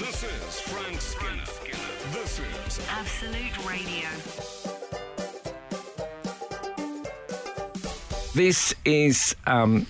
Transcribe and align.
This 0.00 0.22
is 0.24 0.60
Frank 0.60 1.00
Skinner. 1.00 1.44
This 2.12 2.38
is 2.40 2.80
Absolute 2.88 3.56
Radio. 3.68 4.08
This 8.34 8.74
is. 8.84 9.36
Um, 9.46 9.86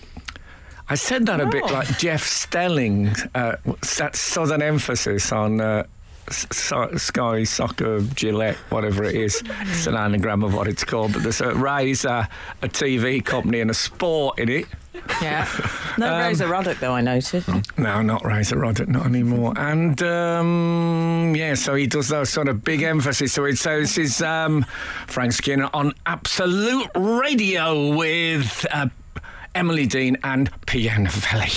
I 0.88 0.96
said 0.96 1.26
that 1.26 1.40
a 1.40 1.46
bit 1.46 1.62
Oh. 1.64 1.72
like 1.72 1.98
Jeff 1.98 2.24
Stelling, 2.24 3.10
uh, 3.34 3.56
that 3.98 4.16
southern 4.16 4.62
emphasis 4.62 5.30
on 5.32 5.60
uh, 5.60 5.84
S- 5.84 5.86
so- 6.30 6.96
Sky 6.96 7.44
Soccer 7.44 8.00
Gillette, 8.14 8.56
whatever 8.70 9.04
it 9.04 9.14
is. 9.14 9.42
It's 9.62 9.86
an 9.86 9.96
anagram 9.96 10.42
of 10.42 10.54
what 10.54 10.68
it's 10.68 10.84
called, 10.84 11.12
but 11.12 11.22
there's 11.22 11.40
a 11.40 11.54
Razor, 11.54 12.26
a 12.62 12.68
TV 12.68 13.24
company, 13.24 13.60
and 13.60 13.70
a 13.70 13.74
sport 13.74 14.38
in 14.38 14.48
it. 14.48 14.66
Yeah. 15.22 15.46
No 15.98 16.14
Um, 16.14 16.20
Razor 16.20 16.46
Ruddock, 16.46 16.78
though, 16.78 16.92
I 16.94 17.00
noted. 17.00 17.44
No, 17.76 18.00
not 18.00 18.24
Razor 18.24 18.56
Ruddock, 18.58 18.88
not 18.88 19.06
anymore. 19.06 19.52
And 19.56 20.00
um, 20.02 21.34
yeah, 21.36 21.54
so 21.54 21.74
he 21.74 21.86
does 21.88 22.08
those 22.08 22.30
sort 22.30 22.48
of 22.48 22.62
big 22.64 22.82
emphasis 22.82 23.34
to 23.34 23.44
it. 23.46 23.58
So 23.58 23.80
this 23.80 23.98
is 23.98 24.22
um, 24.22 24.64
Frank 25.08 25.32
Skinner 25.32 25.68
on 25.74 25.92
Absolute 26.06 26.88
Radio 26.94 27.94
with. 27.96 28.64
Uh, 28.70 28.86
Emily 29.54 29.86
Dean 29.86 30.16
and 30.22 30.50
Pierre 30.66 30.98
Novelli. 30.98 31.50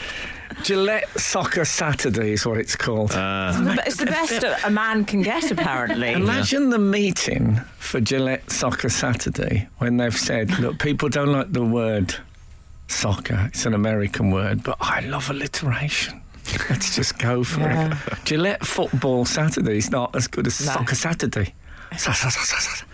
Gillette 0.63 1.09
Soccer 1.19 1.65
Saturday 1.65 2.33
is 2.33 2.45
what 2.45 2.57
it's 2.57 2.75
called. 2.75 3.09
But 3.09 3.85
it's 3.85 3.97
the 3.97 4.05
best 4.05 4.45
a 4.63 4.69
man 4.69 5.03
can 5.03 5.21
get, 5.21 5.51
apparently. 5.51 6.11
Imagine 6.13 6.69
the 6.69 6.79
meeting 6.79 7.59
for 7.77 7.99
Gillette 7.99 8.49
Soccer 8.49 8.89
Saturday 8.89 9.67
when 9.79 9.97
they've 9.97 10.17
said, 10.17 10.57
look, 10.59 10.79
people 10.79 11.09
don't 11.09 11.33
like 11.33 11.51
the 11.51 11.65
word 11.65 12.15
soccer. 12.87 13.45
It's 13.53 13.65
an 13.65 13.73
American 13.73 14.31
word, 14.31 14.63
but 14.63 14.77
I 14.79 15.01
love 15.01 15.29
alliteration. 15.29 16.21
Let's 16.69 16.95
just 16.95 17.17
go 17.17 17.43
for 17.43 17.61
Yeah. 17.61 17.97
it. 18.11 18.25
Gillette 18.25 18.65
Football 18.65 19.25
Saturday 19.25 19.77
is 19.77 19.89
not 19.89 20.15
as 20.15 20.27
good 20.27 20.45
as 20.47 20.59
No. 20.65 20.73
Soccer 20.73 20.95
Saturday. 20.95 21.53
Sa- 21.97 22.11
sa- 22.11 22.29
sa- 22.29 22.43
sa- 22.43 22.59
sa- 22.59 22.85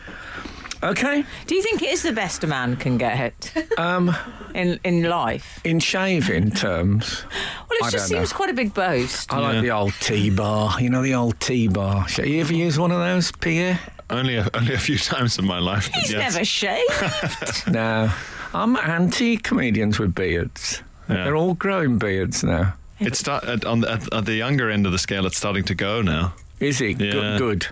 Okay. 0.82 1.26
Do 1.48 1.56
you 1.56 1.62
think 1.62 1.82
it 1.82 1.90
is 1.90 2.04
the 2.04 2.14
best 2.14 2.42
a 2.44 2.48
man 2.48 2.78
can 2.78 2.98
get 2.98 3.52
Um, 3.78 4.16
in, 4.56 4.80
in 4.86 5.04
life? 5.04 5.60
in 5.66 5.80
shaving 5.82 6.52
terms, 6.52 7.24
Well, 7.70 7.80
it 7.82 7.86
I 7.86 7.90
just 7.90 8.08
don't 8.10 8.18
know. 8.20 8.24
seems 8.26 8.32
quite 8.34 8.50
a 8.50 8.54
big 8.54 8.74
boast. 8.74 9.34
I 9.34 9.40
like 9.40 9.62
the 9.62 9.72
old 9.72 9.94
T 10.00 10.30
bar. 10.30 10.80
You 10.80 10.90
know 10.90 11.02
the 11.02 11.16
old 11.16 11.38
T 11.42 11.68
bar. 11.68 12.06
You 12.24 12.40
ever 12.40 12.54
use 12.54 12.80
one 12.80 12.92
of 12.92 13.00
those, 13.00 13.30
Pierre? 13.32 13.78
Only 14.10 14.38
a, 14.38 14.48
only 14.54 14.74
a 14.74 14.78
few 14.80 14.98
times 15.12 15.38
in 15.38 15.46
my 15.46 15.60
life. 15.60 15.90
but 15.92 16.00
He's 16.02 16.12
yes. 16.12 16.34
never 16.34 16.46
shaved. 16.46 17.68
No. 17.68 18.10
I'm 18.54 18.76
anti 18.78 19.38
comedians 19.38 20.00
with 20.00 20.16
beards. 20.16 20.82
Yeah. 21.08 21.24
They're 21.26 21.36
all 21.36 21.54
growing 21.56 21.98
beards 21.98 22.44
now. 22.44 22.74
It's 23.00 23.20
start, 23.20 23.44
at, 23.46 23.66
uh, 23.66 23.72
on 23.72 23.80
the, 23.82 23.92
at, 23.92 24.14
at 24.14 24.26
the 24.26 24.34
younger 24.36 24.70
end 24.70 24.86
of 24.86 24.92
the 24.92 25.00
scale. 25.00 25.26
It's 25.26 25.38
starting 25.38 25.64
to 25.66 25.76
go 25.76 26.02
now. 26.02 26.34
Is 26.60 26.82
it 26.82 27.00
Yeah. 27.00 27.12
good? 27.12 27.38
Good. 27.40 27.68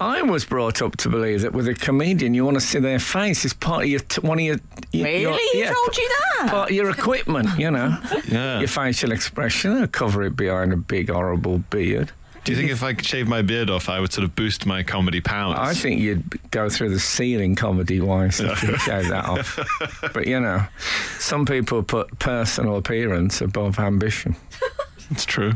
I 0.00 0.22
was 0.22 0.44
brought 0.44 0.82
up 0.82 0.96
to 0.98 1.08
believe 1.08 1.42
that 1.42 1.52
with 1.52 1.68
a 1.68 1.74
comedian, 1.74 2.34
you 2.34 2.44
want 2.44 2.56
to 2.56 2.60
see 2.60 2.78
their 2.80 2.98
face. 2.98 3.44
It's 3.44 3.54
part 3.54 3.84
of 3.84 3.88
your 3.90 4.00
t- 4.00 4.20
one 4.22 4.38
of 4.38 4.44
your. 4.44 4.56
your 4.92 5.04
really? 5.04 5.20
your- 5.22 5.32
Who 5.34 5.58
yeah, 5.58 5.72
told 5.72 5.96
you 5.96 6.08
that? 6.40 6.50
Part 6.50 6.70
of 6.70 6.76
your 6.76 6.90
equipment, 6.90 7.48
you 7.58 7.70
know. 7.70 7.96
Yeah. 8.28 8.58
Your 8.58 8.68
facial 8.68 9.12
expression. 9.12 9.86
Cover 9.88 10.22
it 10.24 10.34
behind 10.36 10.72
a 10.72 10.76
big 10.76 11.10
horrible 11.10 11.58
beard. 11.58 12.10
Do 12.44 12.52
you 12.52 12.58
think 12.58 12.70
if 12.70 12.82
I 12.82 12.92
could 12.92 13.06
shave 13.06 13.26
my 13.26 13.40
beard 13.40 13.70
off, 13.70 13.88
I 13.88 14.00
would 14.00 14.12
sort 14.12 14.24
of 14.24 14.36
boost 14.36 14.66
my 14.66 14.82
comedy 14.82 15.20
powers? 15.22 15.58
I 15.58 15.72
think 15.72 16.00
you'd 16.00 16.50
go 16.50 16.68
through 16.68 16.90
the 16.90 17.00
ceiling 17.00 17.54
comedy 17.56 18.00
wise 18.00 18.38
if 18.40 18.62
you 18.62 18.76
shave 18.78 19.08
that 19.08 19.24
off. 19.24 19.58
But 20.12 20.26
you 20.26 20.38
know, 20.40 20.62
some 21.18 21.46
people 21.46 21.82
put 21.82 22.18
personal 22.18 22.76
appearance 22.76 23.40
above 23.40 23.78
ambition. 23.78 24.36
it's 25.10 25.24
true. 25.24 25.54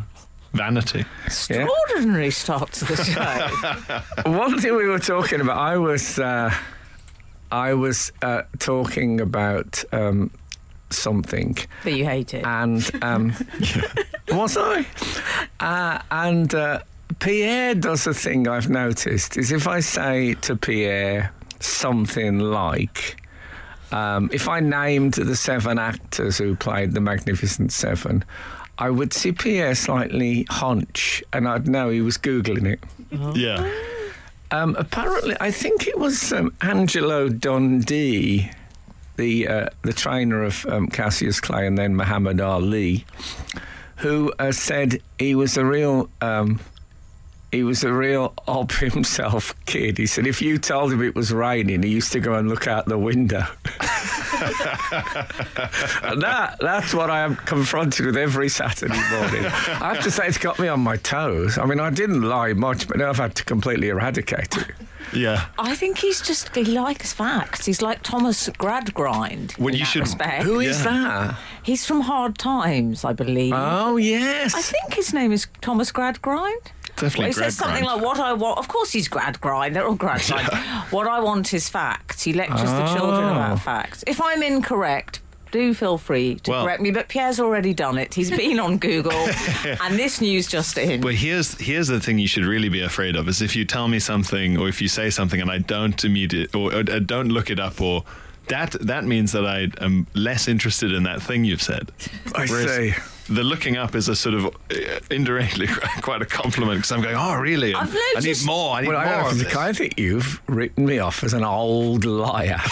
Vanity. 0.54 1.00
Yeah. 1.00 1.66
Extraordinary 1.66 2.30
start 2.30 2.72
to 2.72 2.84
the 2.86 4.02
show. 4.24 4.30
One 4.30 4.58
thing 4.58 4.74
we 4.74 4.86
were 4.88 4.98
talking 4.98 5.42
about, 5.42 5.58
I 5.58 5.76
was, 5.76 6.18
uh, 6.18 6.54
I 7.52 7.74
was 7.74 8.12
uh, 8.22 8.42
talking 8.58 9.20
about 9.20 9.84
um, 9.92 10.30
something, 10.90 11.56
that 11.84 11.92
you 11.92 12.04
hated. 12.04 12.44
and 12.44 12.90
um, 13.02 13.32
was 14.32 14.56
I? 14.56 14.86
Uh, 15.60 16.00
and 16.10 16.54
uh, 16.54 16.80
Pierre 17.20 17.74
does 17.74 18.06
a 18.06 18.14
thing 18.14 18.48
I've 18.48 18.68
noticed 18.70 19.36
is 19.36 19.52
if 19.52 19.66
I 19.66 19.80
say 19.80 20.34
to 20.34 20.56
Pierre 20.56 21.32
something 21.60 22.38
like. 22.38 23.16
Um, 23.90 24.28
if 24.34 24.48
I 24.50 24.60
named 24.60 25.14
the 25.14 25.34
seven 25.34 25.78
actors 25.78 26.36
who 26.36 26.54
played 26.54 26.92
the 26.92 27.00
Magnificent 27.00 27.72
Seven, 27.72 28.22
I 28.76 28.90
would 28.90 29.14
see 29.14 29.32
Pierre 29.32 29.74
slightly 29.74 30.46
hunch, 30.50 31.22
and 31.32 31.48
I'd 31.48 31.66
know 31.66 31.88
he 31.88 32.02
was 32.02 32.18
googling 32.18 32.66
it. 32.66 32.80
Yeah. 33.34 33.66
Um, 34.50 34.76
apparently, 34.78 35.36
I 35.40 35.50
think 35.50 35.86
it 35.86 35.98
was 35.98 36.32
um, 36.34 36.54
Angelo 36.60 37.28
Dundee, 37.30 38.50
the 39.18 39.46
uh, 39.46 39.66
the 39.82 39.92
trainer 39.92 40.42
of 40.42 40.64
um, 40.66 40.86
Cassius 40.86 41.40
Clay 41.40 41.66
and 41.66 41.76
then 41.76 41.94
Muhammad 41.94 42.40
Ali, 42.40 43.04
who 43.96 44.32
uh, 44.38 44.52
said 44.52 45.02
he 45.18 45.34
was 45.34 45.58
a 45.58 45.64
real. 45.64 46.08
Um, 46.22 46.60
he 47.52 47.62
was 47.62 47.82
a 47.84 47.92
real 47.92 48.34
ob 48.46 48.72
himself 48.72 49.54
kid. 49.66 49.96
He 49.98 50.06
said 50.06 50.26
if 50.26 50.42
you 50.42 50.58
told 50.58 50.92
him 50.92 51.02
it 51.02 51.14
was 51.14 51.32
raining, 51.32 51.82
he 51.82 51.88
used 51.90 52.12
to 52.12 52.20
go 52.20 52.34
and 52.34 52.48
look 52.48 52.66
out 52.66 52.86
the 52.86 52.98
window. 52.98 53.44
and 56.02 56.22
that, 56.22 56.56
that's 56.60 56.94
what 56.94 57.10
I 57.10 57.20
am 57.20 57.36
confronted 57.36 58.06
with 58.06 58.16
every 58.16 58.48
Saturday 58.48 58.94
morning. 59.10 59.44
I 59.46 59.94
have 59.94 60.02
to 60.04 60.10
say, 60.10 60.26
it's 60.26 60.38
got 60.38 60.58
me 60.58 60.68
on 60.68 60.80
my 60.80 60.96
toes. 60.96 61.58
I 61.58 61.64
mean, 61.66 61.80
I 61.80 61.90
didn't 61.90 62.22
lie 62.22 62.52
much, 62.52 62.88
but 62.88 62.98
now 62.98 63.08
I've 63.10 63.16
had 63.16 63.34
to 63.36 63.44
completely 63.44 63.88
eradicate 63.88 64.56
it. 64.56 64.66
Yeah. 65.14 65.46
I 65.58 65.74
think 65.74 65.98
he's 65.98 66.20
just, 66.20 66.54
he 66.54 66.64
likes 66.78 67.12
facts. 67.14 67.64
He's 67.64 67.80
like 67.80 68.02
Thomas 68.02 68.48
Gradgrind. 68.50 69.58
Well, 69.58 69.68
in 69.68 69.74
you 69.74 69.80
that 69.80 69.84
should- 69.86 70.00
Respect. 70.02 70.42
Who 70.44 70.60
is 70.60 70.84
Yeah. 70.84 70.90
that? 70.90 71.38
He's 71.62 71.86
from 71.86 72.02
Hard 72.02 72.36
Times, 72.38 73.04
I 73.04 73.12
believe. 73.14 73.54
Oh, 73.56 73.96
yes. 73.96 74.54
I 74.54 74.60
think 74.60 74.94
his 74.94 75.14
name 75.14 75.32
is 75.32 75.46
Thomas 75.62 75.90
Gradgrind. 75.92 76.72
Definitely 77.00 77.26
he 77.26 77.32
says 77.32 77.56
something 77.56 77.84
Gradgrind. 77.84 77.96
like, 77.96 78.04
"What 78.04 78.18
I 78.20 78.32
want." 78.32 78.58
Of 78.58 78.68
course, 78.68 78.90
he's 78.92 79.08
Gradgrind. 79.08 79.74
They're 79.74 79.86
all 79.86 79.94
grad 79.94 80.20
Gradgrind. 80.20 80.92
What 80.92 81.06
I 81.06 81.20
want 81.20 81.52
is 81.54 81.68
facts. 81.68 82.22
He 82.22 82.32
lectures 82.32 82.70
the 82.70 82.86
children 82.94 83.24
Oh. 83.24 83.30
about 83.32 83.60
facts. 83.62 84.02
If 84.06 84.20
I'm 84.22 84.42
incorrect, 84.42 85.20
do 85.50 85.72
feel 85.72 85.96
free 85.96 86.34
to 86.42 86.50
Well- 86.50 86.64
correct 86.64 86.82
me. 86.82 86.90
But 86.90 87.08
Pierre's 87.08 87.40
already 87.40 87.72
done 87.72 87.96
it. 87.98 88.12
He's 88.14 88.30
been 88.30 88.58
on 88.60 88.78
Google, 88.78 89.12
and 89.82 89.98
this 89.98 90.20
news 90.20 90.46
just 90.46 90.76
in. 90.76 91.00
But 91.00 91.14
here's 91.14 91.58
here's 91.60 91.88
the 91.88 92.00
thing 92.00 92.18
you 92.18 92.28
should 92.28 92.44
really 92.44 92.68
be 92.68 92.82
afraid 92.82 93.16
of 93.16 93.28
is 93.28 93.40
if 93.42 93.56
you 93.56 93.64
tell 93.64 93.88
me 93.88 93.98
something 93.98 94.58
or 94.58 94.68
if 94.68 94.82
you 94.82 94.88
say 94.88 95.08
something 95.10 95.40
and 95.40 95.50
I 95.50 95.58
don't 95.58 96.04
immediate 96.04 96.54
or, 96.54 96.74
or 96.74 96.78
uh, 96.80 96.98
don't 96.98 97.28
look 97.28 97.48
it 97.50 97.58
up 97.60 97.80
or 97.80 98.04
that 98.48 98.72
that 98.80 99.04
means 99.04 99.32
that 99.32 99.46
I 99.46 99.68
am 99.84 100.06
less 100.14 100.48
interested 100.48 100.92
in 100.92 101.02
that 101.04 101.20
thing 101.22 101.44
you've 101.44 101.62
said. 101.62 101.92
I 102.34 102.46
Whereas 102.46 102.74
see. 102.74 102.94
The 103.28 103.44
looking 103.44 103.76
up 103.76 103.94
is 103.94 104.08
a 104.08 104.16
sort 104.16 104.34
of 104.34 104.46
uh, 104.46 104.50
indirectly 105.10 105.66
quite 106.02 106.22
a 106.22 106.26
compliment 106.26 106.78
because 106.78 106.92
I'm 106.92 107.02
going, 107.02 107.16
oh 107.16 107.34
really? 107.36 107.74
I've 107.74 107.94
I 108.16 108.20
need 108.20 108.36
more. 108.46 108.74
I 108.76 108.80
need 108.80 108.88
Well, 108.88 108.96
I, 108.98 109.04
more. 109.04 109.14
don't 109.16 109.26
of 109.32 109.36
think, 109.38 109.48
this." 109.48 109.56
I 109.56 109.72
think 109.72 109.98
you've 109.98 110.40
written 110.48 110.86
me 110.86 110.98
off 110.98 111.22
as 111.24 111.34
an 111.34 111.44
old 111.44 112.04
liar. 112.04 112.60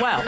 Well, 0.00 0.24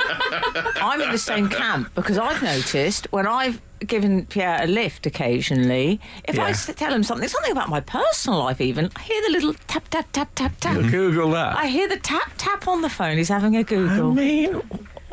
I'm 0.77 1.01
in 1.01 1.11
the 1.11 1.17
same 1.17 1.49
camp 1.49 1.95
because 1.95 2.19
I've 2.19 2.43
noticed 2.43 3.11
when 3.13 3.27
I've 3.27 3.63
given 3.87 4.27
Pierre 4.27 4.59
a 4.63 4.67
lift 4.67 5.07
occasionally, 5.07 6.03
if 6.25 6.39
I 6.39 6.49
Yeah. 6.49 6.51
s- 6.51 6.71
tell 6.77 6.93
him 6.93 7.03
something, 7.03 7.27
something 7.31 7.51
about 7.53 7.71
my 7.71 7.81
personal 7.81 8.41
life, 8.41 8.61
even, 8.61 8.91
I 8.95 9.01
hear 9.01 9.23
the 9.23 9.31
little 9.33 9.55
tap, 9.67 9.89
tap, 9.89 10.09
tap, 10.13 10.29
tap, 10.35 10.53
tap. 10.61 10.75
Google 10.91 11.31
that. 11.31 11.57
I 11.57 11.69
hear 11.69 11.89
the 11.89 11.97
tap, 11.97 12.33
tap 12.37 12.69
on 12.69 12.83
the 12.83 12.91
phone. 12.91 13.17
He's 13.17 13.31
having 13.31 13.57
a 13.57 13.65
Google. 13.65 14.11
I 14.11 14.15
mean, 14.15 14.61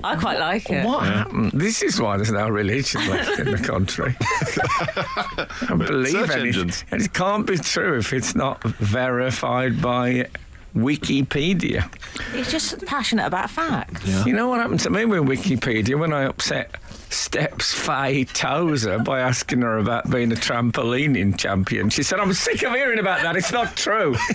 I 0.04 0.16
quite 0.16 0.40
like 0.40 0.70
it. 0.70 0.86
what 0.86 1.04
happened? 1.06 1.52
This 1.54 1.82
is 1.82 2.00
why 2.02 2.18
there's 2.18 2.32
no 2.32 2.50
religion 2.50 3.08
left 3.10 3.40
in 3.40 3.52
the 3.52 3.58
country. 3.58 4.16
I 4.22 5.76
believe 5.76 6.12
search 6.12 6.30
anything. 6.32 6.48
engines. 6.62 6.86
And 6.92 7.02
it 7.02 7.14
can't 7.14 7.46
be 7.46 7.58
true 7.58 7.98
if 7.98 8.14
it's 8.14 8.36
not 8.36 8.64
verified 8.64 9.82
by 9.82 10.28
Wikipedia. 10.76 11.94
He's 12.34 12.52
just 12.52 12.86
passionate 12.86 13.26
about 13.26 13.50
facts. 13.50 14.08
You 14.26 14.34
know 14.34 14.48
what 14.48 14.60
happened 14.60 14.80
to 14.82 14.90
me 14.90 15.06
with 15.06 15.24
Wikipedia 15.24 16.00
when 16.00 16.14
I 16.14 16.24
upset 16.24 16.76
Steps 17.10 17.74
Faye 17.74 18.24
Tozer 18.26 19.00
by 19.00 19.20
asking 19.20 19.62
her 19.62 19.78
about 19.78 20.10
being 20.10 20.32
a 20.32 20.36
trampolining 20.36 21.38
champion? 21.38 21.90
She 21.90 22.04
said, 22.04 22.20
I'm 22.20 22.34
sick 22.34 22.64
of 22.64 22.74
hearing 22.74 23.00
about 23.00 23.22
that. 23.24 23.36
It's 23.36 23.52
not 23.52 23.76
true. 23.76 24.16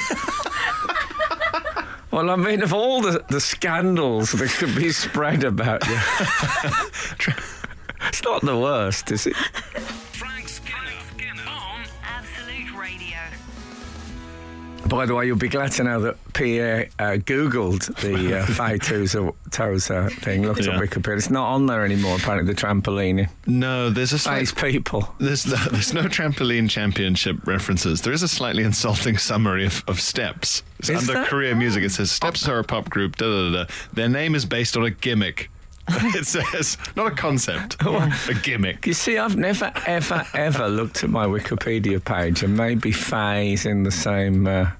well, 2.17 2.31
I 2.31 2.37
mean, 2.37 2.63
of 2.63 2.73
all 2.73 3.03
the, 3.03 3.23
the 3.29 3.43
scandals 3.43 4.33
that 4.33 4.49
could 4.49 4.75
be 4.75 4.91
spread 4.91 5.45
about 5.45 5.87
you, 5.87 5.99
it's 8.09 8.25
not 8.25 8.41
the 8.41 8.59
worst, 8.59 9.13
is 9.13 9.27
it? 9.27 9.37
By 14.89 15.07
the 15.07 15.15
way, 15.15 15.27
you'll 15.27 15.37
be 15.37 15.49
glad 15.49 15.73
to 15.73 15.85
know 15.85 16.01
that 16.01 16.17
Pierre 16.33 16.89
uh, 16.99 17.17
Googled 17.19 17.87
the 18.01 18.39
uh, 18.41 18.47
Faye 18.47 18.79
Tozer, 18.79 19.31
Tozer 19.51 20.11
thing, 20.11 20.47
looked 20.47 20.65
Yeah. 20.65 20.77
at 20.77 20.81
Wikipedia. 20.81 21.17
It's 21.17 21.31
not 21.31 21.47
on 21.53 21.67
there 21.67 21.85
anymore, 21.85 22.17
apparently, 22.17 22.53
the 22.53 22.59
trampoline. 22.61 23.29
No, 23.47 23.91
there's 23.91 24.13
a 24.13 24.19
slight, 24.19 24.55
people. 24.57 25.13
there's 25.19 25.47
no, 25.47 25.57
there's 25.71 25.93
no 25.93 26.03
trampoline 26.03 26.71
championship 26.71 27.47
references. 27.47 28.03
There 28.03 28.13
is 28.13 28.23
a 28.23 28.29
slightly 28.29 28.63
insulting 28.63 29.19
summary 29.19 29.67
of, 29.67 29.83
of 29.89 30.01
Steps. 30.01 30.63
It's 30.79 30.89
Is 30.91 31.01
under 31.09 31.15
there? 31.15 31.25
career 31.27 31.55
music. 31.55 31.83
It 31.83 31.91
says 31.91 32.11
Steps 32.11 32.47
are 32.49 32.59
a 32.59 32.65
pop 32.65 32.89
group. 32.89 33.17
Da, 33.17 33.27
da, 33.27 33.65
da. 33.65 33.71
Their 33.93 34.09
name 34.09 34.35
is 34.35 34.45
based 34.45 34.77
on 34.77 34.85
a 34.85 34.91
gimmick. 34.91 35.51
it 36.15 36.27
says 36.27 36.77
not 36.97 37.13
a 37.13 37.15
concept, 37.15 37.77
a 37.83 38.35
gimmick. 38.43 38.87
You 38.87 38.93
see, 38.93 39.19
I've 39.19 39.37
never, 39.37 39.73
ever, 39.87 40.25
ever 40.35 40.69
looked 40.69 41.05
at 41.05 41.11
my 41.11 41.27
Wikipedia 41.27 42.05
page, 42.05 42.43
and 42.43 42.57
maybe 42.57 42.93
Faye's 42.93 43.67
in 43.67 43.83
the 43.85 43.91
same. 43.93 44.47
Uh, 44.47 44.71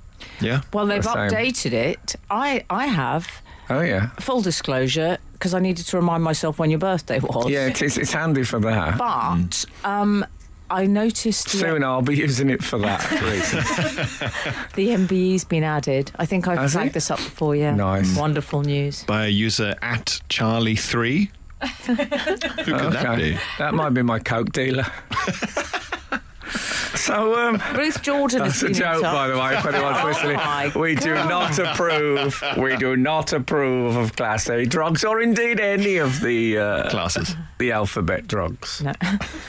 Yeah. 0.41 0.63
Well, 0.73 0.87
they've 0.87 1.03
The 1.03 1.13
same. 1.13 1.31
updated 1.31 1.73
it. 1.73 2.17
I 2.31 2.65
I 2.71 2.87
have. 2.87 3.29
oh, 3.71 3.81
yeah. 3.81 4.09
Full 4.21 4.41
disclosure, 4.43 5.19
because 5.33 5.55
I 5.55 5.61
needed 5.61 5.87
to 5.87 5.97
remind 5.97 6.23
myself 6.25 6.59
when 6.59 6.71
your 6.71 6.79
birthday 6.81 7.21
was. 7.21 7.49
Yeah, 7.51 7.67
it 7.69 7.81
is, 7.83 7.99
it's 7.99 8.13
handy 8.13 8.43
for 8.43 8.59
that. 8.61 8.99
But 8.99 9.65
um, 9.85 10.25
I 10.71 10.87
noticed 10.87 11.53
the, 11.53 11.59
Soon 11.59 11.85
I'll 11.85 12.03
be 12.03 12.17
using 12.17 12.51
it 12.51 12.63
for 12.63 12.79
that 12.79 13.11
reason. 13.11 13.59
the 14.75 14.89
MBE's 14.89 15.45
been 15.45 15.63
added. 15.63 16.11
I 16.17 16.27
think 16.27 16.49
I've 16.49 16.59
Has 16.59 16.73
flagged 16.73 16.91
it? 16.91 16.95
this 16.95 17.11
up 17.11 17.19
before. 17.19 17.55
Yeah. 17.55 17.75
Nice. 17.75 18.17
Wonderful 18.17 18.63
news. 18.63 19.05
By 19.05 19.27
a 19.27 19.29
user 19.29 19.75
at 19.83 20.21
Charlie3. 20.29 21.29
Who 21.87 21.97
could 21.97 22.93
that 22.93 23.17
be? 23.17 23.39
That 23.59 23.75
might 23.75 23.91
be 23.91 24.03
my 24.03 24.19
Coke 24.19 24.53
dealer. 24.53 24.87
so, 26.51 27.35
um, 27.49 27.63
Ruth 27.75 28.03
Jordan 28.03 28.43
has 28.43 28.61
That's 28.61 28.79
a 28.79 28.81
joke, 28.81 29.03
touch. 29.03 29.13
by 29.13 29.29
the 29.29 29.39
way, 29.39 29.57
if 29.57 29.67
anyone's 29.67 29.99
Oh 30.01 30.07
listening. 30.07 30.37
my 30.37 30.73
We 30.75 30.95
do 30.95 31.15
not 31.15 31.59
approve. 31.59 32.43
We 32.57 32.77
do 32.77 32.97
not 32.97 33.33
approve 33.33 33.97
of 33.97 34.15
Class 34.17 34.49
A 34.49 34.65
drugs, 34.65 35.05
or 35.05 35.21
indeed 35.21 35.61
any 35.61 35.97
of 35.97 36.21
the 36.21 36.59
uh, 36.59 36.91
Classes. 36.91 37.35
the 37.59 37.73
alphabet 37.73 38.27
drugs. 38.27 38.83
No. 38.83 38.93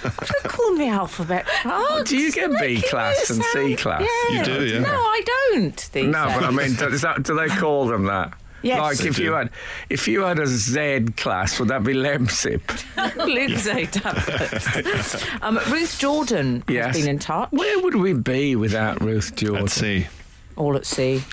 Don't 0.03 0.43
call 0.43 0.71
me 0.73 0.89
alphabet 0.89 1.45
drugs. 1.63 2.09
Do 2.09 2.17
you 2.17 2.31
get 2.31 2.51
B 2.59 2.81
class 2.81 3.29
me 3.29 3.35
and 3.37 3.45
C 3.45 3.51
sound- 3.53 3.77
class? 3.77 4.01
You 4.31 4.43
do, 4.43 4.65
yeah. 4.65 4.79
No, 4.79 4.89
I 4.89 5.21
don't. 5.53 5.89
These 5.93 6.05
No, 6.07 6.25
but 6.25 6.43
I 6.43 6.51
mean, 6.51 6.73
do, 6.75 6.87
is 6.87 7.01
that, 7.01 7.23
do 7.23 7.35
they 7.35 7.47
call 7.47 7.87
them 7.87 8.05
that? 8.05 8.33
Yes. 8.63 8.79
Like 8.81 9.05
if 9.07 9.19
you 9.19 9.33
had 9.33 9.51
if 9.89 10.07
you 10.07 10.21
had 10.21 10.39
a 10.39 10.47
Z 10.47 11.05
class, 11.15 11.59
would 11.59 11.69
that 11.69 11.83
be 11.83 11.93
Lemsip? 11.93 12.61
Livesay 12.95 13.89
tablets. 13.91 15.25
um, 15.41 15.59
Ruth 15.71 15.97
Jordan 15.99 16.63
Yes. 16.67 16.87
has 16.95 16.97
been 17.05 17.09
in 17.15 17.19
touch. 17.19 17.49
Where 17.51 17.79
would 17.81 17.95
we 17.95 18.13
be 18.13 18.55
without 18.55 19.01
Ruth 19.01 19.35
Jordan? 19.35 19.61
Let's 19.61 19.73
see. 19.73 20.07
All 20.55 20.75
at 20.75 20.85
sea. 20.85 21.23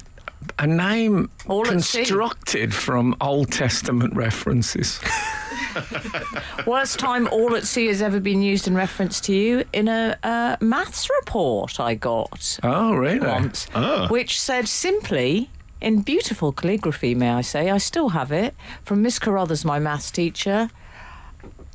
A 0.58 0.66
name 0.66 1.30
All 1.46 1.66
at 1.66 1.80
sea. 1.82 1.98
constructed 2.00 2.74
from 2.74 3.16
Old 3.22 3.50
Testament 3.50 4.14
references. 4.14 5.00
Worst 6.66 6.98
time 6.98 7.26
all 7.28 7.54
at 7.56 7.64
sea 7.64 7.86
has 7.86 8.00
ever 8.02 8.20
been 8.20 8.42
used 8.42 8.66
in 8.68 8.74
reference 8.74 9.20
to 9.22 9.34
you 9.34 9.64
in 9.72 9.88
a 9.88 10.16
uh, 10.22 10.56
maths 10.60 11.08
report 11.20 11.80
I 11.80 11.94
got 11.94 12.58
Oh, 12.62 12.94
really? 12.94 13.26
once, 13.26 13.66
Oh. 13.74 14.06
which 14.08 14.40
said 14.40 14.68
simply, 14.68 15.50
in 15.80 16.00
beautiful 16.02 16.52
calligraphy, 16.52 17.14
may 17.14 17.30
I 17.30 17.40
say, 17.42 17.70
I 17.70 17.78
still 17.78 18.10
have 18.10 18.32
it, 18.32 18.54
from 18.84 19.02
Miss 19.02 19.18
Carruthers, 19.18 19.64
my 19.64 19.78
maths 19.78 20.10
teacher. 20.10 20.70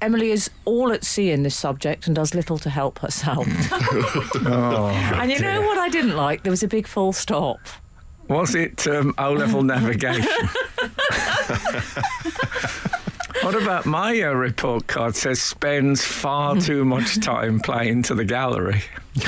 Emily 0.02 0.32
is 0.32 0.50
all 0.66 0.92
at 0.94 1.04
sea 1.04 1.30
in 1.32 1.44
this 1.44 1.56
subject 1.56 2.08
and 2.08 2.16
does 2.16 2.34
little 2.34 2.58
to 2.60 2.70
help 2.70 3.00
herself. 3.00 3.48
Oh, 4.46 4.88
and 4.88 5.30
you 5.32 5.40
know 5.40 5.62
what 5.62 5.78
I 5.78 5.90
didn't 5.90 6.16
like? 6.16 6.44
There 6.44 6.52
was 6.52 6.64
a 6.64 6.68
big 6.68 6.88
full 6.88 7.12
stop. 7.14 7.60
Was 8.30 8.56
it 8.56 8.88
um, 8.88 9.14
O 9.18 9.34
level 9.34 9.64
navigation? 9.64 10.24
what 13.42 13.56
about 13.56 13.86
my 13.86 14.22
uh, 14.22 14.32
report 14.32 14.88
card? 14.88 15.16
Says 15.16 15.42
spends 15.42 16.04
far 16.04 16.56
too 16.58 16.86
much 16.86 17.20
time 17.20 17.60
playing 17.60 18.04
to 18.04 18.16
the 18.16 18.26
gallery. 18.26 18.82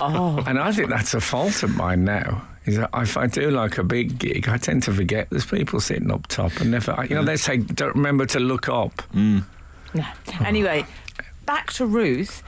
Oh, 0.00 0.42
And 0.46 0.58
I 0.60 0.70
think 0.70 0.88
that's 0.90 1.14
a 1.14 1.20
fault 1.20 1.62
of 1.64 1.74
mine 1.74 2.04
now. 2.04 2.46
Is 2.66 2.76
that 2.76 2.90
if 2.94 3.16
I 3.16 3.26
do 3.26 3.50
like 3.50 3.78
a 3.78 3.84
big 3.84 4.18
gig, 4.18 4.48
I 4.48 4.58
tend 4.58 4.82
to 4.84 4.92
forget 4.92 5.30
there's 5.30 5.46
people 5.46 5.80
sitting 5.80 6.10
up 6.10 6.26
top 6.26 6.60
and 6.60 6.70
never. 6.70 7.06
You 7.08 7.16
know, 7.16 7.24
they 7.24 7.36
say 7.36 7.56
don't 7.56 7.94
remember 7.94 8.26
to 8.26 8.40
look 8.40 8.68
up. 8.68 9.02
Mm. 9.14 9.44
no. 9.94 10.04
Anyway, 10.44 10.84
back 11.46 11.72
to 11.74 11.86
Ruth. 11.86 12.42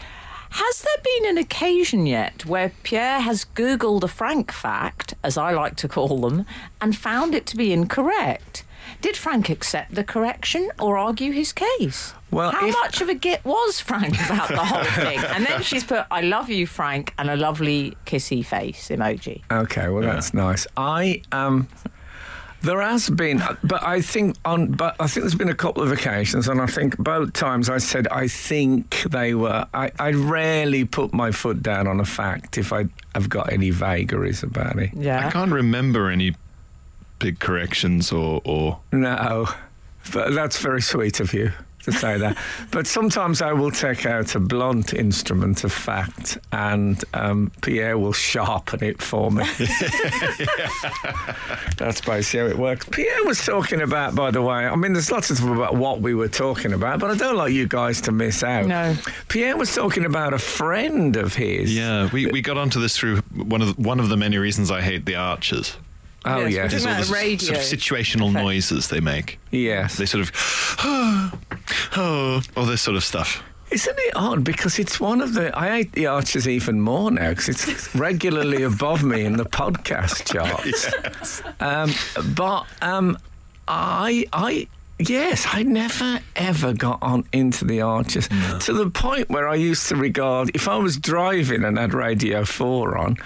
Has 0.51 0.83
there 0.83 1.03
been 1.03 1.31
an 1.31 1.39
occasion 1.39 2.05
yet 2.05 2.45
where 2.45 2.73
Pierre 2.83 3.21
has 3.21 3.47
Googled 3.47 4.03
a 4.03 4.09
Frank 4.09 4.53
fact, 4.53 5.15
as 5.25 5.39
I 5.39 5.53
like 5.53 5.77
to 5.77 5.89
call 5.89 6.21
them, 6.21 6.45
and 6.79 6.95
found 6.95 7.35
it 7.35 7.47
to 7.47 7.57
be 7.57 7.73
incorrect? 7.73 8.65
Did 9.03 9.17
Frank 9.17 9.51
accept 9.51 9.95
the 9.95 10.05
correction 10.05 10.71
or 10.79 10.97
argue 10.97 11.33
his 11.33 11.53
case? 11.53 12.15
Well, 12.31 12.53
how 12.53 12.67
if- 12.69 12.75
much 12.83 13.01
of 13.03 13.09
a 13.09 13.15
git 13.15 13.45
was 13.45 13.81
Frank 13.81 14.15
about 14.25 14.49
the 14.49 14.65
whole 14.65 14.85
thing? 15.05 15.19
And 15.19 15.45
then 15.45 15.63
she's 15.63 15.85
put, 15.85 16.07
"I 16.11 16.21
love 16.23 16.49
you, 16.49 16.67
Frank," 16.67 17.13
and 17.19 17.29
a 17.29 17.37
lovely 17.37 17.97
kissy 18.07 18.45
face 18.45 18.89
emoji. 18.89 19.43
Okay, 19.51 19.89
well 19.89 20.03
that's 20.03 20.33
nice. 20.33 20.67
I 20.77 21.23
um 21.33 21.69
there 22.63 22.81
has 22.81 23.11
been 23.11 23.43
but 23.65 23.83
I 23.83 24.01
think 24.01 24.37
on 24.45 24.71
but 24.71 24.95
I 25.01 25.09
think 25.09 25.25
there's 25.25 25.35
been 25.35 25.49
a 25.49 25.55
couple 25.65 25.83
of 25.83 25.91
occasions 25.91 26.47
and 26.47 26.61
I 26.61 26.67
think 26.67 26.97
both 26.97 27.33
times 27.33 27.69
I 27.69 27.79
said 27.79 28.07
I 28.09 28.29
think 28.29 29.03
they 29.11 29.35
were 29.35 29.67
I, 29.75 29.91
I 29.99 30.13
rarely 30.13 30.85
put 30.85 31.13
my 31.13 31.33
foot 31.33 31.61
down 31.61 31.89
on 31.89 31.99
a 31.99 32.05
fact 32.05 32.59
if 32.59 32.73
I 32.73 32.85
have 33.17 33.29
got 33.29 33.53
any 33.53 33.71
vagaries 33.71 34.45
about 34.45 34.79
it. 34.79 34.91
Yeah. 34.95 35.27
I 35.27 35.31
can't 35.33 35.51
remember 35.51 36.09
any 36.09 36.37
big 37.23 37.39
corrections 37.39 38.13
or, 38.13 38.43
or 38.45 38.81
No. 38.91 39.49
But 40.13 40.35
that's 40.35 40.59
very 40.59 40.83
sweet 40.83 41.21
of 41.21 41.33
you 41.33 41.53
to 41.85 41.93
say 41.93 42.19
that. 42.19 42.37
but 42.71 42.87
sometimes 42.87 43.43
I 43.43 43.53
will 43.53 43.71
take 43.71 44.07
out 44.07 44.35
a 44.35 44.41
blunt 44.41 44.95
instrument 44.95 45.65
of 45.65 45.73
fact 45.73 46.39
and 46.53 47.03
um, 47.15 47.53
Pierre 47.61 47.99
will 47.99 48.13
sharpen 48.13 48.83
it 48.85 49.03
for 49.03 49.31
me. 49.31 49.45
That's 51.77 52.01
basically 52.01 52.41
how 52.41 52.47
it 52.47 52.59
works. 52.59 52.87
Pierre 52.91 53.25
was 53.25 53.45
talking 53.45 53.81
about, 53.81 54.15
by 54.15 54.31
the 54.31 54.43
way, 54.43 54.67
I 54.67 54.75
mean, 54.77 54.93
there's 54.93 55.11
lots 55.11 55.31
of 55.31 55.39
stuff 55.39 55.51
about 55.51 55.75
what 55.77 56.01
we 56.01 56.15
were 56.15 56.29
talking 56.29 56.73
about, 56.73 57.01
but 57.01 57.11
I 57.11 57.17
don't 57.17 57.37
like 57.37 57.53
you 57.53 57.67
guys 57.67 58.01
to 58.03 58.13
miss 58.13 58.43
out. 58.43 58.67
No. 58.67 58.97
Pierre 59.29 59.57
was 59.57 59.75
talking 59.75 60.05
about 60.05 60.33
a 60.35 60.39
friend 60.39 61.17
of 61.17 61.35
his. 61.35 61.75
yeah, 61.75 62.09
we, 62.13 62.27
we 62.27 62.43
got 62.43 62.57
onto 62.59 62.81
this 62.81 62.97
through 62.97 63.19
one 63.35 63.63
of 63.63 63.77
the, 63.77 63.83
one 63.83 64.01
of 64.01 64.09
the 64.09 64.17
many 64.17 64.39
reasons 64.39 64.71
I 64.71 64.81
hate 64.83 65.05
the 65.07 65.17
Archers. 65.17 65.77
Oh, 66.25 66.47
Yes, 66.47 66.53
yes. 66.53 66.63
we're 66.63 66.69
There's 66.69 66.87
all 66.87 67.05
the 67.05 67.13
radio. 67.21 67.39
sort 67.55 67.59
of 67.59 67.63
situational 67.65 68.31
effect. 68.31 68.45
noises 68.45 68.89
they 68.89 69.01
make. 69.01 69.39
Yes. 69.51 69.97
They 69.97 70.07
sort 70.07 70.23
of, 70.23 70.33
oh, 70.85 71.33
oh, 71.97 72.43
all 72.57 72.65
this 72.67 72.81
sort 72.83 72.97
of 72.97 73.05
stuff. 73.05 73.43
Isn't 73.71 73.99
it 73.99 74.15
odd? 74.15 74.45
Because 74.45 74.79
it's 74.79 75.01
one 75.01 75.23
of 75.23 75.33
the. 75.33 75.57
I 75.59 75.69
hate 75.71 75.93
the 75.93 76.07
Archers 76.07 76.47
even 76.47 76.81
more 76.81 77.11
now 77.11 77.31
because 77.31 77.49
it's 77.49 77.95
regularly 77.95 78.63
above 78.65 79.03
me 79.03 79.25
in 79.25 79.37
the 79.39 79.47
podcast 79.47 80.27
charts. 80.33 81.43
Um, 81.59 81.91
but 82.35 82.67
um, 82.83 83.17
I, 83.67 84.27
I, 84.31 84.69
yes, 84.99 85.47
I 85.51 85.63
never 85.63 86.21
ever 86.37 86.75
got 86.75 86.99
on 87.03 87.25
into 87.33 87.65
the 87.65 87.81
Archers 87.81 88.29
to 88.61 88.75
the 88.75 88.91
point 88.91 89.31
where 89.31 89.49
I 89.49 89.55
used 89.55 89.89
to 89.89 89.97
regard 89.97 90.51
if 90.55 90.69
I 90.69 90.77
was 90.77 90.99
driving 90.99 91.65
and 91.65 91.79
had 91.79 91.95
Radio 91.95 92.45
Four 92.45 92.99
on, 92.99 93.17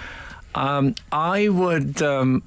um, 0.55 0.95
I 1.11 1.49
would. 1.49 2.01
Um, 2.01 2.41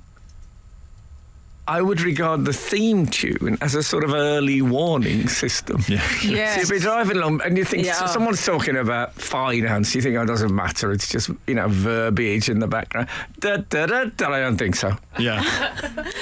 I 1.76 1.80
would 1.82 2.00
regard 2.00 2.44
the 2.44 2.52
theme 2.52 3.06
tune 3.06 3.56
as 3.60 3.74
a 3.76 3.82
sort 3.82 4.02
of 4.02 4.12
early 4.12 4.60
warning 4.60 5.28
system. 5.28 5.76
Yeah. 5.88 6.00
Yes. 6.22 6.54
So 6.54 6.60
you'll 6.74 6.80
be 6.80 6.82
driving 6.82 7.16
along 7.16 7.40
and 7.44 7.56
you 7.56 7.64
think 7.64 7.84
Yeah. 7.86 8.06
someone's 8.06 8.44
talking 8.44 8.76
about 8.76 9.14
finance. 9.14 9.94
You 9.94 10.02
think, 10.02 10.16
oh, 10.16 10.22
it 10.22 10.26
doesn't 10.26 10.54
matter. 10.54 10.90
It's 10.92 11.08
just, 11.08 11.30
you 11.46 11.54
know, 11.54 11.68
verbiage 11.68 12.48
in 12.48 12.58
the 12.58 12.66
background. 12.66 13.08
Da, 13.38 13.58
da, 13.58 13.86
da, 13.86 14.04
da. 14.16 14.26
I 14.32 14.40
don't 14.40 14.56
think 14.58 14.74
so. 14.74 14.96
Yeah. 15.18 15.42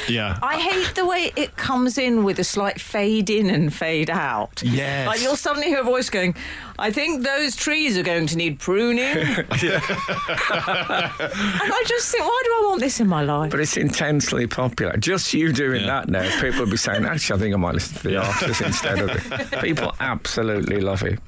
Yeah. 0.09 0.39
I 0.43 0.57
hate 0.59 0.95
the 0.95 1.07
way 1.07 1.33
it 1.37 1.57
comes 1.57 1.97
in 1.99 2.25
with 2.25 2.39
a 2.39 2.45
slight 2.45 2.81
fade 2.81 3.31
in 3.31 3.49
and 3.51 3.73
fade 3.73 4.11
out. 4.11 4.63
Yes. 4.63 5.07
Like 5.07 5.23
you'll 5.23 5.37
suddenly 5.37 5.69
hear 5.69 5.81
a 5.81 5.85
voice 5.85 6.11
going, 6.11 6.35
I 6.81 6.93
think 6.93 7.25
those 7.25 7.57
trees 7.57 7.99
are 7.99 8.05
going 8.05 8.29
to 8.29 8.37
need 8.37 8.61
pruning. 8.61 9.05
and 9.17 9.47
I 9.51 11.83
just 11.89 12.13
think, 12.13 12.23
why 12.25 12.43
do 12.45 12.51
I 12.51 12.63
want 12.69 12.81
this 12.81 13.01
in 13.01 13.09
my 13.09 13.23
life? 13.23 13.51
But 13.51 13.59
it's 13.61 13.77
intensely 13.77 14.47
popular. 14.47 14.97
Just 14.97 15.35
you 15.35 15.53
doing 15.53 15.81
Yeah. 15.81 15.87
that 16.03 16.09
now, 16.09 16.41
people 16.41 16.61
will 16.61 16.71
be 16.71 16.77
saying, 16.77 17.05
actually, 17.05 17.39
I 17.39 17.43
think 17.43 17.55
I 17.55 17.59
might 17.59 17.75
listen 17.75 17.97
to 17.99 18.09
the 18.09 18.17
artists 18.19 18.61
instead 18.61 19.01
of 19.01 19.11
it. 19.11 19.51
People 19.61 19.93
absolutely 19.99 20.81
love 20.81 21.03
it. 21.03 21.19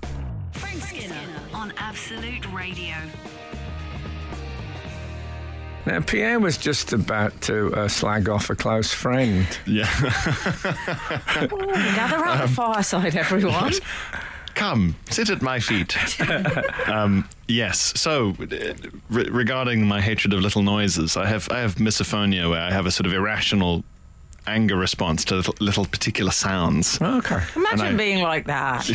Frank 0.52 0.82
Skinner 0.84 1.16
on 1.52 1.72
Absolute 1.78 2.46
Radio. 2.52 2.94
Now, 5.86 6.00
Pierre 6.00 6.38
was 6.38 6.58
just 6.58 6.92
about 6.92 7.40
to 7.42 7.74
uh, 7.74 7.88
slag 7.88 8.28
off 8.28 8.50
a 8.50 8.54
close 8.54 8.92
friend. 8.92 9.46
Yeah. 9.66 9.88
Gather 11.48 12.24
Um, 12.24 12.38
the 12.38 12.48
fireside, 12.54 13.16
everyone. 13.16 13.72
Come, 14.60 14.94
sit 15.08 15.30
at 15.30 15.40
my 15.40 15.58
feet. 15.58 15.96
um, 16.86 17.26
yes. 17.48 17.98
So, 17.98 18.34
re- 18.38 19.28
regarding 19.30 19.86
my 19.86 20.02
hatred 20.02 20.34
of 20.34 20.42
little 20.42 20.62
noises, 20.62 21.16
I 21.16 21.24
have 21.28 21.48
I 21.50 21.60
have 21.60 21.76
misophonia, 21.76 22.50
where 22.50 22.60
I 22.60 22.70
have 22.70 22.84
a 22.84 22.90
sort 22.90 23.06
of 23.06 23.14
irrational 23.14 23.84
anger 24.46 24.76
response 24.76 25.24
to 25.24 25.36
little, 25.36 25.54
little 25.60 25.86
particular 25.86 26.30
sounds. 26.30 27.00
Okay. 27.00 27.40
Imagine 27.56 27.86
I- 27.86 27.96
being 27.96 28.22
like 28.22 28.44
that. 28.48 28.86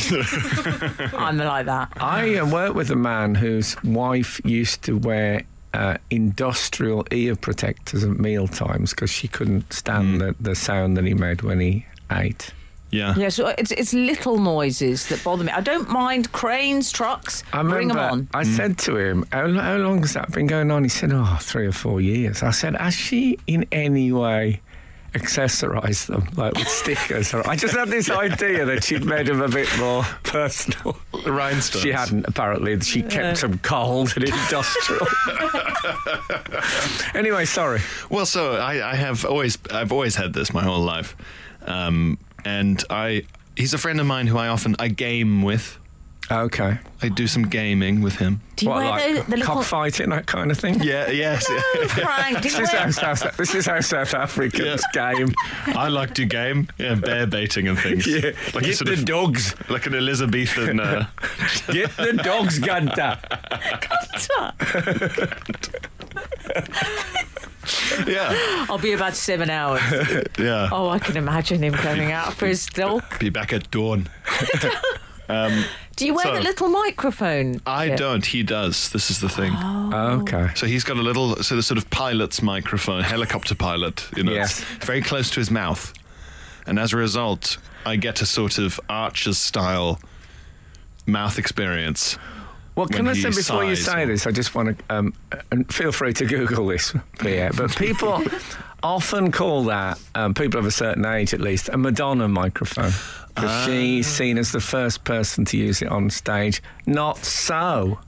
I'm 1.18 1.38
like 1.38 1.66
that. 1.66 1.94
I 2.00 2.38
uh, 2.38 2.46
worked 2.48 2.76
with 2.76 2.92
a 2.92 2.96
man 2.96 3.34
whose 3.34 3.76
wife 3.84 4.40
used 4.46 4.84
to 4.84 5.00
wear 5.00 5.42
uh, 5.74 5.98
industrial 6.12 7.08
ear 7.10 7.36
protectors 7.36 8.04
at 8.04 8.20
meal 8.20 8.48
times 8.48 8.92
because 8.92 9.10
she 9.10 9.28
couldn't 9.28 9.74
stand 9.74 10.22
the, 10.22 10.36
the 10.40 10.54
sound 10.54 10.96
that 10.98 11.06
he 11.06 11.16
made 11.16 11.42
when 11.42 11.60
he 11.60 11.88
ate. 12.12 12.54
Yeah. 12.92 13.14
Yeah, 13.18 13.30
so 13.30 13.48
it's 13.48 13.72
it's 13.72 13.94
little 13.94 14.38
noises 14.40 15.08
that 15.08 15.24
bother 15.24 15.44
me. 15.44 15.52
I 15.52 15.62
don't 15.62 15.90
mind 15.90 16.32
cranes, 16.32 16.92
trucks. 16.92 17.44
I 17.52 17.64
bring 17.64 17.90
them 17.90 17.98
on. 17.98 18.28
I 18.34 18.44
said 18.44 18.78
to 18.80 18.98
him, 18.98 19.26
how, 19.32 19.52
how 19.52 19.78
long 19.78 20.00
has 20.00 20.14
that 20.14 20.32
been 20.32 20.48
going 20.48 20.72
on? 20.72 20.84
He 20.84 20.90
said, 20.90 21.12
oh, 21.14 21.38
three 21.42 21.66
or 21.68 21.72
four 21.72 22.00
years. 22.00 22.44
I 22.44 22.52
said, 22.52 22.76
has 22.76 22.94
she 22.94 23.38
in 23.48 23.66
any 23.72 24.12
way 24.12 24.62
accessorized 25.14 26.08
them, 26.08 26.28
like 26.36 26.54
with 26.56 26.68
stickers? 26.68 27.34
I 27.34 27.56
just 27.56 27.76
had 27.76 27.90
this 27.90 28.10
idea 28.26 28.66
that 28.66 28.84
she'd 28.84 29.06
made 29.06 29.28
them 29.28 29.42
a 29.42 29.50
bit 29.50 29.70
more 29.78 30.04
personal. 30.24 30.98
The 31.24 31.32
rhinestones. 31.32 31.84
She 31.84 31.92
hadn't, 31.92 32.26
apparently. 32.28 32.80
She 32.82 33.02
kept 33.02 33.42
them 33.42 33.58
cold 33.60 34.14
and 34.16 34.26
industrial. 34.26 35.08
anyway, 37.14 37.46
sorry. 37.46 37.82
Well, 38.10 38.26
so 38.26 38.56
I, 38.56 38.92
I 38.92 38.96
have 38.96 39.26
always 39.26 39.58
I've 39.72 39.92
always 39.92 40.16
had 40.16 40.34
this 40.34 40.54
my 40.54 40.64
whole 40.64 40.82
life, 40.82 41.16
um, 41.66 42.18
and 42.46 42.82
I 42.90 43.24
he's 43.58 43.74
a 43.74 43.78
friend 43.78 44.00
of 44.00 44.06
mine 44.06 44.28
who 44.28 44.38
I 44.38 44.48
often 44.48 44.76
I 44.80 44.88
game 44.90 45.42
with. 45.42 45.78
Okay. 46.32 46.80
I 47.04 47.10
do 47.10 47.28
some 47.28 47.44
gaming 47.44 48.02
with 48.02 48.16
him. 48.16 48.42
Do 48.56 48.66
you 48.66 48.72
what, 48.72 48.78
wear 48.80 48.90
like 48.90 49.26
the, 49.26 49.32
the 49.32 49.38
little 49.38 49.56
cockfighting, 49.58 50.10
that 50.10 50.26
kind 50.26 50.50
of 50.50 50.58
thing? 50.58 50.82
Yeah. 50.82 51.12
Yes. 51.12 51.46
Oh, 51.48 51.88
Frank, 51.92 52.38
do 52.38 52.42
This 52.42 52.58
you 52.58 52.64
is, 52.64 52.74
wear... 52.74 52.82
how 52.82 52.90
South, 52.90 53.38
this 53.38 53.54
is 53.54 53.68
how 53.68 53.80
South 53.80 54.12
Africans 54.16 54.84
game. 54.92 55.32
I 55.68 55.88
like 55.90 56.16
to 56.16 56.26
game. 56.26 56.68
Yeah, 56.80 56.96
bear 56.96 57.28
baiting 57.28 57.68
and 57.68 57.78
things. 57.78 58.08
Yeah. 58.08 58.32
Like 58.56 58.64
a 58.64 58.68
Get 58.68 58.78
sort 58.78 58.88
the 58.88 58.94
of- 58.94 59.06
dogs. 59.06 59.54
like 59.70 59.86
an 59.86 59.94
Elizabethan. 59.94 60.80
Uh, 60.80 61.06
Get 61.72 61.96
the 61.96 62.14
dogs, 62.14 62.58
Gunter. 62.58 63.20
Gunter. 63.88 64.54
yeah. 68.08 68.66
I'll 68.70 68.78
be 68.78 68.94
about 68.94 69.16
seven 69.16 69.50
hours. 69.50 69.82
Yeah. 70.40 70.70
Oh, 70.72 70.90
I 70.90 71.00
can 71.00 71.18
imagine 71.18 71.64
him 71.64 71.74
coming 71.74 72.12
out 72.12 72.34
for 72.34 72.46
his 72.48 72.66
dog. 72.66 73.04
Be 73.20 73.30
back 73.30 73.54
at 73.54 73.70
dawn. 73.72 74.08
Um, 75.28 75.66
Do 75.96 76.06
you 76.06 76.14
wear 76.14 76.26
So- 76.26 76.36
the 76.36 76.42
little 76.42 76.70
microphone? 76.70 77.60
I 77.66 77.86
Yeah. 77.86 77.96
don't. 77.96 78.24
He 78.24 78.44
does. 78.44 78.90
This 78.90 79.10
is 79.10 79.22
the 79.22 79.30
thing. 79.30 79.54
Oh. 79.56 79.90
Oh, 79.92 80.08
okay. 80.22 80.50
So 80.54 80.68
he's 80.68 80.84
got 80.84 80.98
a 80.98 81.02
little 81.02 81.36
sort 81.38 81.58
of, 81.58 81.66
sort 81.66 81.80
of 81.80 81.90
pilot's 81.90 82.44
microphone, 82.44 83.02
helicopter 83.02 83.56
pilot. 83.56 84.08
You 84.16 84.22
know, 84.24 84.34
Yes. 84.34 84.64
it's 84.76 84.86
very 84.86 85.02
close 85.02 85.32
to 85.32 85.40
his 85.40 85.50
mouth, 85.50 85.94
and 86.68 86.78
as 86.78 86.94
a 86.94 86.98
result, 86.98 87.58
I 87.88 87.96
get 87.96 88.22
a 88.22 88.26
sort 88.28 88.60
of 88.60 88.80
Archer's 88.88 89.40
style 89.40 90.00
mouth 91.08 91.40
experience. 91.40 92.20
Well, 92.76 92.88
can 92.88 93.08
I 93.08 93.14
say 93.14 93.30
before 93.30 93.64
you 93.64 93.76
say 93.76 94.06
this, 94.06 94.28
I 94.28 94.32
just 94.32 94.54
want 94.54 94.78
to, 94.78 94.96
um, 94.96 95.14
and 95.52 95.72
feel 95.74 95.92
free 95.92 96.12
to 96.14 96.26
Google 96.26 96.68
this, 96.68 96.94
Pierre, 97.20 97.52
but 97.54 97.76
people 97.76 98.22
often 98.84 99.32
call 99.32 99.64
that, 99.66 99.98
um, 100.14 100.34
people 100.34 100.60
of 100.60 100.66
a 100.66 100.72
certain 100.72 101.06
age 101.06 101.34
at 101.34 101.40
least, 101.42 101.70
a 101.70 101.78
Madonna 101.78 102.28
microphone. 102.28 102.92
Because 103.34 103.50
Ah. 103.52 103.66
she's 103.66 104.08
seen 104.08 104.38
as 104.38 104.52
the 104.54 104.60
first 104.62 105.04
person 105.04 105.44
to 105.46 105.58
use 105.58 105.82
it 105.82 105.90
on 105.90 106.10
stage. 106.10 106.62
Not 106.86 107.18
so. 107.26 108.00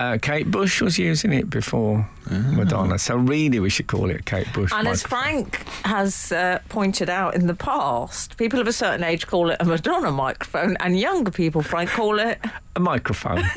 Uh, 0.00 0.16
Kate 0.16 0.50
Bush 0.50 0.80
was 0.80 0.98
using 0.98 1.30
it 1.30 1.50
before 1.50 2.08
Ah. 2.30 2.34
Madonna, 2.52 2.98
so 2.98 3.16
really 3.16 3.60
we 3.60 3.68
should 3.68 3.86
call 3.86 4.08
it 4.08 4.24
Kate 4.24 4.50
Bush. 4.54 4.72
And 4.74 4.88
as. 4.88 5.02
Frank 5.02 5.56
has 5.84 6.32
uh, 6.32 6.60
pointed 6.70 7.10
out 7.10 7.34
in 7.34 7.46
the 7.46 7.54
past, 7.54 8.36
people 8.38 8.60
of 8.60 8.66
a 8.68 8.72
certain 8.72 9.04
age 9.04 9.26
call 9.26 9.50
it 9.50 9.58
a 9.60 9.64
Madonna 9.66 10.10
microphone, 10.10 10.76
and 10.80 10.98
younger 10.98 11.30
people, 11.30 11.60
Frank, 11.60 11.90
call 11.90 12.18
it. 12.18 12.38
a 12.76 12.80
microphone. 12.80 13.42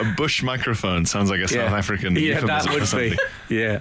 A 0.00 0.04
bush 0.16 0.42
microphone 0.42 1.04
sounds 1.04 1.28
like 1.30 1.40
a 1.40 1.48
South 1.48 1.72
African 1.72 2.14
Yeah, 2.14 2.20
euphemism 2.40 2.46
that 2.48 2.68
would 2.70 2.80
be. 2.80 2.86
something. 2.86 3.18
Yeah. 3.48 3.80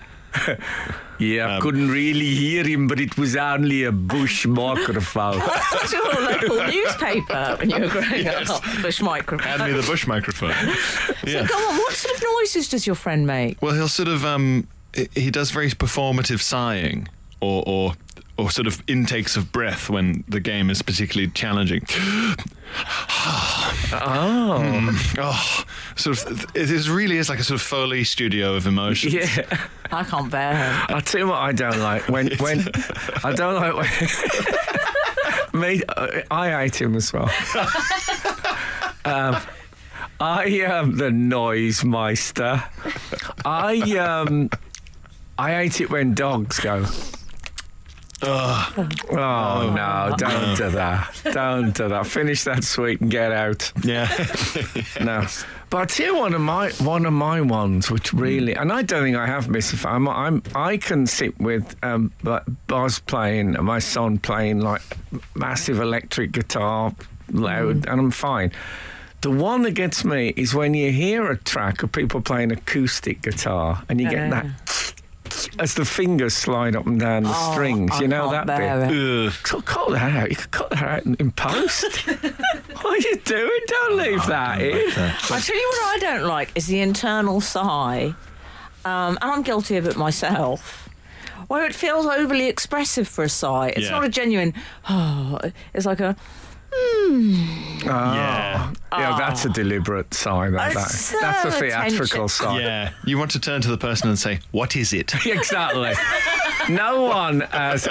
Yeah, 1.19 1.47
I 1.47 1.55
Um, 1.55 1.61
couldn't 1.61 1.89
really 1.89 2.25
hear 2.35 2.65
him, 2.65 2.87
but 2.87 2.99
it 2.99 3.17
was 3.17 3.35
only 3.35 3.83
a 3.83 3.91
bush 3.91 4.45
microphone. 4.45 5.39
to 5.87 5.95
your 5.95 6.21
local 6.21 6.67
newspaper 6.73 7.55
when 7.59 7.69
you 7.69 7.79
were 7.81 7.87
growing 7.87 8.27
up. 8.27 8.63
Bush 8.81 9.01
microphone. 9.01 9.47
Hand 9.59 9.71
me 9.73 9.79
the 9.81 9.85
bush 9.87 10.07
microphone. 10.07 10.53
Yeah. 11.25 11.45
Go 11.47 11.55
on, 11.55 11.77
what 11.77 11.93
sort 11.93 12.15
of 12.15 12.23
noises 12.23 12.69
does 12.69 12.85
your 12.87 12.95
friend 12.95 13.27
make? 13.27 13.61
Well, 13.61 13.73
he'll 13.75 13.87
sort 13.87 14.07
of 14.07 14.23
um, 14.25 14.67
he- 14.93 15.09
he 15.15 15.31
does 15.31 15.51
very 15.51 15.69
performative 15.71 16.41
sighing, 16.41 17.07
or 17.41 17.63
or 17.65 17.93
or 18.39 18.49
sort 18.49 18.67
of 18.67 18.81
intakes 18.87 19.35
of 19.35 19.51
breath 19.51 19.89
when 19.89 20.23
the 20.27 20.39
game 20.39 20.69
is 20.69 20.81
particularly 20.81 21.29
challenging. 21.31 21.81
oh. 23.93 25.15
Oh, 25.17 25.63
sort 25.95 26.25
of. 26.25 26.45
It 26.55 26.71
is 26.71 26.89
really 26.89 27.17
is 27.17 27.29
like 27.29 27.39
a 27.39 27.43
sort 27.43 27.59
of 27.59 27.65
Foley 27.65 28.03
studio 28.03 28.55
of 28.55 28.67
emotions. 28.67 29.13
Yeah. 29.13 29.57
I 29.91 30.03
can't 30.03 30.31
bear 30.31 30.55
him. 30.55 30.85
I'll 30.89 31.01
tell 31.01 31.21
you 31.21 31.27
what 31.27 31.39
I 31.39 31.51
don't 31.51 31.79
like. 31.79 32.07
When, 32.07 32.29
when 32.37 32.65
I 33.23 33.33
don't 33.33 33.55
like 33.55 33.75
when. 33.75 33.89
Me, 35.61 35.81
uh, 35.89 36.21
I 36.29 36.51
hate 36.51 36.79
him 36.79 36.95
as 36.95 37.11
well. 37.11 37.29
um, 39.03 39.41
I 40.19 40.45
am 40.45 40.97
the 40.97 41.09
noise 41.11 41.83
meister. 41.83 42.63
I 43.43 43.79
um, 43.97 44.51
I 45.39 45.51
hate 45.51 45.81
it 45.81 45.89
when 45.89 46.13
dogs 46.13 46.59
go. 46.59 46.85
Oh 48.21 48.73
no! 49.11 50.15
Don't 50.17 50.57
do 50.57 50.69
that! 50.71 51.21
Don't 51.31 51.73
do 51.75 51.87
that! 51.89 52.05
Finish 52.07 52.43
that 52.43 52.63
sweet 52.63 53.01
and 53.01 53.09
get 53.11 53.31
out. 53.31 53.71
Yeah. 53.83 54.07
No, 55.01 55.25
but 55.69 55.77
I 55.77 55.85
tell 55.85 56.05
you 56.07 56.17
one 56.17 56.33
of 56.33 56.41
my 56.41 56.71
one 56.79 57.05
of 57.05 57.13
my 57.13 57.39
ones, 57.41 57.89
which 57.89 58.13
really, 58.13 58.53
and 58.55 58.71
I 58.71 58.81
don't 58.81 59.03
think 59.03 59.15
I 59.15 59.25
have 59.27 59.47
missed. 59.49 59.73
a- 59.85 59.87
I'm, 59.89 60.07
I'm 60.09 60.43
I 60.55 60.75
can 60.77 61.07
sit 61.07 61.39
with 61.39 61.75
um, 61.83 62.11
but 62.23 62.43
Buzz 62.67 62.99
playing, 62.99 63.53
my 63.63 63.79
son 63.79 64.17
playing 64.17 64.59
like 64.59 64.81
massive 65.35 65.79
electric 65.79 66.31
guitar, 66.33 66.93
loud, 67.31 67.87
and 67.87 67.99
I'm 67.99 68.11
fine. 68.11 68.51
The 69.21 69.31
one 69.31 69.61
that 69.63 69.71
gets 69.71 70.03
me 70.05 70.29
is 70.35 70.53
when 70.55 70.73
you 70.73 70.91
hear 70.91 71.29
a 71.29 71.37
track 71.37 71.83
of 71.83 71.91
people 71.91 72.21
playing 72.21 72.51
acoustic 72.51 73.21
guitar, 73.21 73.83
and 73.89 73.99
you 74.01 74.09
get 74.09 74.29
Yeah. 74.29 74.29
that 74.29 74.88
as 75.59 75.73
the 75.75 75.85
fingers 75.85 76.33
slide 76.33 76.75
up 76.75 76.85
and 76.87 76.99
down 76.99 77.23
the 77.23 77.31
Oh, 77.33 77.51
strings. 77.53 77.91
I 77.93 78.01
You 78.01 78.07
know 78.07 78.29
can't 78.29 78.47
that 78.47 78.57
bear 78.57 78.87
bit. 78.87 78.95
it. 78.97 79.33
Cut, 79.43 79.65
cut 79.65 79.89
that 79.91 80.15
out. 80.17 80.29
You 80.29 80.35
could 80.35 80.51
cut 80.51 80.69
that 80.71 80.83
out 80.83 81.05
in, 81.05 81.15
in 81.15 81.31
post. 81.31 81.95
what 82.81 82.85
are 82.85 82.97
you 83.09 83.15
doing? 83.17 83.59
Don't 83.67 83.97
leave 83.97 84.25
that 84.27 84.61
in. 84.61 84.75
I 84.97 85.39
tell 85.39 85.55
you 85.55 85.69
what 85.73 85.95
I 85.95 85.97
don't 85.99 86.27
like 86.27 86.51
is 86.55 86.67
the 86.67 86.79
internal 86.81 87.41
sigh, 87.41 88.13
um, 88.85 89.17
and 89.21 89.31
I'm 89.31 89.41
guilty 89.43 89.77
of 89.77 89.87
it 89.87 89.95
myself. 89.97 90.89
Where 91.47 91.65
it 91.65 91.73
feels 91.73 92.05
overly 92.05 92.47
expressive 92.47 93.07
for 93.07 93.23
a 93.23 93.29
sigh. 93.29 93.69
It's 93.69 93.85
Yeah. 93.85 93.91
not 93.91 94.03
a 94.05 94.09
genuine. 94.09 94.53
Oh, 94.89 95.39
it's 95.73 95.85
like 95.85 95.99
a. 95.99 96.15
Hmm. 96.71 97.79
Yeah. 97.85 98.73
Oh. 98.91 98.99
Yeah, 98.99 99.15
that's 99.17 99.45
a 99.45 99.49
deliberate 99.49 100.13
sign. 100.13 100.51
That, 100.53 100.73
that. 100.73 100.89
So 100.89 101.17
That's 101.21 101.45
a 101.45 101.47
attention- 101.49 101.69
theatrical 101.69 102.27
sign. 102.27 102.61
Yeah. 102.61 102.91
You 103.05 103.17
want 103.17 103.31
to 103.31 103.39
turn 103.39 103.61
to 103.61 103.67
the 103.69 103.77
person 103.77 104.09
and 104.09 104.17
say, 104.17 104.39
"What 104.51 104.75
is 104.75 104.93
it?" 104.93 105.13
Exactly. 105.25 105.93
No 106.69 107.03
one 107.03 107.41
has 107.41 107.85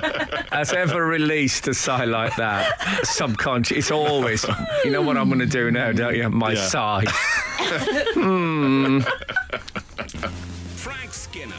has 0.52 0.72
ever 0.72 1.04
released 1.06 1.66
a 1.68 1.74
sigh 1.74 2.04
like 2.04 2.36
that. 2.36 3.04
Subconscious. 3.04 3.76
It's 3.78 3.90
always, 3.90 4.44
you 4.84 4.90
know 4.90 5.02
what 5.02 5.16
I'm 5.16 5.28
going 5.28 5.40
to 5.40 5.46
do 5.46 5.70
now, 5.70 5.92
don't 5.92 6.14
you? 6.16 6.28
My 6.30 6.52
Yeah. 6.52 6.66
sigh. 6.66 7.04
Hmm. 8.14 9.00
Frank 10.76 11.12
Skinner 11.12 11.54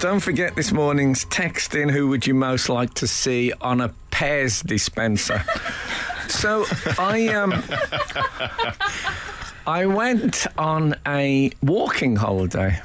Don't 0.00 0.20
forget 0.20 0.56
this 0.56 0.72
morning's 0.72 1.26
text 1.26 1.74
in 1.74 1.90
who 1.90 2.08
would 2.08 2.26
you 2.26 2.34
most 2.34 2.70
like 2.70 2.94
to 2.94 3.06
see 3.06 3.52
on 3.60 3.82
a 3.82 3.92
Pez 4.10 4.66
dispenser. 4.66 5.44
so 6.26 6.64
I 6.98 7.28
um 7.28 7.52
I 9.66 9.84
went 9.84 10.46
on 10.56 10.96
a 11.06 11.52
walking 11.62 12.16
holiday 12.16 12.80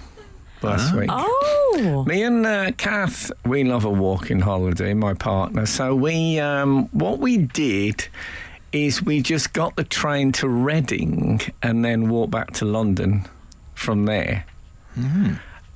last 0.62 0.94
week. 0.94 1.10
Oh. 1.10 2.04
Me 2.06 2.24
and 2.24 2.46
uh, 2.46 2.72
Kath, 2.78 3.32
we 3.46 3.64
love 3.64 3.86
a 3.86 3.90
walking 3.90 4.42
holiday, 4.42 4.94
my 4.94 5.14
partner. 5.14 5.66
So 5.66 5.96
we, 5.96 6.40
um, 6.40 6.88
what 6.92 7.20
we 7.20 7.38
did 7.38 8.08
is 8.72 9.02
we 9.02 9.22
just 9.22 9.54
got 9.54 9.76
the 9.78 9.84
train 9.84 10.32
to 10.34 10.50
Reading 10.50 11.42
and 11.62 11.84
then 11.86 12.10
walked 12.10 12.32
back 12.32 12.52
to 12.56 12.66
London 12.66 13.26
from 13.74 14.06
there. 14.06 14.46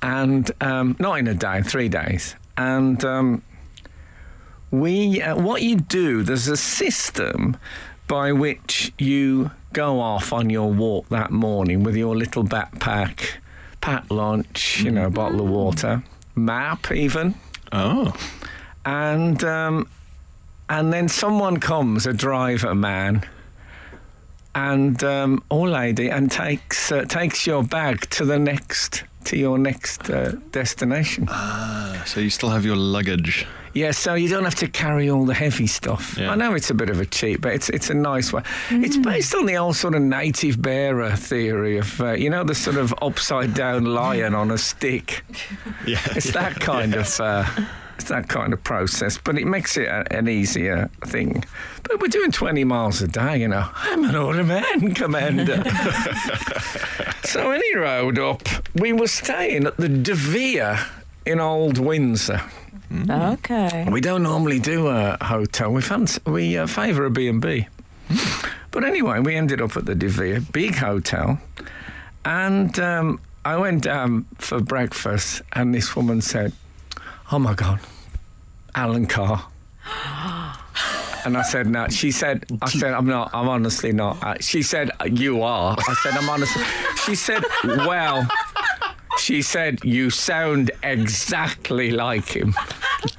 And 0.02 0.50
um, 0.60 0.96
not 0.98 1.18
in 1.18 1.28
a 1.28 1.34
day, 1.34 1.62
three 1.62 1.88
days. 1.88 2.34
And 2.56 3.04
um, 3.04 3.42
we 4.70 5.20
uh, 5.22 5.36
what 5.36 5.62
you 5.62 5.76
do. 5.76 6.22
There's 6.22 6.48
a 6.48 6.56
system 6.56 7.56
by 8.06 8.32
which 8.32 8.92
you 8.98 9.50
go 9.72 10.00
off 10.00 10.32
on 10.32 10.50
your 10.50 10.72
walk 10.72 11.08
that 11.10 11.30
morning 11.30 11.82
with 11.84 11.96
your 11.96 12.16
little 12.16 12.44
backpack, 12.44 13.36
packed 13.80 14.10
lunch, 14.10 14.80
you 14.80 14.90
know, 14.90 15.06
a 15.06 15.10
bottle 15.10 15.40
of 15.42 15.48
water, 15.48 16.02
map 16.34 16.90
even, 16.90 17.34
Oh. 17.72 18.12
and 18.84 19.44
um, 19.44 19.88
and 20.68 20.92
then 20.92 21.08
someone 21.08 21.58
comes, 21.58 22.06
a 22.06 22.12
driver 22.12 22.74
man. 22.74 23.24
And 24.52 25.02
um, 25.04 25.44
or 25.48 25.68
lady, 25.68 26.08
and 26.10 26.28
takes 26.30 26.90
uh, 26.90 27.04
takes 27.04 27.46
your 27.46 27.62
bag 27.62 28.10
to 28.10 28.24
the 28.24 28.38
next 28.38 29.04
to 29.30 29.36
your 29.36 29.58
next 29.58 30.10
uh, 30.10 30.32
destination. 30.50 31.26
Ah, 31.28 32.02
so 32.04 32.18
you 32.18 32.30
still 32.30 32.48
have 32.50 32.64
your 32.64 32.74
luggage. 32.74 33.46
Yeah, 33.74 33.92
so 33.92 34.14
you 34.14 34.28
don't 34.28 34.42
have 34.42 34.56
to 34.56 34.66
carry 34.66 35.08
all 35.08 35.24
the 35.24 35.34
heavy 35.34 35.68
stuff. 35.68 36.16
Yeah. 36.18 36.32
I 36.32 36.34
know 36.34 36.54
it's 36.54 36.70
a 36.70 36.74
bit 36.74 36.90
of 36.90 37.00
a 37.00 37.06
cheat, 37.06 37.40
but 37.40 37.52
it's 37.52 37.68
it's 37.68 37.88
a 37.90 37.94
nice 37.94 38.32
way. 38.32 38.42
It's 38.70 38.96
based 38.96 39.32
on 39.36 39.46
the 39.46 39.56
old 39.56 39.76
sort 39.76 39.94
of 39.94 40.02
native 40.02 40.60
bearer 40.60 41.14
theory 41.14 41.78
of 41.78 42.00
uh, 42.00 42.12
you 42.14 42.28
know 42.28 42.42
the 42.42 42.56
sort 42.56 42.76
of 42.76 42.92
upside 43.00 43.54
down 43.54 43.84
lion 43.84 44.34
on 44.34 44.50
a 44.50 44.58
stick. 44.58 45.22
Yeah. 45.86 46.00
It's 46.16 46.32
that 46.32 46.60
kind 46.60 46.94
of. 46.94 47.20
Uh, 47.20 47.44
it's 47.56 47.89
that 48.08 48.28
kind 48.28 48.52
of 48.52 48.62
process, 48.64 49.18
but 49.18 49.38
it 49.38 49.46
makes 49.46 49.76
it 49.76 49.88
a, 49.88 50.04
an 50.16 50.28
easier 50.28 50.90
thing. 51.04 51.44
But 51.82 52.00
we're 52.00 52.08
doing 52.08 52.32
20 52.32 52.64
miles 52.64 53.02
a 53.02 53.08
day, 53.08 53.38
you 53.38 53.48
know. 53.48 53.68
I'm 53.74 54.04
an 54.04 54.16
older 54.16 54.44
man, 54.44 54.94
Commander. 54.94 55.62
so, 57.24 57.50
any 57.50 57.76
road 57.76 58.18
up, 58.18 58.42
we 58.74 58.92
were 58.92 59.08
staying 59.08 59.66
at 59.66 59.76
the 59.76 59.88
De 59.88 60.14
Vere 60.14 60.78
in 61.26 61.40
Old 61.40 61.78
Windsor. 61.78 62.40
Okay. 63.08 63.86
We 63.88 64.00
don't 64.00 64.24
normally 64.24 64.58
do 64.58 64.88
a 64.88 65.16
hotel. 65.22 65.70
We 65.70 65.80
fancy, 65.80 66.20
we 66.26 66.58
uh, 66.58 66.66
favour 66.66 67.04
a 67.04 67.10
B&B. 67.10 67.68
But 68.72 68.84
anyway, 68.84 69.20
we 69.20 69.36
ended 69.36 69.60
up 69.60 69.76
at 69.76 69.86
the 69.86 69.94
De 69.94 70.08
Vere, 70.08 70.40
big 70.40 70.76
hotel, 70.76 71.40
and 72.24 72.78
um, 72.78 73.20
I 73.44 73.56
went 73.56 73.82
down 73.82 74.26
for 74.38 74.60
breakfast, 74.60 75.42
and 75.52 75.74
this 75.74 75.96
woman 75.96 76.20
said, 76.20 76.52
"Oh 77.32 77.38
my 77.38 77.54
God, 77.54 77.80
Alan 78.74 79.06
Carr." 79.06 79.46
And 81.22 81.36
I 81.36 81.42
said, 81.42 81.66
no. 81.66 81.86
She 81.88 82.12
said, 82.12 82.46
I 82.62 82.70
said, 82.70 82.94
I'm 82.94 83.04
not, 83.06 83.28
I'm 83.34 83.46
honestly 83.46 83.92
not. 83.92 84.22
Uh, 84.24 84.36
She 84.40 84.62
said, 84.62 84.90
you 85.10 85.42
are. 85.42 85.76
I 85.78 85.94
said, 86.02 86.14
I'm 86.16 86.26
honestly. 86.30 86.62
She 87.04 87.14
said, 87.14 87.44
well, 87.62 88.26
she 89.18 89.42
said, 89.42 89.84
you 89.84 90.08
sound 90.08 90.70
exactly 90.82 91.90
like 91.90 92.26
him. 92.34 92.54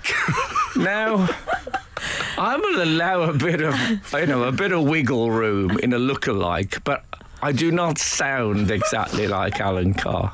now, 0.75 1.29
I 2.39 2.57
will 2.57 2.81
allow 2.81 3.21
a 3.21 3.33
bit 3.33 3.61
of, 3.61 3.75
you 4.13 4.25
know, 4.25 4.45
a 4.45 4.51
bit 4.51 4.71
of 4.71 4.83
wiggle 4.83 5.29
room 5.29 5.77
in 5.77 5.93
a 5.93 5.99
look-alike, 5.99 6.83
but 6.83 7.05
I 7.43 7.51
do 7.51 7.71
not 7.71 7.99
sound 7.99 8.71
exactly 8.71 9.27
like 9.27 9.61
Alan 9.61 9.93
Carr. 9.93 10.33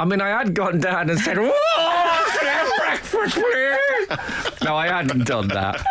I 0.00 0.04
mean, 0.04 0.20
I 0.20 0.30
had 0.30 0.52
gone 0.52 0.80
down 0.80 1.08
and 1.10 1.18
said, 1.18 1.38
"Whoa, 1.38 1.50
can 1.50 1.54
I 1.54 1.82
have 1.82 1.85
breakfast, 3.16 3.44
please?" 4.08 4.62
No, 4.64 4.76
I 4.76 4.88
hadn't 4.88 5.26
done 5.26 5.48
that. 5.48 5.84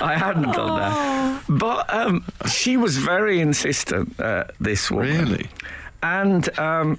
I 0.00 0.16
hadn't 0.16 0.52
done 0.52 0.78
that. 0.78 1.42
But 1.48 1.92
um, 1.92 2.24
she 2.48 2.76
was 2.76 2.96
very 2.96 3.40
insistent, 3.40 4.18
uh, 4.20 4.44
this 4.60 4.90
woman. 4.90 5.24
Really? 5.24 5.48
And 6.02 6.58
um, 6.58 6.98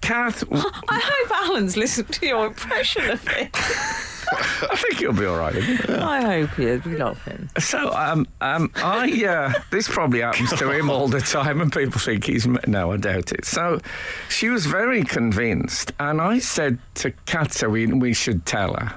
Kath, 0.00 0.44
I 0.52 1.00
hope 1.02 1.30
Alan's 1.48 1.76
listened 1.76 2.12
to 2.14 2.26
your 2.26 2.46
impression 2.46 3.10
of 3.10 3.26
it. 3.28 3.56
I 4.32 4.76
think 4.76 4.98
he'll 4.98 5.12
be 5.12 5.26
all 5.26 5.38
right. 5.38 5.54
isn't? 5.56 5.90
I 5.90 6.40
hope 6.40 6.50
he 6.50 6.64
is. 6.64 6.84
we 6.84 6.96
love 6.96 7.22
him. 7.24 7.48
So, 7.58 7.92
um, 7.92 8.26
um, 8.40 8.70
I 8.76 9.24
uh, 9.24 9.52
this 9.70 9.88
probably 9.88 10.20
happens 10.20 10.50
to 10.58 10.70
him 10.70 10.90
all 10.90 11.08
the 11.08 11.20
time, 11.20 11.60
and 11.60 11.72
people 11.72 12.00
think 12.00 12.24
he's 12.24 12.46
no, 12.66 12.92
I 12.92 12.96
doubt 12.96 13.32
it. 13.32 13.44
So, 13.44 13.80
she 14.28 14.48
was 14.48 14.66
very 14.66 15.02
convinced, 15.04 15.92
and 15.98 16.20
I 16.20 16.38
said 16.38 16.78
to 16.96 17.10
Katza 17.26 17.70
we 17.70 17.86
we 17.86 18.12
should 18.12 18.44
tell 18.46 18.74
her, 18.74 18.94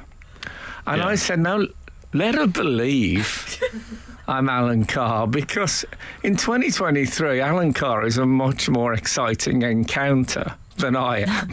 and 0.87 0.97
Yeah. 0.97 1.07
I 1.07 1.15
said 1.15 1.39
no, 1.39 1.67
let 2.13 2.35
her 2.35 2.47
believe. 2.47 3.61
I'm 4.27 4.47
Alan 4.49 4.85
Carr 4.85 5.27
because 5.27 5.83
in 6.23 6.37
2023, 6.37 7.41
Alan 7.41 7.73
Carr 7.73 8.05
is 8.05 8.17
a 8.17 8.25
much 8.25 8.69
more 8.69 8.93
exciting 8.93 9.63
encounter 9.63 10.55
than 10.77 10.95
I 10.95 11.19
am. 11.27 11.49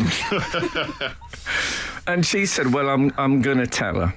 and 2.06 2.24
she 2.24 2.46
said, 2.46 2.72
"Well, 2.72 2.88
I'm 2.88 3.12
I'm 3.18 3.42
going 3.42 3.58
to 3.58 3.66
tell 3.66 3.94
her." 4.00 4.14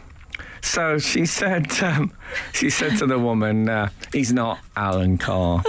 So 0.63 0.99
she 0.99 1.25
said, 1.25 1.71
um, 1.81 2.13
she 2.53 2.69
said 2.69 2.97
to 2.99 3.05
the 3.07 3.17
woman, 3.19 3.67
uh, 3.67 3.89
"He's 4.13 4.31
not 4.31 4.59
Alan 4.75 5.17
Carr." 5.17 5.63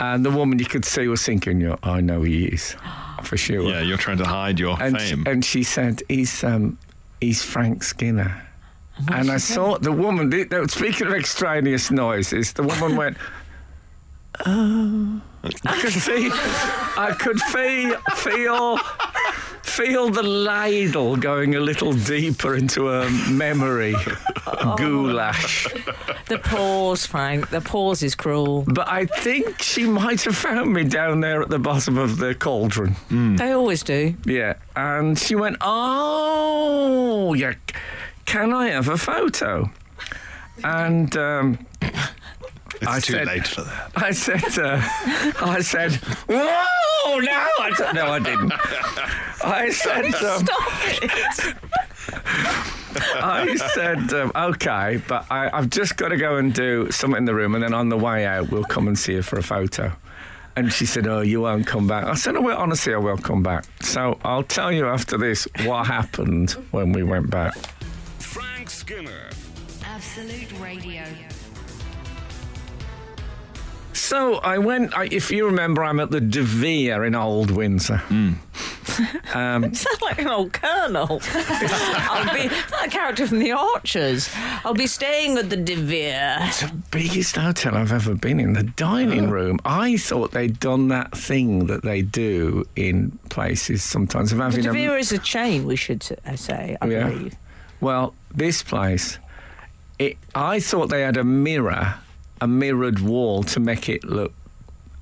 And 0.00 0.24
the 0.24 0.30
woman 0.30 0.58
you 0.58 0.64
could 0.64 0.84
see 0.84 1.06
was 1.08 1.24
thinking, 1.24 1.60
"Yeah, 1.60 1.76
I 1.82 2.00
know 2.00 2.22
he 2.22 2.46
is, 2.46 2.74
for 3.22 3.36
sure." 3.36 3.62
Yeah, 3.68 3.82
you're 3.82 3.98
trying 3.98 4.18
to 4.18 4.24
hide 4.26 4.58
your 4.58 4.80
and 4.82 4.98
fame. 4.98 5.24
and 5.26 5.44
she 5.44 5.62
said, 5.62 6.02
"He's 6.08 6.42
um, 6.42 6.78
he's 7.20 7.42
Frank 7.42 7.82
Skinner." 7.84 8.42
And 9.10 9.30
I 9.30 9.38
saw 9.38 9.78
the 9.78 9.90
woman. 9.92 10.30
the- 10.30 10.44
the- 10.44 10.68
Speaking 10.68 11.06
of 11.08 11.14
extraneous 11.14 11.90
noises, 11.90 12.52
the 12.52 12.62
woman 12.62 12.96
went. 12.96 13.16
Oh, 14.46 15.20
I 15.44 15.80
could 15.80 15.92
see, 15.92 16.30
I 16.32 17.14
could 17.18 17.40
feel, 17.40 17.96
feel, 18.14 18.78
feel 19.62 20.08
the 20.10 20.22
ladle 20.22 21.16
going 21.16 21.54
a 21.56 21.60
little 21.60 21.92
deeper 21.92 22.54
into 22.54 22.86
her 22.86 23.08
memory 23.30 23.94
goulash. 24.76 25.66
The 26.28 26.38
pause, 26.38 27.06
Frank. 27.06 27.50
The 27.50 27.60
pause 27.60 28.02
is 28.02 28.14
cruel. 28.14 28.62
But 28.68 28.88
I 28.88 29.06
think 29.06 29.60
she 29.62 29.84
might 29.86 30.22
have 30.22 30.36
found 30.36 30.72
me 30.72 30.84
down 30.84 31.20
there 31.20 31.42
at 31.42 31.48
the 31.48 31.58
bottom 31.58 31.98
of 31.98 32.18
the 32.18 32.34
cauldron. 32.34 32.94
They 33.10 33.50
always 33.52 33.82
do. 33.82 34.14
Yeah, 34.24 34.54
and 34.76 35.18
she 35.18 35.34
went, 35.34 35.56
"Oh, 35.60 37.34
yeah, 37.34 37.54
can 38.26 38.52
I 38.52 38.68
have 38.68 38.88
a 38.88 38.96
photo?" 38.96 39.70
And 40.64 41.16
um, 41.16 41.66
I 42.88 43.00
too 43.00 43.12
said- 43.14 43.26
late 43.26 43.46
for 43.46 43.62
that. 43.62 43.90
I 43.96 44.10
said, 44.12 44.58
uh, 44.58 44.80
"I 45.44 45.60
said, 45.60 45.92
whoa, 46.28 47.18
no, 47.20 47.48
I 47.60 47.70
d- 47.76 47.92
no, 47.94 48.06
I 48.12 48.18
didn't." 48.18 48.52
I 49.44 49.70
said, 49.70 50.06
um, 50.06 50.44
Stop 50.44 50.72
it. 51.02 51.54
I 53.14 53.56
said, 53.74 54.12
um, 54.12 54.32
okay, 54.34 55.00
but 55.08 55.26
I, 55.30 55.50
I've 55.56 55.70
just 55.70 55.96
got 55.96 56.08
to 56.08 56.16
go 56.16 56.36
and 56.36 56.52
do 56.52 56.90
something 56.90 57.18
in 57.18 57.24
the 57.24 57.34
room, 57.34 57.54
and 57.54 57.64
then 57.64 57.74
on 57.74 57.88
the 57.88 57.96
way 57.96 58.26
out, 58.26 58.50
we'll 58.50 58.64
come 58.64 58.86
and 58.86 58.98
see 58.98 59.14
you 59.14 59.22
for 59.22 59.38
a 59.38 59.42
photo. 59.42 59.92
And 60.56 60.70
she 60.70 60.84
said, 60.84 61.06
oh, 61.06 61.22
you 61.22 61.40
won't 61.40 61.66
come 61.66 61.86
back. 61.88 62.04
I 62.04 62.14
said, 62.14 62.36
oh, 62.36 62.42
well, 62.42 62.58
honestly, 62.58 62.92
I 62.92 62.98
will 62.98 63.16
come 63.16 63.42
back. 63.42 63.64
So 63.80 64.18
I'll 64.22 64.42
tell 64.42 64.70
you 64.70 64.86
after 64.86 65.16
this 65.16 65.48
what 65.64 65.86
happened 65.86 66.50
when 66.72 66.92
we 66.92 67.02
went 67.02 67.30
back. 67.30 67.54
Frank 68.18 68.68
Skinner. 68.68 69.30
Absolute 69.86 70.52
Radio. 70.60 71.04
So 74.12 74.34
I 74.40 74.58
went, 74.58 74.94
I, 74.94 75.04
if 75.10 75.30
you 75.30 75.46
remember, 75.46 75.82
I'm 75.82 75.98
at 75.98 76.10
the 76.10 76.20
De 76.20 76.42
Vere 76.42 77.06
in 77.06 77.14
Old 77.14 77.50
Windsor. 77.50 78.02
Um, 79.32 79.72
Sounds 79.72 80.02
like 80.02 80.18
an 80.20 80.28
old 80.28 80.52
colonel. 80.52 81.22
I'll 81.34 82.34
be 82.34 82.48
that 82.48 82.88
character 82.90 83.26
from 83.26 83.38
the 83.38 83.52
Archers. 83.52 84.28
I'll 84.66 84.74
be 84.74 84.86
staying 84.86 85.38
at 85.38 85.48
the 85.48 85.56
De 85.56 85.76
Vere. 85.76 86.36
It's 86.42 86.60
the 86.60 86.74
biggest 86.90 87.36
hotel 87.36 87.74
I've 87.74 87.92
ever 87.92 88.14
been 88.14 88.38
in. 88.38 88.52
The 88.52 88.64
dining 88.64 89.30
room. 89.30 89.60
I 89.64 89.96
thought 89.96 90.32
they'd 90.32 90.60
done 90.60 90.88
that 90.88 91.16
thing 91.16 91.68
that 91.68 91.82
they 91.82 92.02
do 92.02 92.66
in 92.76 93.12
places 93.30 93.82
sometimes 93.82 94.30
of 94.32 94.36
The 94.38 94.44
having 94.44 94.62
De 94.62 94.68
a. 94.68 94.72
Vere 94.74 94.98
is 94.98 95.10
a 95.12 95.18
chain, 95.18 95.64
we 95.64 95.76
should 95.76 96.06
uh, 96.26 96.36
say, 96.36 96.76
I 96.82 96.86
Yeah. 96.86 97.08
believe. 97.08 97.34
Well, 97.80 98.12
this 98.34 98.62
place, 98.62 99.18
it, 99.98 100.18
I 100.34 100.60
thought 100.60 100.90
they 100.90 101.00
had 101.00 101.16
a 101.16 101.24
mirror, 101.24 101.94
a 102.42 102.46
mirrored 102.48 102.98
wall 102.98 103.42
to 103.44 103.60
make 103.60 103.88
it 103.88 104.02
look 104.04 104.32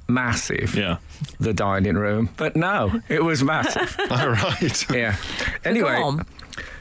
massive. 0.09 0.74
Yeah. 0.74 0.98
The 1.38 1.55
dining 1.55 1.96
room, 1.96 2.29
but 2.37 2.57
no, 2.57 3.00
it 3.09 3.22
was 3.24 3.42
massive. 3.42 3.96
All 4.11 4.29
right. 4.31 4.90
yeah. 4.90 5.16
Go 5.62 5.70
Anyway. 5.70 5.94
on. 5.96 6.26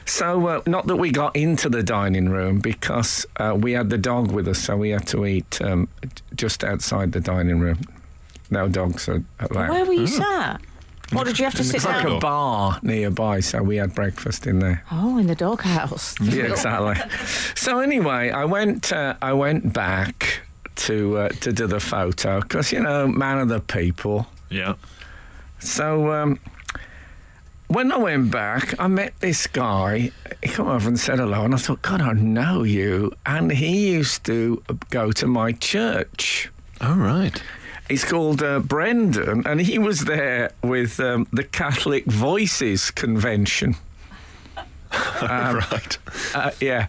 So, 0.06 0.46
uh, 0.48 0.62
not 0.66 0.86
that 0.88 0.96
we 0.96 1.10
got 1.12 1.36
into 1.36 1.68
the 1.68 1.82
dining 1.84 2.28
room 2.30 2.58
because 2.58 3.26
uh, 3.36 3.56
we 3.56 3.72
had 3.72 3.90
the 3.90 3.98
dog 3.98 4.32
with 4.32 4.48
us, 4.48 4.58
so 4.58 4.76
we 4.76 4.90
had 4.90 5.06
to 5.08 5.24
eat 5.24 5.62
um, 5.62 5.88
just 6.34 6.64
outside 6.64 7.12
the 7.12 7.20
dining 7.20 7.60
room. 7.60 7.78
No 8.50 8.66
dogs 8.68 9.08
are 9.08 9.22
allowed. 9.38 9.70
Where 9.70 9.84
were 9.86 9.92
you 9.92 10.08
sat? 10.08 10.60
What 11.12 11.26
did 11.26 11.38
you 11.38 11.44
have 11.44 11.54
to 11.56 11.64
sit 11.64 11.76
it's 11.76 11.84
like 11.84 12.04
a 12.04 12.18
bar 12.18 12.78
nearby, 12.82 13.40
so 13.40 13.62
we 13.62 13.76
had 13.76 13.94
breakfast 13.94 14.46
in 14.46 14.58
there. 14.60 14.84
Oh, 14.90 15.18
in 15.18 15.26
the 15.28 15.34
doghouse. 15.36 16.14
Yeah, 16.20 16.44
exactly. 16.44 16.96
So 17.56 17.80
anyway, 17.80 18.30
I 18.30 18.44
went. 18.46 18.92
Uh, 18.92 19.14
I 19.22 19.32
went 19.32 19.72
back 19.72 20.40
to 20.80 21.18
uh, 21.18 21.28
to 21.28 21.52
do 21.52 21.66
the 21.66 21.80
photo 21.80 22.40
because 22.40 22.72
you 22.72 22.80
know, 22.80 23.06
man 23.06 23.38
of 23.38 23.48
the 23.48 23.60
people. 23.60 24.26
Yeah. 24.48 24.74
So 25.58 26.10
um, 26.12 26.40
when 27.68 27.92
I 27.92 27.98
went 27.98 28.30
back, 28.30 28.74
I 28.80 28.88
met 28.88 29.14
this 29.20 29.46
guy. 29.46 30.10
He 30.42 30.48
came 30.48 30.66
over 30.66 30.88
and 30.88 30.98
said 30.98 31.18
hello, 31.18 31.44
and 31.44 31.54
I 31.54 31.58
thought, 31.58 31.82
God, 31.82 32.00
I 32.00 32.12
know 32.14 32.62
you. 32.62 33.12
And 33.26 33.52
he 33.52 33.92
used 33.92 34.24
to 34.24 34.62
go 34.90 35.12
to 35.12 35.26
my 35.26 35.52
church. 35.52 36.50
Oh, 36.80 36.96
right. 36.96 37.40
He's 37.88 38.04
called 38.04 38.42
uh, 38.42 38.60
Brendan, 38.60 39.46
and 39.46 39.60
he 39.60 39.78
was 39.78 40.04
there 40.04 40.50
with 40.62 40.98
um, 40.98 41.26
the 41.32 41.44
Catholic 41.44 42.06
Voices 42.06 42.90
Convention. 42.90 43.76
right. 45.22 45.98
Uh, 46.34 46.50
yeah, 46.60 46.86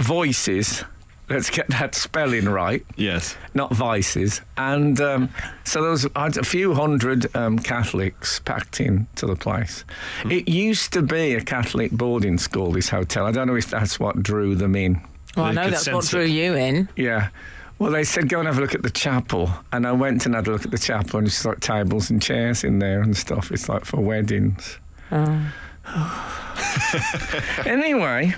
Voices. 0.00 0.84
Let's 1.28 1.48
get 1.48 1.68
that 1.68 1.94
spelling 1.94 2.46
right. 2.46 2.84
Yes. 2.96 3.36
not 3.54 3.72
vices. 3.72 4.42
And 4.56 5.00
um, 5.00 5.30
so 5.64 5.80
there 5.80 5.90
was 5.90 6.06
a 6.16 6.44
few 6.44 6.74
hundred 6.74 7.34
um, 7.34 7.58
Catholics 7.58 8.40
packed 8.40 8.80
into 8.80 9.26
the 9.26 9.36
place. 9.36 9.84
It 10.30 10.48
used 10.48 10.92
to 10.92 11.02
be 11.02 11.34
a 11.34 11.40
Catholic 11.40 11.92
boarding 11.92 12.38
school, 12.38 12.72
this 12.72 12.90
hotel. 12.90 13.26
I 13.26 13.32
don't 13.32 13.46
know 13.46 13.56
if 13.56 13.70
that's 13.70 13.98
what 13.98 14.22
drew 14.22 14.54
them 14.54 14.76
in. 14.76 15.00
Well, 15.36 15.46
I 15.46 15.52
know 15.52 15.70
that's 15.70 15.88
what 15.88 16.04
sense 16.04 16.10
drew 16.10 16.24
it. 16.24 16.30
you 16.30 16.54
in. 16.54 16.88
Yeah. 16.96 17.30
Well, 17.78 17.90
they 17.90 18.04
said 18.04 18.28
go 18.28 18.38
and 18.38 18.46
have 18.46 18.58
a 18.58 18.60
look 18.60 18.74
at 18.74 18.82
the 18.82 18.90
chapel, 18.90 19.50
and 19.72 19.86
I 19.86 19.92
went 19.92 20.26
and 20.26 20.34
had 20.34 20.46
a 20.46 20.52
look 20.52 20.64
at 20.64 20.70
the 20.70 20.78
chapel, 20.78 21.18
and 21.18 21.26
it's 21.26 21.44
like 21.44 21.60
tables 21.60 22.08
and 22.08 22.22
chairs 22.22 22.62
in 22.62 22.78
there 22.78 23.02
and 23.02 23.16
stuff. 23.16 23.50
It's 23.50 23.68
like 23.68 23.84
for 23.84 24.00
weddings. 24.00 24.78
anyway, 27.66 28.34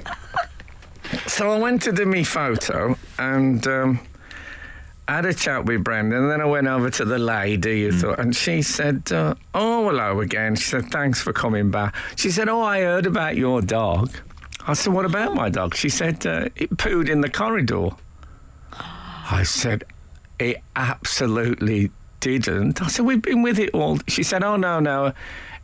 so 1.26 1.50
I 1.50 1.58
went 1.58 1.82
to 1.82 1.92
do 1.92 2.06
me 2.06 2.24
photo 2.24 2.96
and 3.18 3.66
um, 3.66 4.00
I 5.08 5.16
had 5.16 5.26
a 5.26 5.34
chat 5.34 5.64
with 5.64 5.84
Brendan. 5.84 6.22
And 6.22 6.30
then 6.30 6.40
I 6.40 6.46
went 6.46 6.66
over 6.66 6.90
to 6.90 7.04
the 7.04 7.18
lady, 7.18 7.80
you 7.80 7.92
thought, 7.92 8.18
and 8.18 8.34
she 8.34 8.62
said, 8.62 9.10
uh, 9.12 9.34
"Oh, 9.54 9.88
hello 9.88 10.20
again." 10.20 10.56
She 10.56 10.64
said, 10.64 10.90
"Thanks 10.90 11.20
for 11.20 11.32
coming 11.32 11.70
back." 11.70 11.94
She 12.16 12.30
said, 12.30 12.48
"Oh, 12.48 12.62
I 12.62 12.80
heard 12.80 13.06
about 13.06 13.36
your 13.36 13.62
dog." 13.62 14.10
I 14.66 14.74
said, 14.74 14.92
"What 14.92 15.04
about 15.04 15.34
my 15.34 15.48
dog?" 15.48 15.74
She 15.74 15.88
said, 15.88 16.26
uh, 16.26 16.48
"It 16.56 16.70
pooed 16.76 17.08
in 17.08 17.20
the 17.20 17.30
corridor." 17.30 17.90
I 19.28 19.42
said, 19.42 19.84
it 20.38 20.62
absolutely 20.76 21.90
didn't. 22.20 22.82
I 22.82 22.88
said, 22.88 23.04
we've 23.04 23.22
been 23.22 23.42
with 23.42 23.58
it 23.58 23.70
all. 23.74 23.98
She 24.06 24.22
said, 24.22 24.44
oh, 24.44 24.56
no, 24.56 24.80
no. 24.80 25.12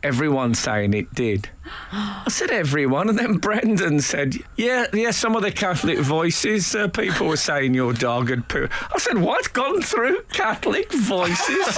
Everyone's 0.03 0.59
saying 0.59 0.93
it 0.93 1.13
did. 1.13 1.49
I 1.93 2.25
said, 2.27 2.51
everyone. 2.51 3.07
And 3.09 3.17
then 3.17 3.37
Brendan 3.37 4.01
said, 4.01 4.35
yeah, 4.57 4.85
yeah, 4.93 5.11
some 5.11 5.35
of 5.35 5.41
the 5.43 5.51
Catholic 5.51 5.97
voices, 5.99 6.75
uh, 6.75 6.89
people 6.89 7.27
were 7.27 7.37
saying 7.37 7.73
your 7.73 7.93
dog 7.93 8.29
had 8.29 8.49
poo. 8.49 8.67
I 8.93 8.97
said, 8.99 9.17
what? 9.17 9.53
Gone 9.53 9.81
through 9.81 10.23
Catholic 10.33 10.91
voices? 10.91 11.77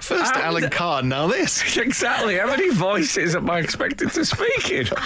First 0.00 0.34
And- 0.34 0.42
Alan 0.44 0.70
Carr, 0.70 1.02
now 1.02 1.26
this. 1.28 1.76
exactly. 1.76 2.36
How 2.38 2.46
many 2.46 2.70
voices 2.70 3.36
am 3.36 3.48
I 3.50 3.58
expected 3.60 4.10
to 4.12 4.24
speak 4.24 4.70
in? 4.70 4.86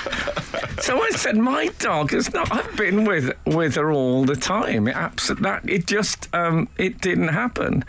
So 0.81 1.01
I 1.01 1.11
said, 1.11 1.37
my 1.37 1.69
dog 1.79 2.13
is 2.13 2.33
not. 2.33 2.51
I've 2.51 2.77
been 2.77 3.05
with 3.05 3.31
with 3.47 3.77
her 3.77 3.93
all 3.93 4.25
the 4.25 4.35
time. 4.35 4.89
It 4.89 4.97
abs- 4.97 5.29
that 5.29 5.69
it 5.69 5.87
just 5.87 6.29
um, 6.35 6.69
it 6.77 7.01
didn't 7.01 7.29
happen. 7.29 7.85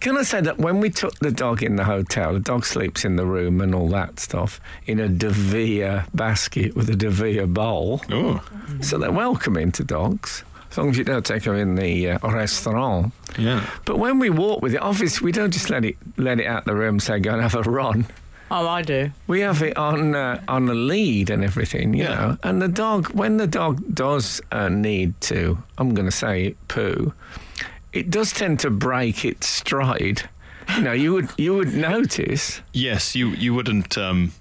Can 0.00 0.16
I 0.16 0.22
say 0.22 0.40
that 0.40 0.58
when 0.58 0.80
we 0.80 0.88
took 0.90 1.14
the 1.18 1.30
dog 1.30 1.62
in 1.62 1.76
the 1.76 1.84
hotel, 1.84 2.32
the 2.32 2.40
dog 2.40 2.64
sleeps 2.64 3.04
in 3.04 3.16
the 3.16 3.26
room 3.26 3.60
and 3.60 3.74
all 3.74 3.88
that 3.90 4.18
stuff 4.18 4.60
in 4.86 4.98
a 4.98 5.08
De 5.08 5.28
Vere 5.28 6.06
basket 6.14 6.74
with 6.74 6.88
a 6.88 6.96
De 6.96 7.10
Vere 7.10 7.46
bowl. 7.46 8.00
Oh, 8.10 8.42
So 8.80 8.96
they're 8.98 9.12
welcoming 9.12 9.72
to 9.72 9.84
dogs, 9.84 10.42
as 10.70 10.78
long 10.78 10.90
as 10.90 10.98
you 10.98 11.04
don't 11.04 11.24
take 11.26 11.42
them 11.42 11.56
in 11.56 11.74
the 11.74 12.10
uh, 12.12 12.18
restaurant. 12.30 13.12
yeah. 13.38 13.68
But 13.84 13.98
when 13.98 14.18
we 14.18 14.30
walk 14.30 14.62
with 14.62 14.74
it, 14.74 14.80
obviously 14.82 15.24
we 15.24 15.32
don't 15.32 15.50
just 15.52 15.68
let 15.70 15.84
it 15.84 15.96
let 16.16 16.40
it 16.40 16.46
out 16.46 16.64
the 16.64 16.74
room, 16.74 16.98
say 17.00 17.18
go 17.20 17.32
and 17.32 17.42
have 17.42 17.54
a 17.54 17.62
run. 17.62 18.06
Oh, 18.50 18.66
I 18.68 18.82
do. 18.82 19.10
We 19.26 19.40
have 19.40 19.62
it 19.62 19.76
on 19.76 20.14
uh, 20.14 20.40
on 20.48 20.68
a 20.68 20.74
lead 20.74 21.30
and 21.30 21.44
everything, 21.44 21.94
you 21.94 22.04
Yeah. 22.04 22.14
know. 22.14 22.36
And 22.42 22.60
the 22.62 22.68
dog, 22.68 23.08
when 23.14 23.36
the 23.36 23.46
dog 23.46 23.82
does 23.94 24.40
uh, 24.52 24.68
need 24.68 25.20
to, 25.22 25.58
I'm 25.78 25.94
going 25.94 26.06
to 26.10 26.16
say 26.16 26.54
poo, 26.68 27.12
it 27.92 28.10
does 28.10 28.32
tend 28.32 28.60
to 28.60 28.70
break 28.70 29.24
its 29.24 29.46
stride. 29.46 30.28
You 30.76 30.82
know, 30.82 30.92
you 30.92 31.12
would 31.14 31.28
you 31.38 31.54
would 31.54 31.72
notice. 31.74 32.60
Yes, 32.74 33.14
you, 33.16 33.28
you 33.30 33.54
wouldn't 33.54 33.96
um, 33.96 34.32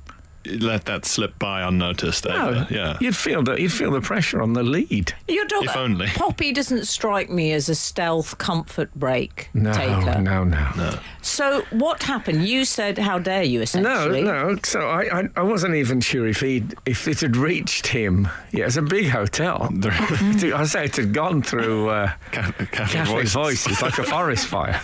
let 0.60 0.86
that 0.86 1.06
slip 1.06 1.38
by 1.40 1.62
unnoticed. 1.62 2.26
No, 2.26 2.50
ever. 2.50 2.68
Yeah. 2.70 2.98
you'd 3.02 3.16
feel 3.16 3.44
that 3.44 3.60
you'd 3.60 3.72
feel 3.74 3.92
the 3.92 4.02
pressure 4.02 4.42
on 4.42 4.54
the 4.54 4.64
lead. 4.64 5.14
Your 5.28 5.46
dog, 5.46 5.64
If 5.66 5.76
only. 5.76 6.08
Poppy 6.08 6.52
doesn't 6.52 6.86
strike 6.86 7.30
me 7.30 7.52
as 7.54 7.70
a 7.70 7.76
stealth 7.76 8.38
comfort 8.38 8.94
break 8.96 9.50
No, 9.54 9.74
taker. 9.74 10.20
no, 10.22 10.44
no, 10.44 10.70
no. 10.76 11.00
So 11.22 11.64
what 11.72 12.04
happened? 12.04 12.48
You 12.48 12.64
said, 12.66 12.98
"How 12.98 13.20
dare 13.20 13.44
you?" 13.44 13.60
No, 13.60 13.64
Essentially, 13.64 14.22
no. 14.24 14.54
no. 14.54 14.60
So 14.64 14.80
I, 14.88 15.20
I, 15.20 15.30
I 15.36 15.42
wasn't 15.44 15.76
even 15.76 16.00
sure 16.02 16.26
if 16.28 16.40
he 16.40 16.64
if 16.86 17.08
it 17.08 17.20
had 17.20 17.36
reached 17.36 17.88
him. 17.88 18.30
Yeah, 18.52 18.66
it's 18.66 18.78
a 18.78 18.82
big 18.82 19.10
hotel. 19.10 19.70
I 19.84 20.64
say 20.66 20.86
it 20.86 20.96
had 20.96 21.14
gone 21.14 21.42
through 21.42 21.90
uh, 21.90 22.12
Ca- 22.32 22.52
Catholic 22.54 22.72
Catholic 22.72 23.28
voices. 23.28 23.34
voices 23.34 23.82
like 23.82 23.98
a 23.98 24.04
forest 24.16 24.48
fire. 24.48 24.80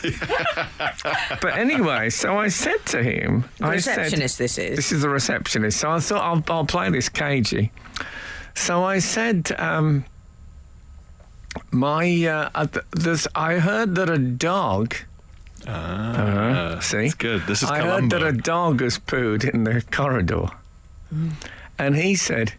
but 1.42 1.58
anyway, 1.58 2.10
so 2.10 2.38
I 2.38 2.48
said 2.50 2.86
to 2.88 3.04
him, 3.04 3.46
The 3.60 3.66
I 3.66 3.78
said, 3.78 3.98
receptionist. 3.98 4.38
this 4.38 4.58
is. 4.58 4.76
this 4.76 4.92
is 4.92 5.02
the 5.02 5.10
receptionist. 5.62 5.80
So 5.80 5.92
I 5.92 6.00
thought 6.00 6.24
I'll, 6.50 6.56
I'll 6.56 6.66
play 6.66 6.90
this 6.90 7.10
cagey. 7.10 7.72
So 8.56 8.84
I 8.84 9.00
said, 9.00 9.52
um, 9.58 10.06
my 11.72 12.26
uh, 12.26 12.50
uh, 12.56 12.68
th- 12.68 12.86
there's, 12.92 13.28
I 13.36 13.60
heard 13.60 13.96
that 13.96 14.10
a 14.10 14.18
dog. 14.18 14.96
Ah, 15.68 16.78
see, 16.82 17.06
It's 17.06 17.14
good. 17.14 17.44
This 17.48 17.64
is 17.64 17.70
I 17.70 17.80
Columbo. 17.80 18.20
heard 18.20 18.34
that 18.34 18.40
a 18.40 18.42
dog 18.42 18.82
has 18.82 19.00
pooed 19.00 19.50
in 19.50 19.64
the 19.64 19.82
corridor, 19.92 20.48
and 21.80 21.96
he 21.96 22.16
said, 22.16 22.54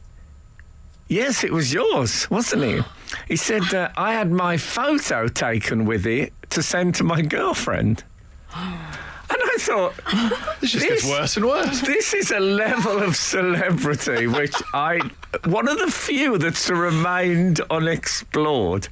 "Yes, 1.06 1.44
it 1.44 1.52
was 1.52 1.72
yours, 1.72 2.30
wasn't 2.30 2.62
it?" 2.62 2.84
He 3.28 3.36
said, 3.36 3.74
uh, 3.74 3.90
"I 3.96 4.14
had 4.14 4.32
my 4.32 4.56
photo 4.56 5.28
taken 5.28 5.84
with 5.84 6.06
it 6.06 6.32
to 6.50 6.62
send 6.62 6.94
to 6.94 7.04
my 7.04 7.20
girlfriend." 7.20 8.04
And 9.34 9.42
I 9.42 9.54
I 9.54 9.56
thought 9.58 9.94
This 10.60 10.70
just 10.72 10.88
This- 10.88 11.02
gets 11.02 11.04
worse 11.06 11.36
and 11.36 11.46
worse. 11.46 11.80
this 11.80 12.12
is 12.14 12.30
a 12.30 12.40
level 12.40 13.02
of 13.02 13.16
celebrity 13.16 14.26
which 14.26 14.54
I, 14.72 15.00
one 15.44 15.68
of 15.68 15.78
the 15.78 15.90
few 15.90 16.38
that's 16.38 16.68
remained 16.70 17.60
unexplored. 17.70 18.88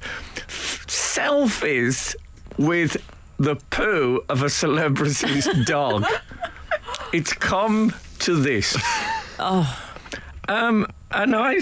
Selfies 0.87 2.15
with 2.57 2.97
the 3.37 3.55
poo 3.71 4.21
of 4.29 4.41
a 4.43 4.49
celebrity's 4.49 5.47
dog. 5.65 6.05
It's 7.11 7.33
come 7.33 7.93
to 8.19 8.35
this. 8.35 8.77
Oh. 9.39 9.67
Um, 10.47 10.87
and 11.11 11.35
I, 11.35 11.59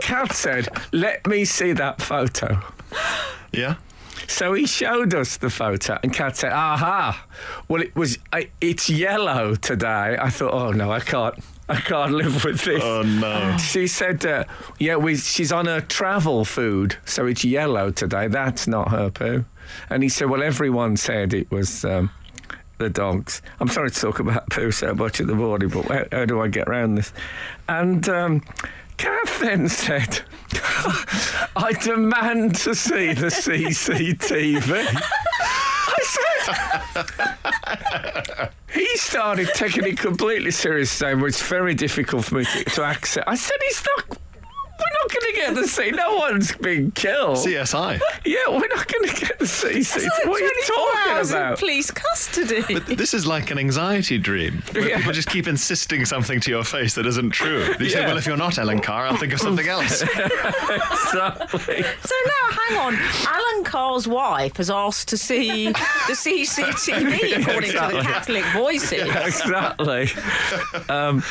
Kath 0.00 0.34
said, 0.34 0.68
"Let 0.92 1.26
me 1.26 1.44
see 1.44 1.72
that 1.72 2.00
photo." 2.00 2.60
Yeah. 3.52 3.76
So 4.26 4.52
he 4.54 4.66
showed 4.66 5.14
us 5.14 5.36
the 5.36 5.50
photo, 5.50 5.98
and 6.02 6.12
Kath 6.12 6.36
said, 6.36 6.52
"Aha! 6.52 7.26
Well, 7.68 7.82
it 7.82 7.94
was 7.94 8.18
it's 8.60 8.88
yellow 8.90 9.54
today." 9.54 10.16
I 10.20 10.30
thought, 10.30 10.52
"Oh 10.52 10.70
no, 10.72 10.90
I 10.92 11.00
can't, 11.00 11.34
I 11.68 11.76
can't 11.76 12.12
live 12.12 12.44
with 12.44 12.62
this." 12.62 12.82
Oh 12.82 13.02
no. 13.02 13.56
She 13.58 13.86
said, 13.86 14.24
uh, 14.24 14.44
"Yeah, 14.78 14.96
we, 14.96 15.16
she's 15.16 15.52
on 15.52 15.68
a 15.68 15.80
travel 15.80 16.44
food, 16.44 16.96
so 17.04 17.26
it's 17.26 17.44
yellow 17.44 17.90
today. 17.90 18.28
That's 18.28 18.66
not 18.66 18.90
her 18.90 19.10
poo." 19.10 19.44
And 19.90 20.02
he 20.02 20.08
said, 20.08 20.28
"Well, 20.30 20.42
everyone 20.42 20.96
said 20.96 21.34
it 21.34 21.50
was." 21.50 21.84
Um, 21.84 22.10
the 22.78 22.90
dogs. 22.90 23.40
I'm 23.60 23.68
sorry 23.68 23.90
to 23.90 24.00
talk 24.00 24.18
about 24.18 24.50
poo 24.50 24.72
so 24.72 24.94
much 24.94 25.20
in 25.20 25.28
the 25.28 25.34
morning, 25.36 25.68
but 25.68 25.84
how, 25.86 26.04
how 26.10 26.24
do 26.24 26.40
I 26.40 26.48
get 26.48 26.68
around 26.68 26.96
this? 26.96 27.12
And 27.68 28.08
um, 28.08 28.42
Kath 28.96 29.40
then 29.40 29.68
said, 29.68 30.22
I 31.56 31.72
demand 31.82 32.54
to 32.56 32.74
see 32.74 33.12
the 33.12 33.26
CCTV. 33.26 34.86
I 35.86 36.00
said, 38.36 38.50
he 38.72 38.86
started 38.96 39.48
taking 39.54 39.84
it 39.84 39.98
completely 39.98 40.50
serious, 40.50 40.90
saying, 40.90 41.18
well, 41.18 41.26
it's 41.26 41.42
very 41.42 41.74
difficult 41.74 42.24
for 42.24 42.36
me 42.36 42.44
to, 42.44 42.64
to 42.64 42.84
accept. 42.84 43.28
I 43.28 43.34
said, 43.34 43.58
he's 43.62 43.86
not. 43.96 44.18
We're 45.04 45.08
not 45.08 45.22
going 45.22 45.34
to 45.34 45.40
get 45.40 45.54
the 45.54 45.68
see. 45.68 45.90
No 45.90 46.16
one's 46.16 46.52
been 46.56 46.90
killed. 46.92 47.38
CSI. 47.38 48.00
Yeah, 48.26 48.48
we're 48.48 48.66
not 48.68 48.88
going 48.90 49.06
to 49.10 49.20
get 49.20 49.38
the 49.38 49.44
CCTV. 49.44 50.26
What 50.28 50.40
are 50.40 50.44
you 50.46 50.62
talking 50.66 51.10
hours 51.10 51.30
in 51.30 51.36
about? 51.36 51.58
police 51.58 51.90
custody. 51.90 52.62
But 52.72 52.86
this 52.86 53.12
is 53.12 53.26
like 53.26 53.50
an 53.50 53.58
anxiety 53.58 54.16
dream 54.16 54.62
where 54.72 54.88
Yeah. 54.88 54.96
people 54.98 55.12
just 55.12 55.28
keep 55.28 55.46
insisting 55.46 56.06
something 56.06 56.40
to 56.40 56.50
your 56.50 56.64
face 56.64 56.94
that 56.94 57.04
isn't 57.06 57.30
true. 57.32 57.74
You 57.78 57.90
say, 57.90 58.04
well, 58.06 58.16
if 58.16 58.24
you're 58.26 58.38
not 58.38 58.56
Ellen 58.58 58.80
Carr, 58.80 59.06
I'll 59.06 59.16
think 59.18 59.34
of 59.34 59.40
something 59.40 59.68
else. 59.76 60.00
Exactly. 60.02 61.82
So 61.82 62.14
now, 62.26 62.50
hang 62.50 62.78
on. 62.78 62.94
Alan 63.26 63.64
Carr's 63.64 64.08
wife 64.08 64.56
has 64.56 64.70
asked 64.70 65.08
to 65.08 65.18
see 65.18 65.66
the 65.68 65.72
CCTV, 66.14 67.42
according 67.42 67.72
to 67.72 67.76
the 67.76 68.02
Catholic 68.02 68.44
Voices. 68.54 69.02
exactly. 69.14 70.08
Um, 70.88 71.22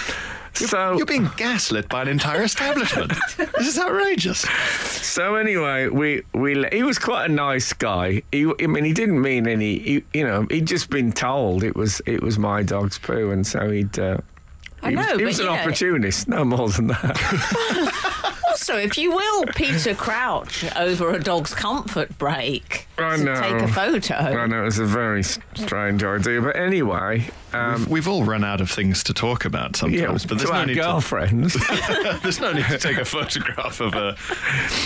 so, 0.54 0.98
You're 0.98 1.06
being 1.06 1.30
gaslit 1.38 1.90
by 1.90 2.04
an 2.04 2.08
entire 2.08 2.44
establishment. 2.44 3.12
this 3.38 3.68
is 3.68 3.80
outrageous. 3.80 4.40
so 4.42 5.36
anyway, 5.36 5.88
we 5.88 6.24
we 6.34 6.64
he 6.72 6.84
was 6.84 7.00
quite 7.00 7.30
a 7.30 7.34
nice 7.34 7.74
guy. 7.74 8.22
He, 8.32 8.52
I 8.62 8.68
mean, 8.68 8.84
he 8.86 8.94
didn't 8.94 9.22
mean 9.22 9.48
any. 9.48 9.80
He, 9.80 10.04
you 10.14 10.24
know, 10.26 10.46
he'd 10.50 10.68
just 10.68 10.90
been 10.90 11.12
told 11.12 11.64
it 11.64 11.76
was 11.76 12.02
it 12.06 12.22
was 12.22 12.38
my 12.38 12.64
dog's 12.64 12.98
poo, 13.00 13.32
and 13.32 13.46
so 13.46 13.70
he'd. 13.70 13.98
Uh, 13.98 14.18
I 14.82 14.90
he 14.90 14.96
know, 14.96 15.02
was, 15.02 15.12
he 15.12 15.18
but 15.18 15.26
was 15.26 15.40
an 15.40 15.46
you 15.46 15.52
know- 15.52 15.58
opportunist, 15.58 16.28
no 16.28 16.44
more 16.46 16.70
than 16.70 16.88
that. 16.88 18.10
Also, 18.64 18.78
if 18.78 18.98
you 18.98 19.12
will, 19.12 19.46
Peter 19.48 19.94
Crouch 19.94 20.64
over 20.78 21.12
a 21.14 21.20
dog's 21.20 21.54
comfort 21.54 22.18
break 22.18 22.88
I 22.98 23.18
to 23.18 23.24
know. 23.26 23.36
take 23.42 23.62
a 23.62 23.68
photo. 23.68 24.16
I 24.16 24.46
know 24.46 24.66
it's 24.66 24.78
a 24.80 24.86
very 24.86 25.22
strange 25.24 26.02
idea, 26.02 26.42
but 26.42 26.56
anyway, 26.56 27.30
um, 27.52 27.86
We've 27.88 28.08
all 28.08 28.24
run 28.24 28.44
out 28.44 28.62
of 28.62 28.72
things 28.72 29.04
to 29.04 29.14
talk 29.14 29.46
about 29.46 29.76
sometimes, 29.76 30.24
yeah, 30.24 30.28
but 30.30 30.38
there's 30.40 30.50
to 30.50 30.56
no, 30.56 30.66
need 30.66 30.76
girlfriends. 30.76 31.54
to, 31.54 32.20
there's 32.24 32.40
no 32.40 32.52
need 32.54 32.66
to 32.66 32.78
take 32.80 32.98
a 32.98 33.06
photograph 33.06 33.80
of 33.80 33.94
a 33.94 34.16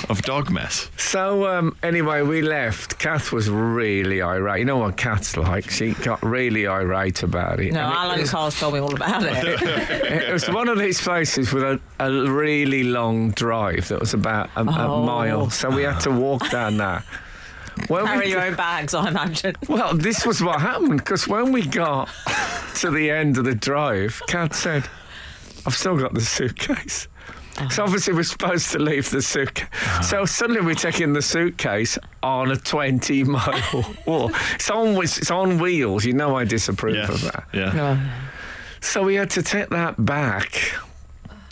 of 0.09 0.21
dog 0.23 0.49
mess. 0.49 0.89
So 0.97 1.47
um, 1.47 1.77
anyway, 1.81 2.23
we 2.23 2.41
left. 2.41 2.99
Kath 2.99 3.31
was 3.31 3.49
really 3.49 4.21
irate. 4.21 4.59
You 4.59 4.65
know 4.65 4.77
what 4.79 4.97
Kath's 4.97 5.37
like? 5.37 5.69
She 5.69 5.91
got 5.93 6.21
really 6.23 6.67
irate 6.67 7.23
about 7.23 7.61
it. 7.61 7.71
no, 7.71 7.83
And 7.85 7.93
it 7.93 7.95
Alan 7.97 8.19
was- 8.21 8.31
Carr's 8.31 8.59
told 8.59 8.73
me 8.73 8.79
all 8.81 8.93
about 8.95 9.23
it. 9.23 9.61
It 10.27 10.33
was 10.33 10.49
one 10.49 10.67
of 10.67 10.77
these 10.79 10.99
places 11.01 11.53
with 11.53 11.63
a, 11.63 11.79
a 11.99 12.11
really 12.29 12.83
long 12.83 13.31
drive 13.31 13.66
that 13.75 13.99
was 13.99 14.13
about 14.13 14.49
a, 14.55 14.61
a 14.61 14.87
Oh. 14.87 15.03
mile. 15.03 15.49
So 15.49 15.69
we 15.69 15.83
had 15.83 15.99
to 16.01 16.11
walk 16.11 16.49
down 16.49 16.77
that. 16.77 17.03
When 17.89 18.03
we 18.03 18.07
Carry 18.09 18.29
your 18.31 18.41
own 18.43 18.55
bags, 18.55 18.93
I 18.95 19.07
imagine. 19.09 19.55
well, 19.67 19.93
this 19.93 20.25
was 20.25 20.41
what 20.41 20.59
happened 20.61 20.97
because 20.97 21.27
when 21.27 21.51
we 21.51 21.61
got 21.65 22.09
to 22.75 22.89
the 22.89 23.11
end 23.11 23.37
of 23.37 23.43
the 23.45 23.53
drive, 23.53 24.19
Kath 24.27 24.55
said, 24.55 24.87
I've 25.65 25.75
still 25.75 25.95
got 25.97 26.13
the 26.15 26.21
suitcase. 26.21 27.07
So 27.71 27.83
obviously 27.83 28.13
we're 28.13 28.21
supposed 28.23 28.71
to 28.71 28.79
leave 28.79 29.09
the 29.09 29.21
suitcase. 29.21 29.67
So 30.07 30.25
suddenly 30.25 30.61
we're 30.61 30.75
taking 30.75 31.13
the 31.13 31.21
suitcase 31.23 31.97
on 32.23 32.51
a 32.51 32.55
20 32.55 33.23
mile 33.23 33.95
walk. 34.05 34.31
It's 34.55 34.69
on, 34.69 34.95
it's 35.03 35.31
on 35.31 35.57
wheels. 35.59 36.05
You 36.05 36.13
know 36.13 36.35
I 36.35 36.45
disapprove 36.45 37.09
of 37.09 37.21
that. 37.23 37.45
Yeah. 37.53 38.11
So 38.79 39.03
we 39.03 39.15
had 39.15 39.29
to 39.31 39.41
take 39.43 39.69
that 39.69 40.03
back. 40.05 40.71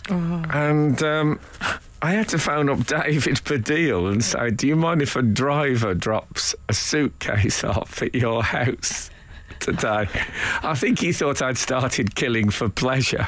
And 0.08 1.02
um, 1.02 1.40
I 2.02 2.12
had 2.12 2.28
to 2.30 2.38
phone 2.38 2.68
up 2.68 2.86
David 2.86 3.36
Baddiel 3.36 4.10
and 4.10 4.22
say, 4.22 4.50
Do 4.50 4.66
you 4.66 4.76
mind 4.76 5.02
if 5.02 5.16
a 5.16 5.22
driver 5.22 5.94
drops 5.94 6.54
a 6.68 6.74
suitcase 6.74 7.64
off 7.64 8.02
at 8.02 8.14
your 8.14 8.42
house? 8.42 9.10
Today, 9.58 10.06
I 10.62 10.74
think 10.74 10.98
he 10.98 11.14
thought 11.14 11.40
I'd 11.40 11.56
started 11.56 12.14
killing 12.14 12.50
for 12.50 12.68
pleasure. 12.68 13.26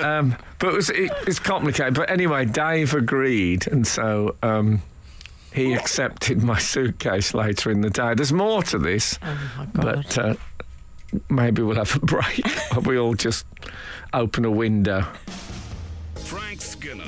um, 0.00 0.36
but 0.58 0.68
it 0.68 0.74
was 0.74 0.90
it, 0.90 1.12
it's 1.28 1.38
complicated. 1.38 1.94
But 1.94 2.10
anyway, 2.10 2.46
Dave 2.46 2.92
agreed, 2.92 3.68
and 3.68 3.86
so 3.86 4.34
um, 4.42 4.82
he 5.54 5.74
accepted 5.74 6.42
my 6.42 6.58
suitcase 6.58 7.34
later 7.34 7.70
in 7.70 7.82
the 7.82 7.90
day. 7.90 8.14
There's 8.14 8.32
more 8.32 8.64
to 8.64 8.78
this, 8.78 9.16
but 9.74 10.18
uh, 10.18 10.34
maybe 11.30 11.62
we'll 11.62 11.76
have 11.76 11.94
a 11.94 12.00
break. 12.00 12.44
we 12.84 12.98
all 12.98 13.14
just 13.14 13.46
open 14.12 14.44
a 14.44 14.50
window. 14.50 15.06
Frank 16.32 16.62
Skinner 16.62 17.04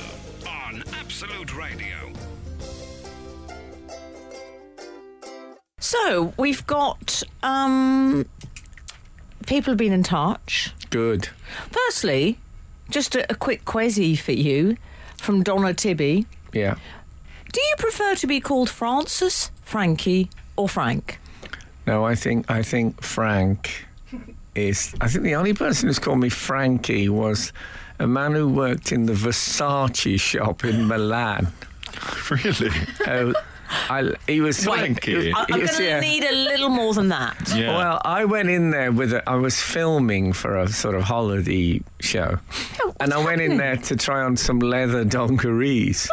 on 0.47 0.85
Absolute 0.93 1.57
Radio. 1.57 2.13
So 5.79 6.35
we've 6.37 6.67
got 6.67 7.23
um, 7.43 8.27
people 9.47 9.71
have 9.71 9.79
been 9.79 9.95
in 9.95 10.03
touch. 10.03 10.75
Good. 10.91 11.31
Firstly, 11.71 12.39
just 12.91 13.15
a, 13.15 13.33
a 13.33 13.35
quick 13.35 13.65
quizzy 13.65 14.15
for 14.19 14.33
you 14.33 14.77
from 15.17 15.43
Donna 15.43 15.73
Tibby. 15.73 16.27
Yeah. 16.53 16.75
Do 17.51 17.63
you 17.63 17.75
prefer 17.79 18.17
to 18.17 18.27
be 18.27 18.41
called 18.41 18.69
Francis, 18.69 19.51
Frankie, 19.63 20.29
or 20.55 20.69
Frank? 20.69 21.19
No, 21.87 22.05
I 22.05 22.15
think 22.15 22.51
I 22.51 22.63
think 22.63 23.01
Frank 23.01 23.87
is. 24.55 24.95
I 25.01 25.09
think 25.09 25.25
the 25.25 25.37
only 25.37 25.55
person 25.55 25.89
who's 25.89 25.99
called 25.99 26.21
me 26.21 26.29
Frankie 26.29 27.09
was 27.09 27.55
a 28.05 28.07
man 28.07 28.35
who 28.35 28.47
worked 28.47 28.93
in 28.93 29.07
the 29.07 29.15
Versace 29.15 30.21
shop 30.21 30.65
in 30.65 30.87
Milan. 30.87 31.49
Really? 32.29 32.71
Uh, 33.07 33.33
I, 33.89 34.13
he 34.27 34.41
was 34.41 34.63
Frankie. 34.63 35.33
I, 35.33 35.47
I'm 35.49 35.61
going 35.61 35.69
to 35.69 35.83
yeah. 35.83 36.01
need 36.01 36.25
a 36.25 36.33
little 36.33 36.69
more 36.69 36.93
than 36.93 37.09
that. 37.09 37.53
Yeah. 37.55 37.77
Well, 37.77 38.01
I 38.05 38.25
went 38.25 38.51
in 38.51 38.71
there 38.73 38.93
with 38.93 39.13
a, 39.13 39.27
I 39.29 39.37
was 39.37 39.61
filming 39.61 40.33
for 40.33 40.59
a 40.59 40.69
sort 40.69 40.97
of 40.97 41.03
holiday 41.05 41.81
show, 42.01 42.39
and 43.01 43.15
I 43.15 43.25
went 43.25 43.41
in 43.41 43.57
there 43.57 43.77
to 43.77 43.97
try 43.97 44.23
on 44.23 44.37
some 44.37 44.59
leather 44.59 45.05
dungarees. 45.05 46.11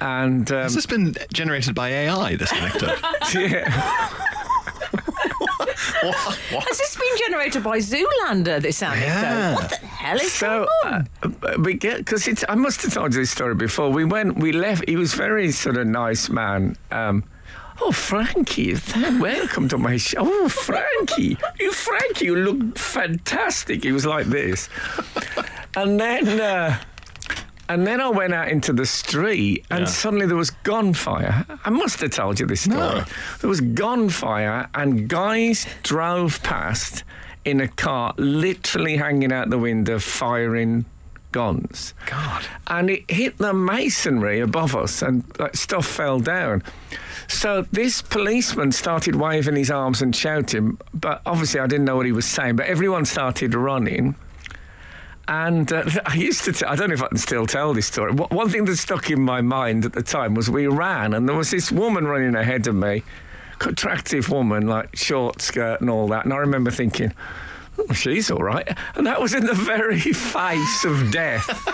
And 0.00 0.50
um, 0.50 0.62
Has 0.62 0.74
this 0.74 0.86
been 0.86 1.14
generated 1.32 1.74
by 1.74 1.90
AI, 1.90 2.36
this 2.36 2.52
anecdote? 2.52 2.98
yeah, 3.34 4.08
what? 6.02 6.16
What? 6.50 6.64
Has 6.64 6.78
this 6.78 6.96
been 6.96 7.18
generated 7.18 7.62
by 7.62 7.78
Zoolander, 7.78 8.60
this 8.60 8.82
anecdote? 8.82 9.06
Yeah. 9.06 9.54
What 9.54 9.70
the 9.70 9.87
hell 9.98 10.16
is 10.16 10.32
so 10.32 10.66
going 10.82 10.94
on? 10.94 11.08
uh, 11.42 11.56
we 11.62 11.74
get 11.74 11.98
because 11.98 12.26
it's. 12.28 12.44
I 12.48 12.54
must 12.54 12.82
have 12.82 12.92
told 12.94 13.14
you 13.14 13.20
this 13.20 13.30
story 13.30 13.54
before. 13.54 13.90
We 13.90 14.04
went, 14.04 14.38
we 14.38 14.52
left. 14.52 14.88
He 14.88 14.96
was 14.96 15.14
very 15.14 15.50
sort 15.52 15.76
of 15.76 15.86
nice 15.86 16.28
man. 16.28 16.76
Um, 16.90 17.24
Oh, 17.80 17.92
Frankie, 17.92 18.74
th- 18.74 19.20
welcome 19.20 19.68
to 19.68 19.78
my 19.78 19.98
show. 19.98 20.18
Oh, 20.22 20.48
Frankie, 20.48 21.38
you, 21.60 21.70
Frankie, 21.70 22.24
you 22.24 22.34
look 22.34 22.76
fantastic. 22.76 23.84
He 23.84 23.92
was 23.92 24.04
like 24.04 24.26
this. 24.26 24.68
And 25.76 26.00
then, 26.00 26.40
uh, 26.40 26.76
and 27.68 27.86
then 27.86 28.00
I 28.00 28.08
went 28.08 28.34
out 28.34 28.48
into 28.48 28.72
the 28.72 28.84
street, 28.84 29.64
and 29.70 29.80
Yeah. 29.80 29.84
suddenly 29.86 30.26
there 30.26 30.36
was 30.36 30.50
gunfire. 30.50 31.46
I 31.64 31.70
must 31.70 32.00
have 32.00 32.10
told 32.10 32.40
you 32.40 32.46
this 32.46 32.62
story. 32.62 32.78
No. 32.78 33.04
There 33.40 33.48
was 33.48 33.60
gunfire, 33.60 34.68
and 34.74 35.08
guys 35.08 35.64
drove 35.84 36.42
past 36.42 37.04
in 37.48 37.60
a 37.60 37.68
car, 37.68 38.14
literally 38.16 38.96
hanging 38.96 39.32
out 39.32 39.50
the 39.50 39.58
window, 39.58 39.98
firing 39.98 40.84
guns. 41.32 41.94
God. 42.06 42.44
And 42.68 42.88
it 42.90 43.10
hit 43.10 43.38
the 43.38 43.52
masonry 43.52 44.40
above 44.40 44.74
us, 44.76 45.02
and 45.02 45.24
like, 45.38 45.56
stuff 45.56 45.86
fell 45.86 46.20
down. 46.20 46.62
So 47.28 47.66
this 47.72 48.00
policeman 48.00 48.72
started 48.72 49.14
waving 49.16 49.56
his 49.56 49.70
arms 49.70 50.00
and 50.00 50.16
shouting, 50.16 50.78
but 50.94 51.20
obviously 51.26 51.60
I 51.60 51.66
didn't 51.66 51.84
know 51.84 51.96
what 51.96 52.06
he 52.06 52.12
was 52.12 52.24
saying. 52.24 52.56
But 52.56 52.66
everyone 52.66 53.04
started 53.04 53.54
running. 53.54 54.14
And 55.26 55.70
uh, 55.70 55.84
I 56.06 56.14
used 56.14 56.44
to, 56.44 56.52
t- 56.52 56.64
I 56.64 56.74
don't 56.74 56.88
know 56.88 56.94
if 56.94 57.02
I 57.02 57.08
can 57.08 57.18
still 57.18 57.44
tell 57.46 57.74
this 57.74 57.86
story. 57.86 58.12
Wha- 58.12 58.28
One 58.28 58.48
thing 58.48 58.64
that 58.64 58.76
stuck 58.76 59.10
in 59.10 59.20
my 59.20 59.42
mind 59.42 59.84
at 59.84 59.92
the 59.92 60.02
time 60.02 60.34
was 60.34 60.48
we 60.50 60.66
ran, 60.66 61.12
and 61.12 61.28
there 61.28 61.36
was 61.36 61.50
this 61.50 61.70
woman 61.70 62.06
running 62.06 62.34
ahead 62.34 62.66
of 62.66 62.74
me, 62.74 63.02
attractive 63.66 64.28
woman, 64.30 64.66
like 64.66 64.96
short 64.96 65.40
skirt 65.42 65.80
and 65.80 65.90
all 65.90 66.08
that. 66.08 66.24
And 66.24 66.32
I 66.34 66.38
remember 66.38 66.70
thinking, 66.70 67.12
oh, 67.78 67.92
she's 67.92 68.30
all 68.30 68.42
right. 68.42 68.76
And 68.94 69.06
that 69.06 69.20
was 69.20 69.34
in 69.34 69.46
the 69.46 69.54
very 69.54 70.00
face 70.00 70.84
of 70.84 71.10
death, 71.12 71.46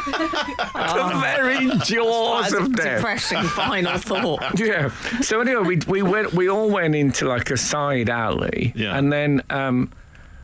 the 0.74 1.18
very 1.20 1.68
jaws 1.84 2.50
That's 2.50 2.54
a 2.54 2.58
of 2.64 2.76
death. 2.76 2.96
depressing 2.98 3.42
final 3.44 3.98
thought. 3.98 4.58
Yeah. 4.58 4.90
So 5.20 5.40
anyway, 5.40 5.62
we 5.62 5.78
we 5.88 6.02
went. 6.02 6.32
We 6.32 6.48
all 6.48 6.70
went 6.70 6.94
into 6.94 7.26
like 7.28 7.50
a 7.50 7.56
side 7.56 8.08
alley, 8.08 8.72
Yeah. 8.76 8.96
and 8.96 9.12
then 9.12 9.42
um, 9.50 9.90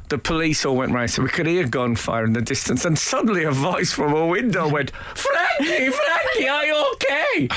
the 0.08 0.18
police 0.18 0.64
all 0.66 0.76
went 0.76 0.92
round, 0.92 1.10
so 1.10 1.22
we 1.22 1.28
could 1.28 1.46
hear 1.46 1.66
gunfire 1.66 2.24
in 2.24 2.32
the 2.32 2.42
distance. 2.42 2.84
And 2.84 2.98
suddenly, 2.98 3.44
a 3.44 3.52
voice 3.52 3.92
from 3.92 4.12
a 4.12 4.26
window 4.26 4.68
went, 4.68 4.90
"Frankie, 5.14 5.90
Frankie, 5.90 6.48
are 6.48 6.64
you 6.66 6.92
okay?" 6.94 7.48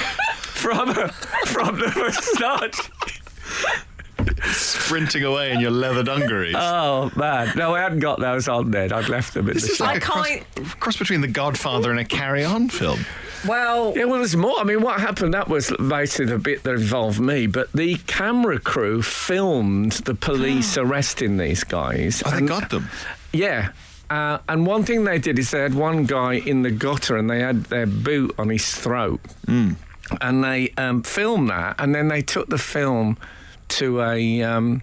From 0.64 0.90
a, 0.92 1.10
from 1.48 1.78
the 1.80 1.92
massage. 1.98 2.80
Sprinting 4.52 5.24
away 5.24 5.52
in 5.52 5.60
your 5.60 5.72
leather 5.72 6.04
dungarees. 6.04 6.56
Oh 6.58 7.12
man, 7.16 7.56
no, 7.58 7.74
I 7.76 7.82
hadn't 7.82 8.00
got 8.00 8.20
those 8.20 8.48
on 8.48 8.72
then. 8.72 8.92
I'd 8.94 9.10
left 9.10 9.34
them 9.34 9.48
in 9.48 9.54
this 9.56 9.64
the 9.66 9.72
is 9.72 9.78
shop. 9.78 9.88
like 9.88 9.96
I 9.96 9.98
a 9.98 10.02
cross, 10.02 10.28
can't- 10.28 10.80
cross 10.80 10.98
between 10.98 11.22
The 11.22 11.28
Godfather 11.28 11.92
and 11.92 12.00
a 12.00 12.06
Carry 12.06 12.44
On 12.44 12.70
film. 12.70 13.06
Well, 13.48 13.94
Yeah, 13.96 14.06
well, 14.06 14.20
there's 14.20 14.36
more. 14.38 14.58
I 14.60 14.64
mean, 14.64 14.82
what 14.82 15.02
happened? 15.02 15.34
That 15.34 15.50
was 15.50 15.72
basically 15.90 16.28
the 16.28 16.38
bit 16.40 16.64
that 16.64 16.74
involved 16.76 17.20
me. 17.20 17.48
But 17.48 17.72
the 17.74 17.96
camera 18.08 18.60
crew 18.60 19.02
filmed 19.02 19.92
the 19.94 20.16
police 20.16 20.78
arresting 20.78 21.38
these 21.38 21.64
guys. 21.64 22.24
Oh, 22.26 22.32
they 22.32 22.38
and- 22.38 22.48
got 22.48 22.70
them. 22.70 22.88
Yeah. 23.34 23.72
Uh, 24.10 24.38
and 24.48 24.66
one 24.66 24.84
thing 24.84 25.04
they 25.06 25.18
did 25.18 25.40
is 25.40 25.52
they 25.52 25.60
had 25.62 25.74
one 25.74 26.06
guy 26.06 26.34
in 26.36 26.62
the 26.62 26.72
gutter 26.72 27.18
and 27.18 27.30
they 27.30 27.40
had 27.40 27.66
their 27.66 27.88
boot 27.88 28.34
on 28.38 28.50
his 28.50 28.74
throat. 28.74 29.20
And 29.48 30.44
they 30.44 30.70
um, 30.78 31.02
filmed 31.04 31.50
that 31.50 31.76
and 31.80 31.96
then 31.96 32.10
they 32.10 32.22
took 32.22 32.48
the 32.50 32.58
film 32.58 33.18
to 33.70 34.02
a, 34.02 34.42
um, 34.44 34.82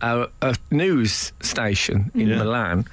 a, 0.00 0.28
a 0.42 0.56
news 0.70 1.32
station 1.40 2.10
in 2.14 2.28
Yeah. 2.28 2.38
Milan. 2.38 2.84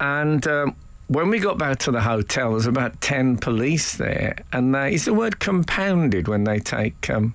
And 0.00 0.46
um, 0.46 0.76
when 1.08 1.30
we 1.30 1.38
got 1.38 1.58
back 1.58 1.78
to 1.80 1.90
the 1.90 2.00
hotel, 2.00 2.48
there 2.48 2.54
was 2.54 2.66
about 2.66 3.00
10 3.00 3.38
police 3.38 3.96
there. 3.96 4.36
And 4.52 4.74
they, 4.74 4.94
is 4.94 5.04
the 5.04 5.14
word 5.14 5.38
compounded 5.40 6.28
when 6.28 6.44
they 6.44 6.58
take. 6.58 7.08
Um, 7.10 7.34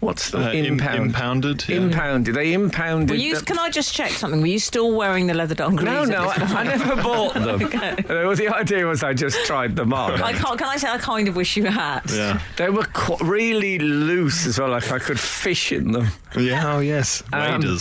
What's 0.00 0.30
the 0.30 0.38
Uh, 0.38 0.52
im- 0.52 0.64
impound? 0.74 1.00
impounded, 1.06 1.64
yeah. 1.68 1.76
Impounded. 1.78 2.34
They 2.34 2.52
impounded. 2.52 3.10
were 3.10 3.16
you, 3.16 3.36
the- 3.36 3.44
can 3.44 3.58
I 3.58 3.68
just 3.68 3.92
check 3.92 4.12
something? 4.12 4.40
Were 4.40 4.46
you 4.46 4.60
still 4.60 4.92
wearing 4.92 5.26
the 5.26 5.34
leather 5.34 5.56
dungarees? 5.56 5.84
no, 5.84 6.04
no, 6.04 6.28
I, 6.28 6.34
I 6.60 6.62
never 6.62 6.94
bought 7.02 7.34
them. 7.48 7.62
Uh, 7.64 8.34
the 8.34 8.48
idea 8.54 8.86
was 8.86 9.02
I 9.02 9.12
just 9.12 9.44
tried 9.44 9.74
them 9.74 9.92
on. 9.92 10.22
I 10.22 10.32
can't. 10.34 10.56
Can 10.58 10.68
I 10.68 10.76
say 10.76 10.88
I 10.88 10.98
kind 10.98 11.26
of 11.26 11.34
wish 11.34 11.56
you 11.56 11.64
had? 11.66 12.02
Yeah. 12.10 12.40
They 12.56 12.70
were 12.70 12.84
qu- 12.92 13.24
really 13.24 13.80
loose 13.80 14.46
as 14.46 14.60
well, 14.60 14.70
like 14.70 14.90
I 14.92 15.00
could 15.00 15.18
fish 15.18 15.72
in 15.72 15.90
them. 15.90 16.06
Yeah. 16.38 16.74
Oh, 16.76 16.78
yes. 16.78 17.24
Um, 17.32 17.78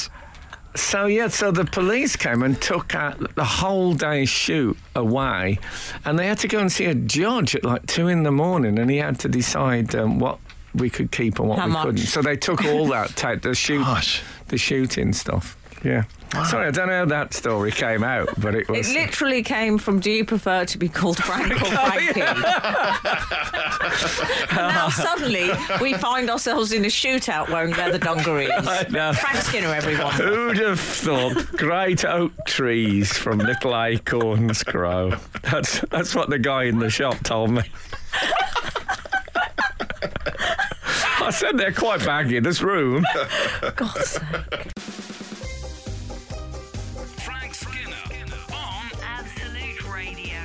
So 0.76 1.08
yeah, 1.08 1.28
so 1.28 1.50
the 1.52 1.66
police 1.66 2.16
came 2.16 2.44
and 2.44 2.60
took 2.62 2.94
out 2.94 3.34
the 3.36 3.44
whole 3.44 3.94
day's 3.96 4.30
shoot 4.30 4.78
away, 4.96 5.58
and 6.06 6.20
they 6.20 6.28
had 6.28 6.38
to 6.40 6.48
go 6.48 6.60
and 6.60 6.72
see 6.72 6.86
a 6.86 6.94
judge 6.94 7.56
at 7.56 7.64
like 7.64 7.88
two 7.88 8.08
in 8.08 8.22
the 8.24 8.32
morning, 8.32 8.78
and 8.78 8.90
he 8.92 8.98
had 8.98 9.18
to 9.22 9.28
decide 9.28 9.96
um, 9.96 10.20
what 10.20 10.38
we 10.78 10.90
could 10.90 11.12
keep 11.12 11.40
and 11.40 11.50
what 11.50 11.60
How 11.60 11.66
we 11.68 11.72
much? 11.74 11.86
couldn't. 11.86 12.06
So 12.06 12.22
they 12.22 12.36
took 12.38 12.64
all 12.66 12.88
that, 12.88 13.10
take 13.16 13.42
the 13.42 13.54
shoot, 13.56 13.84
Gosh. 13.84 14.22
the 14.48 14.58
shooting 14.58 15.14
stuff. 15.14 15.56
Yeah. 15.84 16.04
Sorry, 16.50 16.68
I 16.68 16.72
don't 16.72 16.88
know 16.88 16.98
how 17.00 17.06
that 17.06 17.34
story 17.34 17.72
came 17.72 18.04
out, 18.04 18.28
but 18.40 18.54
it 18.54 18.68
It 18.70 18.88
literally 18.90 19.42
came 19.44 19.78
from 19.78 20.00
"Do 20.02 20.12
you 20.12 20.26
prefer 20.26 20.66
to 20.66 20.78
be 20.78 20.90
called 20.90 21.18
Frank 21.24 21.54
or 21.54 21.56
Oh, 21.68 21.92
Frankie?" 21.92 22.22
and 22.22 22.42
now 24.74 24.90
suddenly 24.94 25.52
we 25.82 25.94
find 25.94 26.30
ourselves 26.30 26.74
in 26.74 26.84
a 26.84 26.90
shootout 26.90 27.50
wearing 27.50 27.72
leather 27.76 27.98
dungarees. 27.98 28.52
Frank 28.60 29.38
Skinner, 29.38 29.74
everyone. 29.74 30.12
Who'd 30.14 30.58
have 30.58 30.80
thought 30.80 31.48
great 31.56 32.04
oak 32.04 32.34
trees 32.46 33.14
from 33.14 33.38
little 33.40 33.80
acorns 33.82 34.64
grow? 34.64 35.14
That's 35.44 35.80
that's 35.92 36.14
what 36.16 36.30
the 36.30 36.40
guy 36.40 36.64
in 36.64 36.80
the 36.80 36.90
shop 36.90 37.18
told 37.24 37.52
me. 37.52 37.62
I 41.28 41.32
said 41.32 41.58
they're 41.58 41.74
quite 41.74 42.06
baggy. 42.06 42.38
in 42.38 42.44
this 42.44 42.62
room. 42.62 43.06
God's 43.76 44.10
sake. 44.12 44.72
Frank 47.20 47.54
Skinner 47.54 47.96
on 48.54 48.92
Absolute 49.04 49.94
Radio. 49.94 50.38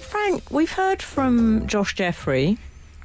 Frank, 0.00 0.50
we've 0.50 0.70
heard 0.72 1.02
from 1.02 1.66
Josh 1.66 1.94
Jeffrey. 1.96 2.58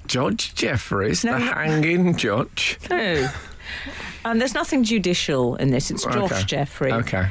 Judge 0.05 0.53
Jeffries, 0.53 1.23
No, 1.23 1.33
the 1.33 1.39
no. 1.39 1.51
hanging 1.53 2.15
judge. 2.17 2.77
Who? 2.89 3.25
Um, 4.25 4.37
there's 4.37 4.53
nothing 4.53 4.83
judicial 4.83 5.55
in 5.55 5.71
this. 5.71 5.89
It's 5.89 6.03
Josh 6.03 6.31
Okay. 6.31 6.43
Jeffrey. 6.43 6.91
Okay. 6.91 7.29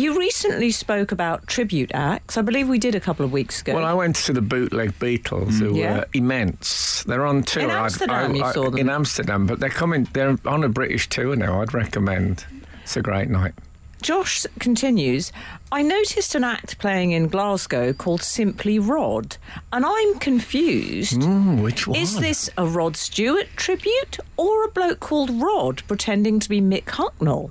You 0.00 0.18
recently 0.18 0.70
spoke 0.70 1.12
about 1.12 1.46
tribute 1.46 1.90
acts. 1.92 2.38
I 2.38 2.40
believe 2.40 2.70
we 2.70 2.78
did 2.78 2.94
a 2.94 3.00
couple 3.00 3.22
of 3.22 3.32
weeks 3.32 3.60
ago. 3.60 3.74
Well, 3.74 3.84
I 3.84 3.92
went 3.92 4.16
to 4.16 4.32
the 4.32 4.40
Bootleg 4.40 4.98
Beatles, 4.98 5.58
who 5.58 5.76
Yeah. 5.76 5.92
were 5.98 6.06
immense. 6.14 7.04
They're 7.06 7.26
on 7.26 7.42
tour. 7.42 7.64
In 7.64 7.70
Amsterdam 7.70 8.34
you 8.34 8.50
saw 8.50 8.70
them. 8.70 8.78
In 8.78 8.88
Amsterdam, 8.88 9.46
but 9.46 9.60
they're 9.60 9.68
coming. 9.68 10.08
They're 10.14 10.38
on 10.46 10.64
a 10.64 10.70
British 10.70 11.10
tour 11.10 11.36
now. 11.36 11.60
I'd 11.60 11.74
recommend. 11.74 12.46
It's 12.82 12.96
a 12.96 13.02
great 13.02 13.28
night. 13.28 13.52
Josh 14.00 14.46
continues, 14.58 15.32
I 15.70 15.82
noticed 15.82 16.34
an 16.34 16.44
act 16.44 16.78
playing 16.78 17.10
in 17.10 17.28
Glasgow 17.28 17.92
called 17.92 18.22
Simply 18.22 18.78
Rod, 18.78 19.36
and 19.70 19.84
I'm 19.84 20.18
confused. 20.18 21.20
Mm, 21.20 21.60
which 21.62 21.86
one? 21.86 21.98
Is 21.98 22.18
this 22.18 22.48
a 22.56 22.64
Rod 22.66 22.96
Stewart 22.96 23.48
tribute 23.56 24.16
or 24.38 24.64
a 24.64 24.68
bloke 24.68 25.00
called 25.00 25.28
Rod 25.28 25.82
pretending 25.86 26.40
to 26.40 26.48
be 26.48 26.62
Mick 26.62 26.84
Hucknall? 26.86 27.50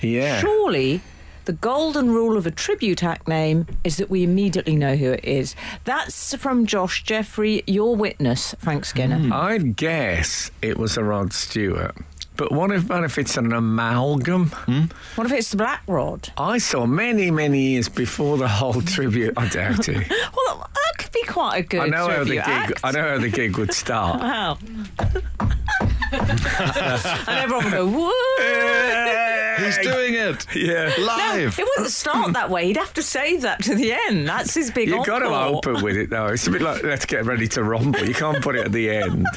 Yeah. 0.00 0.40
Surely 0.40 1.02
the 1.44 1.52
golden 1.52 2.10
rule 2.10 2.36
of 2.36 2.46
a 2.46 2.50
tribute 2.50 3.02
act 3.02 3.26
name 3.28 3.66
is 3.84 3.96
that 3.96 4.10
we 4.10 4.22
immediately 4.22 4.76
know 4.76 4.96
who 4.96 5.12
it 5.12 5.24
is. 5.24 5.54
That's 5.84 6.34
from 6.36 6.66
Josh 6.66 7.02
Jeffrey, 7.02 7.62
your 7.66 7.96
witness, 7.96 8.54
Frank 8.58 8.84
Skinner. 8.84 9.18
Hmm. 9.18 9.32
I'd 9.32 9.76
guess 9.76 10.50
it 10.62 10.76
was 10.78 10.96
a 10.96 11.04
Rod 11.04 11.32
Stewart. 11.32 11.96
But 12.36 12.52
what 12.52 12.70
if, 12.72 12.88
what 12.88 13.04
if 13.04 13.18
it's 13.18 13.36
an 13.36 13.52
amalgam? 13.52 14.46
Hmm? 14.46 14.84
What 15.16 15.26
if 15.26 15.32
it's 15.32 15.50
the 15.50 15.58
Black 15.58 15.82
Rod? 15.86 16.30
I 16.38 16.56
saw 16.56 16.86
many, 16.86 17.30
many 17.30 17.60
years 17.60 17.88
before 17.90 18.38
the 18.38 18.48
whole 18.48 18.80
tribute. 18.80 19.34
I 19.36 19.48
doubt 19.48 19.88
it. 19.88 20.10
Well, 20.46 20.66
that 20.72 20.98
could 20.98 21.12
be 21.12 21.22
quite 21.24 21.56
a 21.58 21.62
good 21.62 21.80
I 21.80 21.86
know 21.88 22.08
how 22.08 22.24
the 22.24 22.30
gig. 22.30 22.38
act. 22.44 22.80
I 22.82 22.92
know 22.92 23.02
how 23.02 23.18
the 23.18 23.28
gig 23.28 23.58
would 23.58 23.74
start. 23.74 24.20
Wow. 24.20 24.58
and 26.12 27.28
everyone 27.28 27.64
would 27.64 27.72
go, 27.72 27.86
woo! 27.86 28.10
He's 29.64 29.78
doing 29.78 30.14
it 30.14 30.46
Yeah. 30.54 30.92
live. 30.98 31.58
It 31.58 31.64
wouldn't 31.76 31.92
start 31.92 32.32
that 32.34 32.50
way. 32.50 32.66
He'd 32.66 32.76
have 32.76 32.94
to 32.94 33.02
save 33.02 33.42
that 33.42 33.62
to 33.64 33.74
the 33.74 33.92
end. 33.92 34.26
That's 34.28 34.54
his 34.54 34.70
big 34.70 34.88
You've 34.88 35.06
got 35.06 35.20
to 35.20 35.26
encore. 35.26 35.56
open 35.72 35.82
with 35.84 35.96
it 35.96 36.10
though. 36.10 36.26
It's 36.28 36.46
a 36.46 36.50
bit 36.50 36.62
like 36.62 36.82
let's 36.82 37.06
get 37.06 37.24
ready 37.24 37.46
to 37.48 37.64
rumble. 37.64 38.00
You 38.06 38.14
can't 38.14 38.42
put 38.42 38.56
it 38.56 38.66
at 38.66 38.72
the 38.72 38.90
end. 38.90 39.26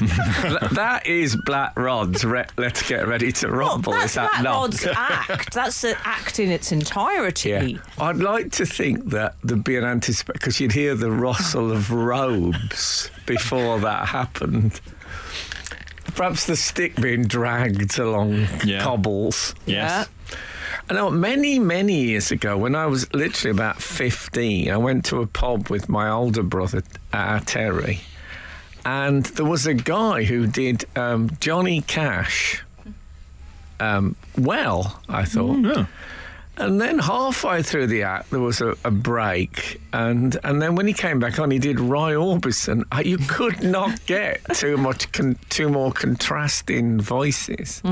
That 0.74 1.06
is 1.06 1.36
Black 1.46 1.78
Rod's 1.78 2.24
re- 2.24 2.46
let's 2.56 2.86
get 2.88 3.06
ready 3.06 3.30
to 3.32 3.48
Well, 3.48 3.56
rumble. 3.56 3.92
that's 3.92 4.06
is 4.06 4.14
that 4.14 4.30
Black 4.30 4.42
not? 4.42 4.54
Rod's 4.60 4.86
act. 4.86 5.54
That's 5.54 5.80
the 5.82 5.96
act 6.04 6.38
in 6.40 6.50
its 6.50 6.72
entirety. 6.72 7.50
Yeah. 7.50 7.68
I'd 7.98 8.16
like 8.16 8.50
to 8.52 8.66
think 8.66 9.10
that 9.10 9.36
there'd 9.44 9.62
be 9.64 9.76
an 9.76 9.84
anticipation 9.84 10.32
because 10.34 10.60
you'd 10.60 10.72
hear 10.72 10.94
the 10.94 11.10
rustle 11.10 11.70
of 11.70 11.90
robes 11.92 13.10
before 13.26 13.78
that 13.80 14.08
happened. 14.08 14.80
Perhaps 16.16 16.46
the 16.46 16.56
stick 16.56 16.94
being 16.96 17.24
dragged 17.24 17.98
along 17.98 18.46
Yeah. 18.64 18.82
cobbles. 18.82 19.54
Yes. 19.66 20.08
I 20.88 20.94
know 20.94 21.10
many, 21.10 21.58
many 21.58 22.04
years 22.04 22.30
ago, 22.30 22.58
when 22.58 22.74
I 22.74 22.86
was 22.86 23.12
literally 23.14 23.50
about 23.50 23.80
15, 23.80 24.70
I 24.70 24.76
went 24.76 25.04
to 25.06 25.20
a 25.22 25.26
pub 25.26 25.70
with 25.70 25.88
my 25.88 26.10
older 26.10 26.42
brother, 26.42 26.82
uh, 27.12 27.40
Terry, 27.46 28.00
and 28.84 29.24
there 29.24 29.46
was 29.46 29.66
a 29.66 29.72
guy 29.74 30.24
who 30.24 30.46
did 30.46 30.84
um, 30.94 31.30
Johnny 31.40 31.80
Cash 31.80 32.62
um, 33.80 34.14
well, 34.38 35.00
I 35.08 35.24
thought. 35.24 35.58
Yeah. 35.64 35.86
And 36.56 36.80
then 36.80 37.00
halfway 37.00 37.62
through 37.64 37.88
the 37.88 38.04
act, 38.04 38.30
there 38.30 38.38
was 38.38 38.60
a, 38.60 38.76
a 38.84 38.90
break, 38.92 39.80
and 39.92 40.38
and 40.44 40.62
then 40.62 40.76
when 40.76 40.86
he 40.86 40.92
came 40.92 41.18
back 41.18 41.40
on, 41.40 41.50
he 41.50 41.58
did 41.58 41.80
Roy 41.80 42.12
Orbison. 42.14 42.84
Uh, 42.92 43.02
You 43.04 43.18
could 43.28 43.64
not 43.64 44.06
get 44.06 44.40
too 44.54 44.76
much, 44.76 45.10
con- 45.10 45.36
two 45.48 45.68
more 45.68 45.90
contrasting 45.92 47.00
voices. 47.00 47.82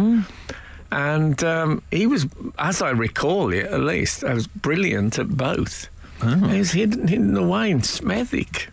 And 0.93 1.43
um, 1.43 1.83
he 1.91 2.07
was, 2.07 2.27
as 2.59 2.83
I 2.83 2.91
recall 2.91 3.51
it, 3.53 3.65
at 3.65 3.81
least, 3.81 4.25
I 4.25 4.35
was 4.35 4.47
brilliant 4.47 5.19
at 5.19 5.29
both. 5.31 5.89
He 6.23 6.59
was 6.59 6.73
hidden, 6.73 7.09
hidden 7.09 7.37
away 7.37 7.71
in 7.71 7.81
Smethwick. 7.81 8.69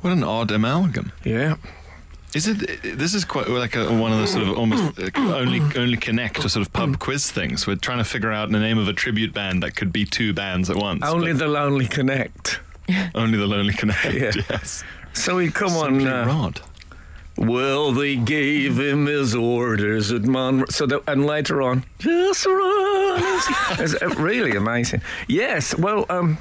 What 0.00 0.12
an 0.14 0.24
odd 0.24 0.50
amalgam. 0.50 1.12
Yeah. 1.24 1.56
Is 2.34 2.48
it? 2.48 2.82
This 2.82 3.14
is 3.14 3.24
quite 3.24 3.48
like 3.48 3.76
a, 3.76 3.84
one 3.92 4.12
of 4.12 4.18
those 4.18 4.32
sort 4.32 4.48
of 4.48 4.58
almost 4.58 4.98
uh, 4.98 5.10
only 5.16 5.60
only 5.76 5.96
connect 5.96 6.44
or 6.44 6.48
sort 6.48 6.66
of 6.66 6.72
pub 6.72 6.98
quiz 6.98 7.30
things. 7.30 7.66
We're 7.66 7.76
trying 7.76 7.98
to 7.98 8.04
figure 8.04 8.32
out 8.32 8.50
the 8.50 8.58
name 8.58 8.78
of 8.78 8.88
a 8.88 8.92
tribute 8.92 9.32
band 9.32 9.62
that 9.62 9.76
could 9.76 9.92
be 9.92 10.04
two 10.04 10.32
bands 10.32 10.68
at 10.70 10.76
once. 10.76 11.04
Only 11.04 11.32
the 11.32 11.48
Lonely 11.48 11.86
Connect. 11.86 12.60
only 13.14 13.38
the 13.38 13.46
Lonely 13.46 13.74
Connect. 13.74 14.04
Yeah. 14.14 14.32
Yes. 14.50 14.84
So 15.14 15.36
we 15.36 15.50
come 15.50 15.70
Simply 15.70 16.06
on. 16.06 16.12
Uh, 16.12 16.26
Rod. 16.26 16.60
Well, 17.38 17.92
they 17.92 18.16
gave 18.16 18.78
him 18.78 19.06
his 19.06 19.34
orders 19.34 20.10
at 20.10 20.22
Monroe. 20.22 20.66
So 20.70 21.02
and 21.06 21.24
later 21.24 21.62
on, 21.62 21.84
just 21.98 22.44
run. 22.44 23.20
it's 23.78 24.00
really 24.18 24.56
amazing. 24.56 25.02
Yes. 25.28 25.74
Well, 25.76 26.04
um, 26.10 26.38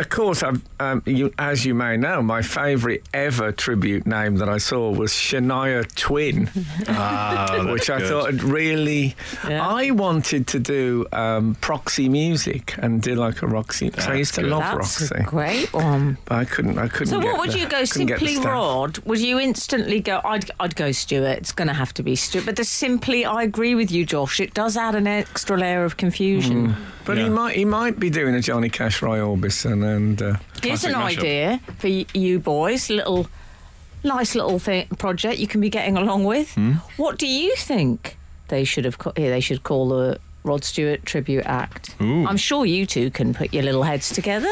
of 0.00 0.08
course, 0.08 0.42
I've, 0.42 0.60
um, 0.80 1.02
you, 1.06 1.32
as 1.38 1.64
you 1.64 1.74
may 1.74 1.96
know, 1.96 2.22
my 2.22 2.42
favourite 2.42 3.02
ever 3.14 3.52
tribute 3.52 4.06
name 4.06 4.36
that 4.36 4.48
I 4.48 4.58
saw 4.58 4.90
was 4.90 5.12
Shania 5.12 5.86
Twin. 5.94 6.50
Ah, 6.88 7.66
which 7.72 7.88
I 7.90 7.98
good. 7.98 8.08
thought 8.08 8.26
had 8.32 8.42
really. 8.42 9.14
Yeah. 9.48 9.66
I 9.66 9.90
wanted 9.92 10.46
to 10.48 10.58
do 10.58 11.06
um, 11.12 11.54
proxy 11.60 12.08
music 12.08 12.74
and 12.78 13.00
do 13.00 13.14
like 13.14 13.42
a 13.42 13.46
Roxy. 13.46 13.90
'cause 13.90 14.06
I 14.06 14.14
used 14.14 14.34
to 14.34 14.42
good. 14.42 14.50
love 14.50 14.60
That's 14.62 15.00
Roxy, 15.00 15.14
a 15.14 15.22
great 15.22 15.72
one. 15.72 16.18
but 16.24 16.34
I 16.38 16.44
couldn't. 16.44 16.78
I 16.78 16.88
couldn't. 16.88 17.06
So 17.08 17.20
get 17.20 17.26
what 17.32 17.40
would 17.40 17.50
the- 17.52 17.58
you 17.60 17.68
go? 17.68 17.84
couldn't 17.86 18.06
get 18.06 18.20
the 18.20 18.26
Simply. 18.26 18.50
Rod? 18.50 18.98
Would 19.06 19.20
you 19.20 19.38
instantly 19.38 20.00
go? 20.00 20.20
I'd 20.24 20.50
I'd 20.60 20.76
go 20.76 20.92
Stuart. 20.92 21.38
It's 21.38 21.52
going 21.52 21.68
to 21.68 21.74
have 21.74 21.92
to 21.94 22.02
be 22.02 22.16
Stuart. 22.16 22.46
But 22.46 22.56
the 22.56 22.64
simply, 22.64 23.24
I 23.24 23.42
agree 23.42 23.74
with 23.74 23.90
you, 23.90 24.04
Josh. 24.04 24.40
It 24.40 24.54
does 24.54 24.76
add 24.76 24.94
an 24.94 25.06
extra 25.06 25.56
layer 25.58 25.84
of 25.84 25.96
confusion. 25.96 26.74
But 27.10 27.18
Yeah. 27.18 27.24
he 27.24 27.30
might. 27.30 27.56
He 27.56 27.64
might 27.64 27.98
be 27.98 28.08
doing 28.10 28.34
a 28.36 28.40
Johnny 28.40 28.68
Cash, 28.70 29.02
Roy 29.02 29.18
Orbison, 29.18 29.82
and 29.96 30.22
uh, 30.22 30.36
Here's 30.62 30.84
an 30.84 30.92
mashup. 30.94 31.18
idea 31.18 31.60
for 31.78 31.88
y- 31.88 32.06
you 32.14 32.38
boys. 32.38 32.88
Little, 32.88 33.26
nice 34.04 34.34
little 34.36 34.58
thing, 34.60 34.86
project 34.98 35.38
you 35.38 35.46
can 35.48 35.60
be 35.60 35.70
getting 35.70 35.96
along 35.96 36.22
with. 36.24 36.54
Hmm? 36.54 36.74
What 36.96 37.18
do 37.18 37.26
you 37.26 37.54
think 37.56 38.16
they 38.48 38.62
should 38.64 38.84
have? 38.84 38.98
ca- 38.98 39.12
Here, 39.16 39.30
they 39.30 39.40
should 39.40 39.62
call 39.64 39.88
the 39.88 40.18
Rod 40.44 40.62
Stewart 40.64 41.04
tribute 41.04 41.44
act. 41.46 41.96
Ooh. 42.00 42.26
I'm 42.28 42.36
sure 42.36 42.64
you 42.64 42.86
two 42.86 43.10
can 43.10 43.34
put 43.34 43.52
your 43.52 43.64
little 43.64 43.82
heads 43.82 44.10
together. 44.10 44.48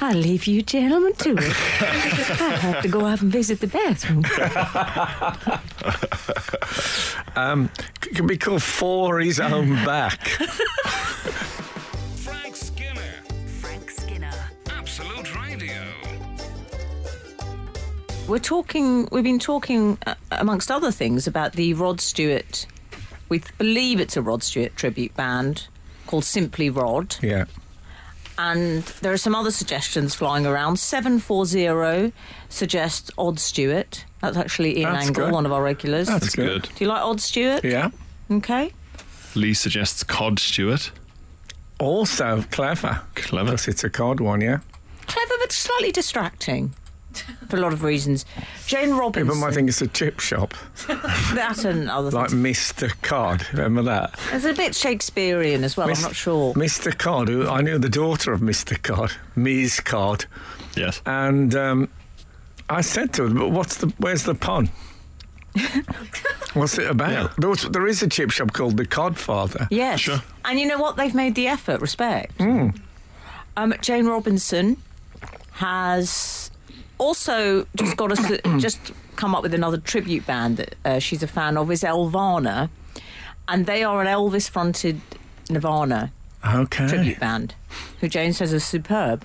I'll 0.00 0.16
leave 0.16 0.46
you 0.46 0.62
gentlemen 0.62 1.14
to 1.14 1.30
it. 1.38 1.38
I 1.80 2.56
have 2.60 2.82
to 2.82 2.88
go 2.88 3.06
out 3.06 3.22
and 3.22 3.30
visit 3.32 3.60
the 3.60 3.68
bathroom. 3.68 4.24
um, 7.36 7.70
c- 8.02 8.10
can 8.10 8.26
be 8.26 8.36
called 8.36 8.62
for 8.62 9.20
his 9.20 9.38
own 9.40 9.74
back. 9.84 10.20
Radio. 15.58 15.82
We're 18.28 18.38
talking. 18.38 19.08
We've 19.10 19.24
been 19.24 19.38
talking, 19.38 19.96
uh, 20.06 20.14
amongst 20.30 20.70
other 20.70 20.90
things, 20.90 21.26
about 21.26 21.52
the 21.52 21.72
Rod 21.72 22.00
Stewart. 22.00 22.66
We 23.30 23.42
believe 23.56 23.98
it's 23.98 24.16
a 24.16 24.22
Rod 24.22 24.42
Stewart 24.42 24.76
tribute 24.76 25.14
band 25.14 25.68
called 26.06 26.24
Simply 26.24 26.68
Rod, 26.68 27.16
yeah. 27.22 27.46
and 28.38 28.82
there 29.00 29.12
are 29.12 29.16
some 29.16 29.34
other 29.34 29.50
suggestions 29.50 30.14
flying 30.14 30.44
around. 30.44 30.78
Seven 30.78 31.18
four 31.18 31.46
zero 31.46 32.12
suggests 32.50 33.10
Odd 33.16 33.38
Stewart. 33.40 34.04
That's 34.20 34.36
actually 34.36 34.80
Ian 34.80 34.92
That's 34.92 35.06
Angle, 35.06 35.24
good. 35.26 35.32
one 35.32 35.46
of 35.46 35.52
our 35.52 35.62
regulars. 35.62 36.08
That's, 36.08 36.20
That's 36.20 36.34
good. 36.36 36.62
good. 36.64 36.74
Do 36.74 36.84
you 36.84 36.90
like 36.90 37.02
Odd 37.02 37.20
Stewart? 37.20 37.64
Yeah. 37.64 37.90
Okay. 38.30 38.72
Lee 39.34 39.54
suggests 39.54 40.02
Cod 40.04 40.38
Stewart. 40.38 40.90
Also 41.78 42.42
clever. 42.50 43.00
Clever. 43.14 43.52
Because 43.52 43.68
it's 43.68 43.84
a 43.84 43.90
cod 43.90 44.20
one, 44.20 44.40
yeah. 44.40 44.58
Clever 45.06 45.34
but 45.40 45.52
slightly 45.52 45.92
distracting. 45.92 46.74
For 47.48 47.56
a 47.56 47.60
lot 47.60 47.72
of 47.72 47.82
reasons. 47.82 48.26
Jane 48.66 48.90
Robinson. 48.90 49.26
People 49.26 49.40
might 49.40 49.54
think 49.54 49.70
it's 49.70 49.80
a 49.80 49.86
chip 49.86 50.20
shop, 50.20 50.52
that's 51.34 51.64
another 51.64 52.10
like 52.10 52.28
thing. 52.28 52.42
Like 52.42 52.52
Mr. 52.52 52.92
Cod. 53.00 53.46
Remember 53.54 53.80
that? 53.84 54.18
It's 54.32 54.44
a 54.44 54.52
bit 54.52 54.74
Shakespearean 54.74 55.64
as 55.64 55.78
well, 55.78 55.86
Mis- 55.86 55.98
I'm 56.00 56.02
not 56.10 56.14
sure. 56.14 56.52
Mr. 56.52 56.96
Cod, 56.96 57.28
who 57.28 57.48
I 57.48 57.62
knew 57.62 57.78
the 57.78 57.88
daughter 57.88 58.34
of 58.34 58.40
Mr. 58.42 58.80
Cod, 58.82 59.12
Ms. 59.34 59.80
Cod, 59.80 60.26
Yes. 60.76 61.00
and 61.06 61.54
um, 61.54 61.88
I 62.68 62.82
said 62.82 63.14
to 63.14 63.28
her, 63.28 63.34
"But 63.34 63.48
what's 63.50 63.76
the? 63.78 63.86
Where's 63.96 64.24
the 64.24 64.34
pun? 64.34 64.68
what's 66.52 66.76
it 66.78 66.90
about? 66.90 67.10
Yeah. 67.12 67.28
There, 67.38 67.48
was- 67.48 67.62
there 67.70 67.86
is 67.86 68.02
a 68.02 68.08
chip 68.08 68.30
shop 68.30 68.52
called 68.52 68.76
the 68.76 68.84
Codfather. 68.86 69.68
Yes. 69.70 70.00
Sure. 70.00 70.20
And 70.44 70.60
you 70.60 70.66
know 70.66 70.78
what? 70.78 70.96
They've 70.96 71.14
made 71.14 71.34
the 71.34 71.46
effort. 71.48 71.80
Respect. 71.80 72.32
Hmm. 72.40 72.68
Um, 73.56 73.72
Jane 73.80 74.04
Robinson 74.06 74.76
has 75.56 76.50
also 76.98 77.66
just 77.76 77.96
got 77.96 78.12
us 78.12 78.40
just 78.58 78.92
come 79.16 79.34
up 79.34 79.42
with 79.42 79.54
another 79.54 79.78
tribute 79.78 80.26
band 80.26 80.58
that 80.58 80.74
uh, 80.84 80.98
she's 80.98 81.22
a 81.22 81.26
fan 81.26 81.56
of. 81.56 81.70
Is 81.70 81.82
Elvana, 81.82 82.68
and 83.48 83.66
they 83.66 83.82
are 83.82 84.00
an 84.00 84.06
Elvis-fronted 84.06 85.00
Nirvana 85.48 86.12
Okay. 86.44 86.86
tribute 86.88 87.18
band, 87.20 87.54
who 88.00 88.08
Jane 88.08 88.32
says 88.32 88.52
is 88.52 88.64
superb. 88.64 89.24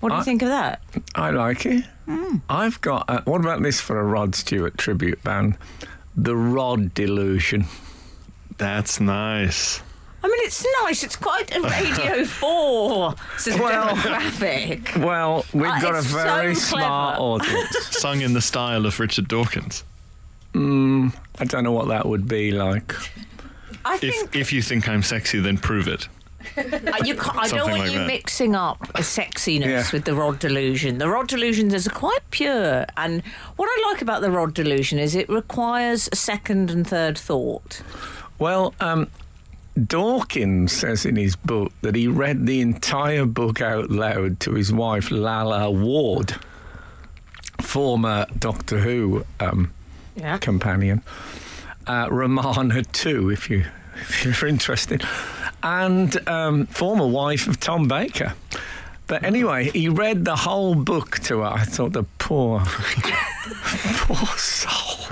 What 0.00 0.10
do 0.10 0.16
you 0.16 0.24
think 0.24 0.42
of 0.42 0.48
that? 0.48 0.82
I 1.14 1.30
like 1.30 1.64
it. 1.64 1.84
Hmm. 2.06 2.36
I've 2.50 2.80
got. 2.80 3.08
Uh, 3.08 3.22
what 3.24 3.40
about 3.40 3.62
this 3.62 3.80
for 3.80 3.98
a 3.98 4.04
Rod 4.04 4.34
Stewart 4.34 4.76
tribute 4.76 5.22
band? 5.24 5.56
The 6.16 6.36
Rod 6.36 6.92
Delusion. 6.94 7.64
That's 8.58 9.00
nice. 9.00 9.80
I 10.24 10.26
mean, 10.26 10.40
it's 10.40 10.64
nice. 10.82 11.04
It's 11.04 11.16
quite 11.16 11.54
a 11.54 11.60
Radio 11.60 12.24
Four 12.40 13.14
sort 13.36 13.56
of 13.56 13.60
Well- 13.62 13.88
demographic. 13.94 14.96
Well, 15.04 15.44
we've 15.52 15.66
Uh, 15.66 15.80
got 15.80 15.94
a 15.94 15.98
it's 15.98 16.08
so 16.08 16.14
very 16.24 16.54
smart 16.54 17.18
audience. 17.20 17.76
Sung 17.98 18.22
in 18.22 18.32
the 18.32 18.40
style 18.40 18.86
of 18.86 18.98
Richard 18.98 19.28
Dawkins. 19.28 19.84
I 20.54 21.44
don't 21.44 21.64
know 21.64 21.72
what 21.72 21.88
that 21.88 22.06
would 22.06 22.26
be 22.26 22.52
like. 22.52 22.94
I 23.84 23.98
think 23.98 24.14
If 24.34 24.36
if 24.36 24.52
you 24.52 24.62
think 24.62 24.88
I'm 24.88 25.02
sexy, 25.02 25.40
then 25.40 25.58
prove 25.58 25.88
it. 25.88 26.08
Uh, 26.56 26.62
you 27.04 27.14
can't, 27.16 27.36
I 27.36 27.48
don't 27.48 27.68
want 27.70 27.78
like 27.80 27.92
you 27.92 27.98
that. 27.98 28.06
mixing 28.06 28.54
up 28.54 28.80
a 28.94 29.00
sexiness 29.02 29.66
Yeah. 29.66 29.84
with 29.92 30.04
the 30.04 30.14
rod 30.14 30.38
delusion. 30.38 30.98
The 30.98 31.08
rod 31.08 31.26
delusion 31.28 31.74
is 31.74 31.88
quite 31.88 32.20
pure, 32.30 32.86
and 32.96 33.22
what 33.56 33.68
I 33.68 33.90
like 33.92 34.00
about 34.02 34.20
the 34.22 34.30
rod 34.30 34.54
delusion 34.54 34.98
is 34.98 35.14
it 35.14 35.28
requires 35.28 36.08
a 36.12 36.16
second 36.16 36.70
and 36.70 36.86
third 36.86 37.18
thought. 37.18 37.82
Well, 38.38 38.74
um, 38.80 39.08
Dawkins 39.82 40.72
says 40.72 41.04
in 41.04 41.16
his 41.16 41.34
book 41.36 41.72
that 41.82 41.94
he 41.96 42.06
read 42.06 42.46
the 42.46 42.60
entire 42.60 43.26
book 43.26 43.60
out 43.60 43.90
loud 43.90 44.38
to 44.40 44.54
his 44.54 44.72
wife, 44.72 45.10
Lalla 45.10 45.70
Ward, 45.70 46.34
former 47.60 48.26
Doctor 48.38 48.78
Who 48.78 49.24
um, 49.40 49.72
Yeah. 50.14 50.38
companion, 50.38 51.02
uh, 51.88 52.08
Romana 52.10 52.82
too, 52.84 53.30
if 53.30 53.50
you 53.50 53.64
if 53.96 54.24
you're 54.40 54.48
interested, 54.48 55.04
and 55.62 56.28
um, 56.28 56.66
former 56.66 57.06
wife 57.06 57.46
of 57.48 57.58
Tom 57.60 57.86
Baker. 57.88 58.34
But 59.06 59.22
anyway, 59.22 59.70
he 59.70 59.88
read 59.88 60.24
the 60.24 60.34
whole 60.36 60.74
book 60.74 61.18
to 61.24 61.40
her. 61.40 61.46
I 61.46 61.64
thought 61.64 61.92
the 61.92 62.04
poor, 62.18 62.60
poor 63.96 64.26
soul, 64.38 65.06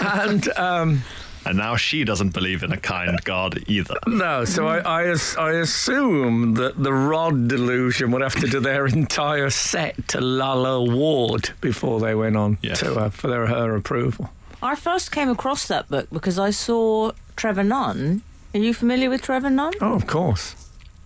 and. 0.00 0.48
Um, 0.56 1.02
And 1.46 1.58
now 1.58 1.76
she 1.76 2.04
doesn't 2.04 2.32
believe 2.32 2.62
in 2.62 2.72
a 2.72 2.76
kind 2.76 3.22
God 3.24 3.62
either. 3.66 3.96
No, 4.06 4.44
so 4.44 4.66
I, 4.66 4.78
I, 4.80 5.14
I 5.38 5.50
assume 5.52 6.54
that 6.54 6.82
the 6.82 6.92
Rod 6.92 7.48
Delusion 7.48 8.10
would 8.12 8.22
have 8.22 8.34
to 8.36 8.46
do 8.46 8.60
their 8.60 8.86
entire 8.86 9.50
set 9.50 10.08
to 10.08 10.20
Lalla 10.20 10.82
Ward 10.82 11.50
before 11.60 12.00
they 12.00 12.14
went 12.14 12.36
on 12.36 12.58
Yes. 12.62 12.80
to 12.80 12.94
her 12.94 13.10
for 13.10 13.28
their, 13.28 13.46
her 13.46 13.76
approval. 13.76 14.30
I 14.62 14.74
first 14.74 15.12
came 15.12 15.28
across 15.28 15.66
that 15.68 15.88
book 15.90 16.08
because 16.10 16.38
I 16.38 16.50
saw 16.50 17.12
Trevor 17.36 17.64
Nunn. 17.64 18.22
Are 18.54 18.58
you 18.60 18.72
familiar 18.72 19.10
with 19.10 19.20
Trevor 19.22 19.50
Nunn? 19.50 19.72
Oh, 19.80 19.94
of 19.94 20.06
course. 20.06 20.54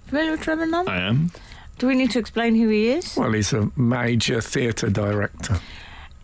Familiar 0.06 0.32
with 0.32 0.42
Trevor 0.42 0.66
Nunn? 0.66 0.86
I 0.88 1.00
am. 1.00 1.30
Do 1.78 1.86
we 1.88 1.94
need 1.94 2.10
to 2.12 2.18
explain 2.18 2.54
who 2.54 2.68
he 2.68 2.88
is? 2.90 3.16
Well, 3.16 3.32
he's 3.32 3.52
a 3.52 3.70
major 3.76 4.40
theatre 4.40 4.90
director. 4.90 5.60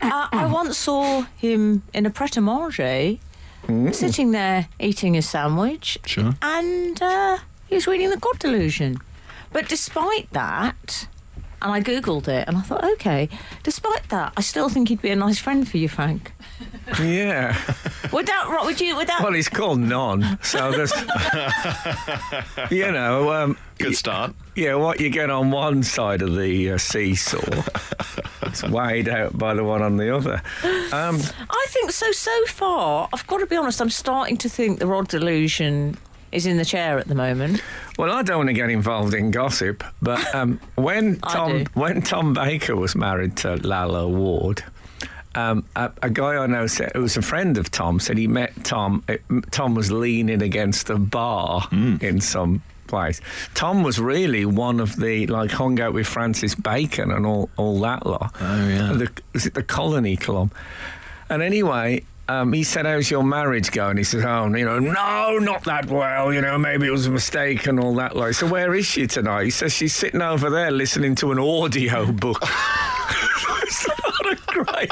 Uh, 0.01 0.29
I 0.33 0.47
once 0.47 0.77
saw 0.77 1.23
him 1.37 1.83
in 1.95 2.05
a 2.07 2.11
Pret 2.11 2.37
a 2.37 2.41
Manger, 2.41 3.17
sitting 3.93 4.31
there 4.33 4.69
eating 4.79 5.17
a 5.17 5.23
sandwich, 5.23 5.99
Sure. 6.07 6.35
and 6.43 7.01
uh, 7.03 7.39
he 7.67 7.75
was 7.75 7.87
reading 7.87 8.11
The 8.11 8.17
God 8.19 8.39
Delusion. 8.39 8.99
But 9.53 9.69
despite 9.69 10.31
that, 10.33 11.09
and 11.65 11.73
I 11.73 11.81
googled 11.81 12.29
it, 12.29 12.47
and 12.47 12.57
I 12.57 12.61
thought, 12.61 12.85
okay, 12.85 13.29
despite 13.63 14.09
that, 14.11 14.33
I 14.37 14.41
still 14.43 14.69
think 14.69 14.89
he'd 14.91 15.03
be 15.03 15.11
a 15.11 15.17
nice 15.17 15.39
friend 15.39 15.67
for 15.69 15.79
you, 15.79 15.89
Frank. 15.89 16.33
Yeah. 17.01 17.57
Would 18.13 18.27
that, 18.27 18.47
right, 18.49 18.65
would 18.65 18.81
you, 18.81 18.95
would 18.97 19.09
that, 19.09 19.21
well, 19.23 19.33
he's 19.33 19.49
called 19.49 19.81
Non, 19.81 20.39
so 20.43 20.71
there's, 20.71 20.93
you 22.71 22.91
know, 22.93 23.33
um, 23.33 23.57
Good 23.79 23.97
start. 23.97 24.35
yeah, 24.55 24.75
what 24.75 25.01
you 25.01 25.11
get 25.11 25.31
on 25.31 25.51
one 25.51 25.83
side 25.83 26.23
of 26.23 26.37
the 26.37 26.73
uh, 26.73 26.79
seesaw, 26.79 27.41
it's 28.43 28.63
weighed 28.63 29.09
out 29.09 29.37
by 29.37 29.55
the 29.55 29.65
one 29.65 29.83
on 29.83 29.97
the 29.97 30.15
other. 30.15 30.43
Um, 30.93 31.19
I 31.51 31.67
think 31.69 31.91
so, 31.91 32.13
so 32.13 32.45
far, 32.47 33.09
I've 33.13 33.27
got 33.27 33.39
to 33.39 33.47
be 33.47 33.57
honest, 33.57 33.81
I'm 33.81 33.91
starting 33.91 34.37
to 34.39 34.49
think 34.49 34.79
the 34.79 34.87
Rod 34.87 35.09
Delusion 35.09 35.97
is 36.35 36.47
in 36.47 36.57
the 36.57 36.65
chair 36.65 36.99
at 36.99 37.07
the 37.07 37.15
moment. 37.15 37.63
Well, 37.99 38.11
I 38.11 38.23
don't 38.23 38.39
want 38.39 38.49
to 38.49 38.55
get 38.55 38.69
involved 38.69 39.15
in 39.15 39.31
gossip, 39.31 39.85
but 40.03 40.35
um, 40.35 40.61
when 40.75 41.19
Tom 41.21 41.65
when 41.75 42.03
Tom 42.03 42.35
Baker 42.35 42.77
was 42.77 42.95
married 42.95 43.37
to 43.39 43.57
Lalla 43.57 44.09
Ward, 44.09 44.63
um, 45.37 45.65
a, 45.77 45.91
a 46.03 46.11
guy 46.11 46.37
I 46.37 46.47
know 46.47 46.67
said, 46.67 46.93
who 46.95 47.03
was 47.03 47.17
a 47.17 47.23
friend 47.23 47.57
of 47.57 47.71
Tom 47.71 48.01
said 48.01 48.19
he 48.19 48.27
met 48.27 48.53
Tom. 48.65 49.03
It, 49.09 49.23
Tom 49.51 49.75
was 49.75 49.91
leaning 49.91 50.43
against 50.43 50.91
a 50.91 50.99
bar 50.99 51.69
in 51.73 52.21
some 52.21 52.63
place. 52.87 53.21
Tom 53.55 53.83
was 53.83 53.99
really 53.99 54.45
one 54.45 54.81
of 54.81 54.97
the 54.97 55.27
like 55.29 55.51
hung 55.51 55.81
out 55.81 55.95
with 55.95 56.07
Francis 56.07 56.55
Bacon 56.55 57.11
and 57.11 57.27
all 57.27 57.49
all 57.57 57.81
that 57.81 58.07
lot. 58.07 58.35
Oh, 58.41 58.69
yeah. 58.69 58.93
The, 58.93 59.11
was 59.33 59.47
it 59.47 59.55
the 59.55 59.63
Colony 59.63 60.17
Club? 60.17 60.53
And 61.31 61.43
anyway. 61.43 62.05
Um, 62.27 62.53
he 62.55 62.63
said, 62.65 62.87
"How's 62.87 63.11
your 63.11 63.23
marriage 63.23 63.71
going?" 63.71 63.99
He 63.99 64.05
says, 64.05 64.25
"Oh, 64.25 64.47
you 64.47 64.65
know, 64.65 64.79
no, 64.79 65.39
not 65.39 65.65
that 65.65 65.87
well. 65.87 66.33
You 66.33 66.41
know, 66.41 66.57
maybe 66.57 66.87
it 66.87 66.91
was 66.91 67.07
a 67.07 67.11
mistake 67.11 67.67
and 67.67 67.79
all 67.79 67.95
that." 67.97 68.17
Like, 68.17 68.33
so 68.35 68.47
where 68.47 68.75
is 68.75 68.87
she 68.87 69.07
tonight? 69.07 69.45
He 69.45 69.51
says 69.51 69.73
she's 69.75 69.95
sitting 69.95 70.23
over 70.23 70.49
there 70.49 70.71
listening 70.71 71.15
to 71.17 71.33
an 71.33 71.39
audio 71.39 72.11
book. 72.13 72.43
it's 73.63 73.87
not 73.87 74.33
a 74.33 74.37
great, 74.47 74.91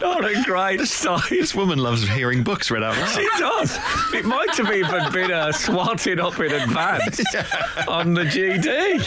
not 0.00 0.24
a 0.24 0.42
great 0.44 0.80
sight. 0.88 1.28
This 1.28 1.54
woman 1.54 1.78
loves 1.78 2.08
hearing 2.08 2.42
books 2.42 2.70
read 2.70 2.82
out 2.82 2.94
She 3.10 3.28
does. 3.38 3.76
It 4.14 4.24
might 4.24 4.56
have 4.56 4.72
even 4.72 5.12
been 5.12 5.30
uh, 5.32 5.52
swatted 5.52 6.18
up 6.18 6.40
in 6.40 6.50
advance 6.50 7.20
on 7.88 8.14
the 8.14 8.22
GD. 8.24 9.02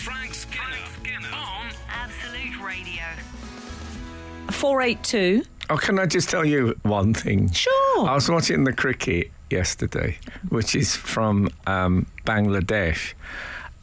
Frank 0.00 0.32
Skinner, 0.32 1.28
on 1.34 1.68
Absolute 1.90 2.58
Radio. 2.64 3.02
482. 4.50 5.42
Oh, 5.70 5.76
can 5.76 5.98
I 5.98 6.06
just 6.06 6.30
tell 6.30 6.44
you 6.44 6.78
one 6.82 7.12
thing? 7.12 7.50
Sure. 7.52 8.08
I 8.08 8.14
was 8.14 8.28
watching 8.30 8.64
the 8.64 8.72
cricket 8.72 9.30
yesterday, 9.50 10.18
which 10.48 10.74
is 10.74 10.96
from 10.96 11.50
um, 11.66 12.06
Bangladesh. 12.24 13.12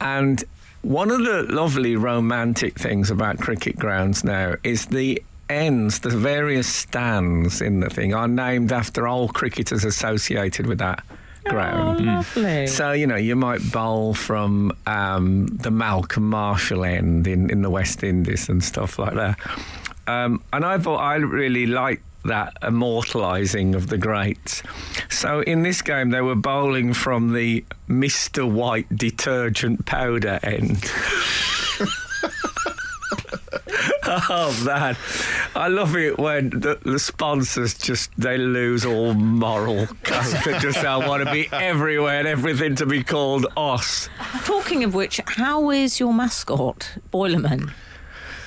And 0.01 0.43
one 0.81 1.11
of 1.11 1.23
the 1.23 1.43
lovely 1.43 1.95
romantic 1.95 2.79
things 2.79 3.11
about 3.11 3.39
cricket 3.39 3.77
grounds 3.77 4.23
now 4.23 4.55
is 4.63 4.88
the 4.88 5.21
ends, 5.49 5.99
the 5.99 6.09
various 6.09 6.67
stands 6.67 7.61
in 7.61 7.79
the 7.79 7.89
thing 7.89 8.13
are 8.13 8.27
named 8.27 8.71
after 8.71 9.07
old 9.07 9.33
cricketers 9.33 9.86
associated 9.86 10.65
with 10.65 10.79
that 10.79 11.03
ground. 11.45 12.01
Oh, 12.01 12.03
lovely. 12.03 12.67
So, 12.67 12.91
you 12.91 13.05
know, 13.05 13.15
you 13.15 13.36
might 13.36 13.71
bowl 13.71 14.13
from 14.13 14.75
um, 14.88 15.47
the 15.47 15.71
Malcolm 15.71 16.29
Marshall 16.29 16.83
end 16.83 17.27
in, 17.27 17.49
in 17.49 17.61
the 17.61 17.69
West 17.69 18.03
Indies 18.03 18.49
and 18.49 18.63
stuff 18.63 18.97
like 18.97 19.13
that. 19.13 19.38
Um, 20.08 20.43
and 20.53 20.66
I 20.66 20.78
thought 20.78 20.97
I 20.97 21.16
really 21.16 21.66
liked 21.66 22.03
that 22.26 22.58
immortalising 22.64 23.76
of 23.76 23.88
the 23.88 23.97
greats. 23.97 24.64
So 25.10 25.41
in 25.41 25.64
this 25.64 25.82
game, 25.82 26.10
they 26.10 26.22
were 26.22 26.36
bowling 26.36 26.93
from 26.93 27.34
the 27.34 27.64
Mr. 27.88 28.49
White 28.49 28.93
detergent 28.95 29.86
powder 29.86 30.39
end. 30.43 30.84
oh 34.08 34.64
man, 34.66 34.97
I 35.56 35.68
love 35.68 35.95
it 35.95 36.18
when 36.18 36.49
the, 36.49 36.80
the 36.84 36.99
sponsors 36.99 37.76
just 37.76 38.12
they 38.18 38.38
lose 38.38 38.86
all 38.86 39.14
moral. 39.14 39.88
They 40.45 40.60
just 40.60 40.80
I 40.80 40.97
want 41.08 41.24
to 41.26 41.32
be 41.32 41.47
everywhere 41.51 42.20
and 42.20 42.28
everything 42.28 42.76
to 42.76 42.86
be 42.86 43.03
called 43.03 43.47
us. 43.56 44.10
Talking 44.43 44.84
of 44.84 44.93
which, 44.95 45.20
how 45.26 45.70
is 45.72 45.99
your 45.99 46.14
mascot, 46.14 46.97
Boilerman? 47.12 47.72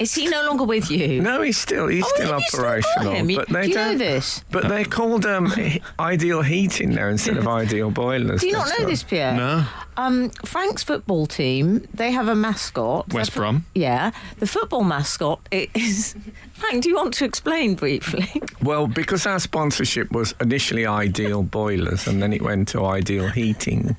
Is 0.00 0.14
he 0.14 0.28
no 0.28 0.44
longer 0.46 0.64
with 0.64 0.90
you? 0.90 1.20
No, 1.20 1.42
he's 1.42 1.58
still 1.58 1.88
he's 1.88 2.04
Oh, 2.04 2.08
still 2.14 2.34
you 2.36 2.40
still 2.46 2.60
operational. 2.60 3.12
him? 3.14 3.30
You- 3.30 3.36
But 3.38 3.48
they 3.48 3.62
do 3.62 3.68
you 3.70 3.74
know 3.74 3.84
don't- 3.88 3.98
this? 3.98 4.44
But 4.50 4.68
they're 4.68 4.84
called 4.84 5.26
um, 5.26 5.52
ideal 5.98 6.42
heating 6.42 6.94
now 6.94 7.08
instead 7.08 7.36
of 7.36 7.48
ideal 7.62 7.90
boilers. 7.90 8.40
Do 8.42 8.46
you 8.46 8.52
not 8.52 8.68
know 8.68 8.74
what- 8.84 8.88
this, 8.88 9.02
Pierre? 9.02 9.34
No. 9.34 9.64
Um, 9.96 10.30
Frank's 10.44 10.84
football 10.84 11.26
team, 11.26 11.88
they 11.92 12.12
have 12.12 12.28
a 12.28 12.34
mascot. 12.36 13.12
West 13.12 13.30
Their 13.32 13.34
fo- 13.34 13.40
Brom. 13.40 13.66
Yeah. 13.74 14.12
The 14.38 14.46
football 14.46 14.84
mascot 14.84 15.40
is. 15.50 16.14
Frank, 16.52 16.84
do 16.84 16.88
you 16.88 16.94
want 16.96 17.14
to 17.14 17.24
explain 17.24 17.74
briefly? 17.74 18.30
Well, 18.62 18.86
because 18.86 19.26
our 19.26 19.40
sponsorship 19.40 20.12
was 20.12 20.34
initially 20.40 20.86
Ideal 20.86 21.42
Boilers 21.42 22.06
and 22.06 22.22
then 22.22 22.32
it 22.32 22.42
went 22.42 22.68
to 22.68 22.84
Ideal 22.84 23.28
Heating, 23.28 23.96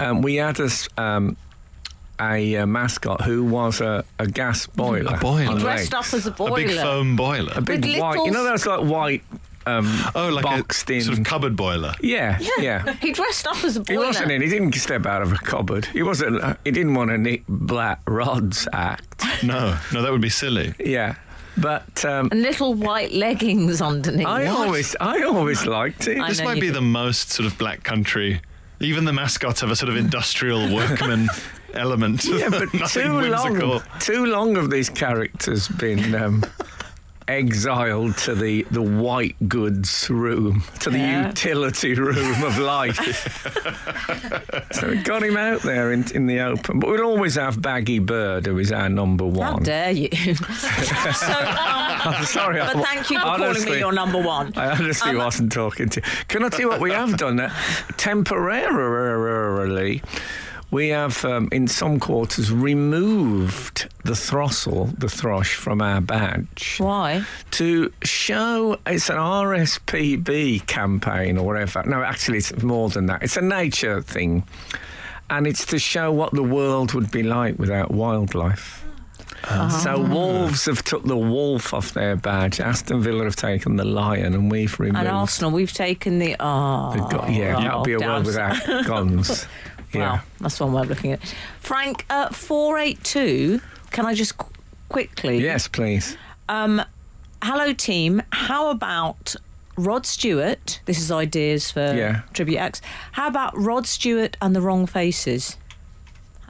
um, 0.00 0.22
we 0.22 0.36
had 0.36 0.58
a. 0.58 0.68
um, 1.00 1.36
a, 2.20 2.56
uh 2.56 2.66
mascot 2.66 3.22
who 3.22 3.44
was 3.44 3.80
a, 3.80 4.04
a 4.18 4.26
gas 4.26 4.66
boiler. 4.66 5.14
A 5.16 5.18
boiler. 5.18 5.52
on 5.52 5.58
Dressed 5.58 5.94
up 5.94 6.12
as 6.12 6.26
a 6.26 6.30
boiler. 6.30 6.52
A 6.60 6.66
big 6.66 6.76
foam 6.76 7.16
boiler. 7.16 7.52
A 7.56 7.60
big 7.62 7.84
With 7.84 7.98
white. 7.98 8.14
You 8.16 8.24
little- 8.24 8.32
know 8.32 8.44
those 8.44 8.66
like 8.66 8.80
white 8.82 9.22
um, 9.66 9.86
oh, 10.14 10.30
like 10.30 10.42
boxed 10.42 10.88
a 10.90 10.94
in. 10.94 11.00
sort 11.02 11.18
of 11.18 11.24
cupboard 11.24 11.54
boiler. 11.54 11.94
yeah, 12.00 12.38
yeah. 12.40 12.50
yeah. 12.60 12.92
He 12.94 13.12
dressed 13.12 13.46
up 13.46 13.62
as 13.62 13.76
a 13.76 13.80
boiler. 13.80 14.00
He 14.02 14.06
wasn't 14.06 14.30
in. 14.32 14.40
He 14.42 14.48
didn't 14.48 14.74
step 14.74 15.04
out 15.04 15.20
of 15.22 15.32
a 15.32 15.36
cupboard. 15.36 15.84
He 15.84 16.02
wasn't. 16.02 16.42
uh, 16.42 16.54
He 16.64 16.70
didn't 16.70 16.94
want 16.94 17.10
to 17.10 17.18
Nick 17.18 17.44
Black 17.46 18.00
Rod's 18.06 18.66
act. 18.72 19.22
No, 19.44 19.78
no, 19.92 20.00
that 20.02 20.10
would 20.10 20.22
be 20.22 20.30
silly. 20.30 20.72
Yeah, 20.80 21.14
but 21.58 22.04
um, 22.06 22.30
And 22.32 22.40
little 22.42 22.72
white 22.72 23.12
leggings 23.12 23.82
underneath. 23.82 24.26
I 24.26 24.46
always, 24.46 24.96
I 24.98 25.22
always 25.24 25.66
liked 25.66 26.08
it. 26.08 26.18
I 26.18 26.28
This 26.30 26.42
might 26.42 26.54
be 26.54 26.68
do. 26.68 26.72
the 26.72 26.80
most 26.80 27.30
sort 27.30 27.46
of 27.46 27.58
black 27.58 27.82
country. 27.84 28.40
Even 28.80 29.04
the 29.04 29.12
mascots 29.12 29.60
have 29.60 29.70
a 29.70 29.76
sort 29.76 29.90
of 29.90 29.96
industrial 29.96 30.74
workman 30.74 31.28
element. 31.74 32.24
Yeah, 32.24 32.48
but 32.50 32.70
too 32.88 33.14
whimsical. 33.16 33.68
long, 33.68 33.82
too 34.00 34.26
long 34.26 34.56
of 34.56 34.70
these 34.70 34.88
characters 34.88 35.68
been 35.68 36.14
um, 36.14 36.44
exiled 37.28 38.16
to 38.18 38.34
the, 38.34 38.66
the 38.72 38.82
white 38.82 39.36
goods 39.48 40.10
room, 40.10 40.64
to 40.80 40.90
the 40.90 40.98
Yeah. 40.98 41.28
utility 41.28 41.94
room 41.94 42.42
of 42.42 42.58
life. 42.58 42.96
so 44.72 44.88
we 44.88 44.96
got 44.96 45.22
him 45.22 45.36
out 45.36 45.62
there 45.62 45.92
in, 45.92 46.10
in 46.12 46.26
the 46.26 46.40
open. 46.40 46.80
But 46.80 46.90
we'll 46.90 47.04
always 47.04 47.36
have 47.36 47.58
Baggie 47.58 48.04
Bird, 48.04 48.46
who 48.46 48.58
is 48.58 48.72
our 48.72 48.88
number 48.88 49.24
one. 49.24 49.52
How 49.52 49.58
dare 49.60 49.92
you? 49.92 50.08
so, 50.34 51.32
um, 51.32 52.00
I'm 52.02 52.24
sorry. 52.24 52.58
but 52.58 52.76
I, 52.76 52.82
thank 52.82 53.10
you 53.10 53.20
for 53.20 53.26
calling 53.26 53.64
me 53.64 53.78
your 53.78 53.92
number 53.92 54.18
one. 54.20 54.52
I 54.56 54.72
honestly 54.72 55.10
Um, 55.12 55.18
wasn't 55.18 55.52
talking 55.52 55.88
to. 55.90 56.00
Can 56.26 56.42
I 56.44 56.48
tell 56.48 56.60
you 56.60 56.68
what 56.68 56.80
we 56.80 56.90
have 56.92 57.16
done? 57.16 57.38
Uh, 57.38 57.54
temporarily, 57.96 60.02
we 60.70 60.88
have 60.88 61.24
um, 61.24 61.48
in 61.52 61.66
some 61.66 61.98
quarters 61.98 62.52
removed 62.52 63.88
the 64.04 64.14
throstle, 64.14 64.86
the 64.98 65.08
thrush, 65.08 65.54
from 65.54 65.80
our 65.82 66.00
badge 66.00 66.76
Why? 66.78 67.24
to 67.52 67.92
show 68.02 68.78
it's 68.86 69.08
an 69.10 69.16
RSPB 69.16 70.66
campaign 70.66 71.38
or 71.38 71.46
whatever. 71.46 71.82
No, 71.84 72.02
actually, 72.02 72.38
it's 72.38 72.62
more 72.62 72.88
than 72.88 73.06
that. 73.06 73.22
It's 73.22 73.36
a 73.36 73.42
nature 73.42 74.00
thing, 74.00 74.44
and 75.28 75.46
it's 75.46 75.66
to 75.66 75.78
show 75.78 76.12
what 76.12 76.32
the 76.32 76.42
world 76.42 76.94
would 76.94 77.10
be 77.10 77.22
like 77.22 77.58
without 77.58 77.90
wildlife. 77.90 78.84
So 79.82 80.00
Wolves 80.00 80.66
have 80.66 80.84
took 80.84 81.04
the 81.04 81.16
wolf 81.16 81.72
off 81.72 81.92
their 81.92 82.14
badge. 82.14 82.60
Aston 82.60 83.00
Villa 83.00 83.24
have 83.24 83.36
taken 83.36 83.76
the 83.76 83.84
lion, 83.84 84.34
and 84.34 84.50
we've 84.50 84.78
removed. 84.78 84.98
And 84.98 85.08
Arsenal, 85.08 85.50
we've 85.50 85.72
taken 85.72 86.18
the. 86.18 86.36
Oh, 86.38 86.92
yeah, 87.28 87.58
that 87.60 87.76
would 87.76 87.84
be 87.84 87.94
a 87.94 87.98
world 87.98 88.26
without 88.26 88.56
guns. 88.86 89.46
Yeah. 89.92 90.12
Wow, 90.14 90.20
that's 90.40 90.60
one 90.60 90.72
way 90.72 90.82
of 90.82 90.88
looking 90.88 91.12
at 91.12 91.22
it. 91.22 91.34
Frank, 91.60 92.04
uh, 92.10 92.28
482, 92.30 93.60
can 93.90 94.06
I 94.06 94.14
just 94.14 94.38
qu- 94.38 94.50
quickly? 94.88 95.42
Yes, 95.42 95.68
please. 95.68 96.16
Um, 96.48 96.82
hello, 97.42 97.72
team. 97.72 98.22
How 98.32 98.70
about 98.70 99.34
Rod 99.76 100.06
Stewart? 100.06 100.80
This 100.84 100.98
is 101.00 101.10
ideas 101.10 101.70
for 101.70 101.94
Yeah. 101.94 102.22
Tribute 102.32 102.58
X. 102.58 102.80
How 103.12 103.26
about 103.28 103.56
Rod 103.56 103.86
Stewart 103.86 104.36
and 104.40 104.54
the 104.54 104.60
Wrong 104.60 104.86
Faces? 104.86 105.56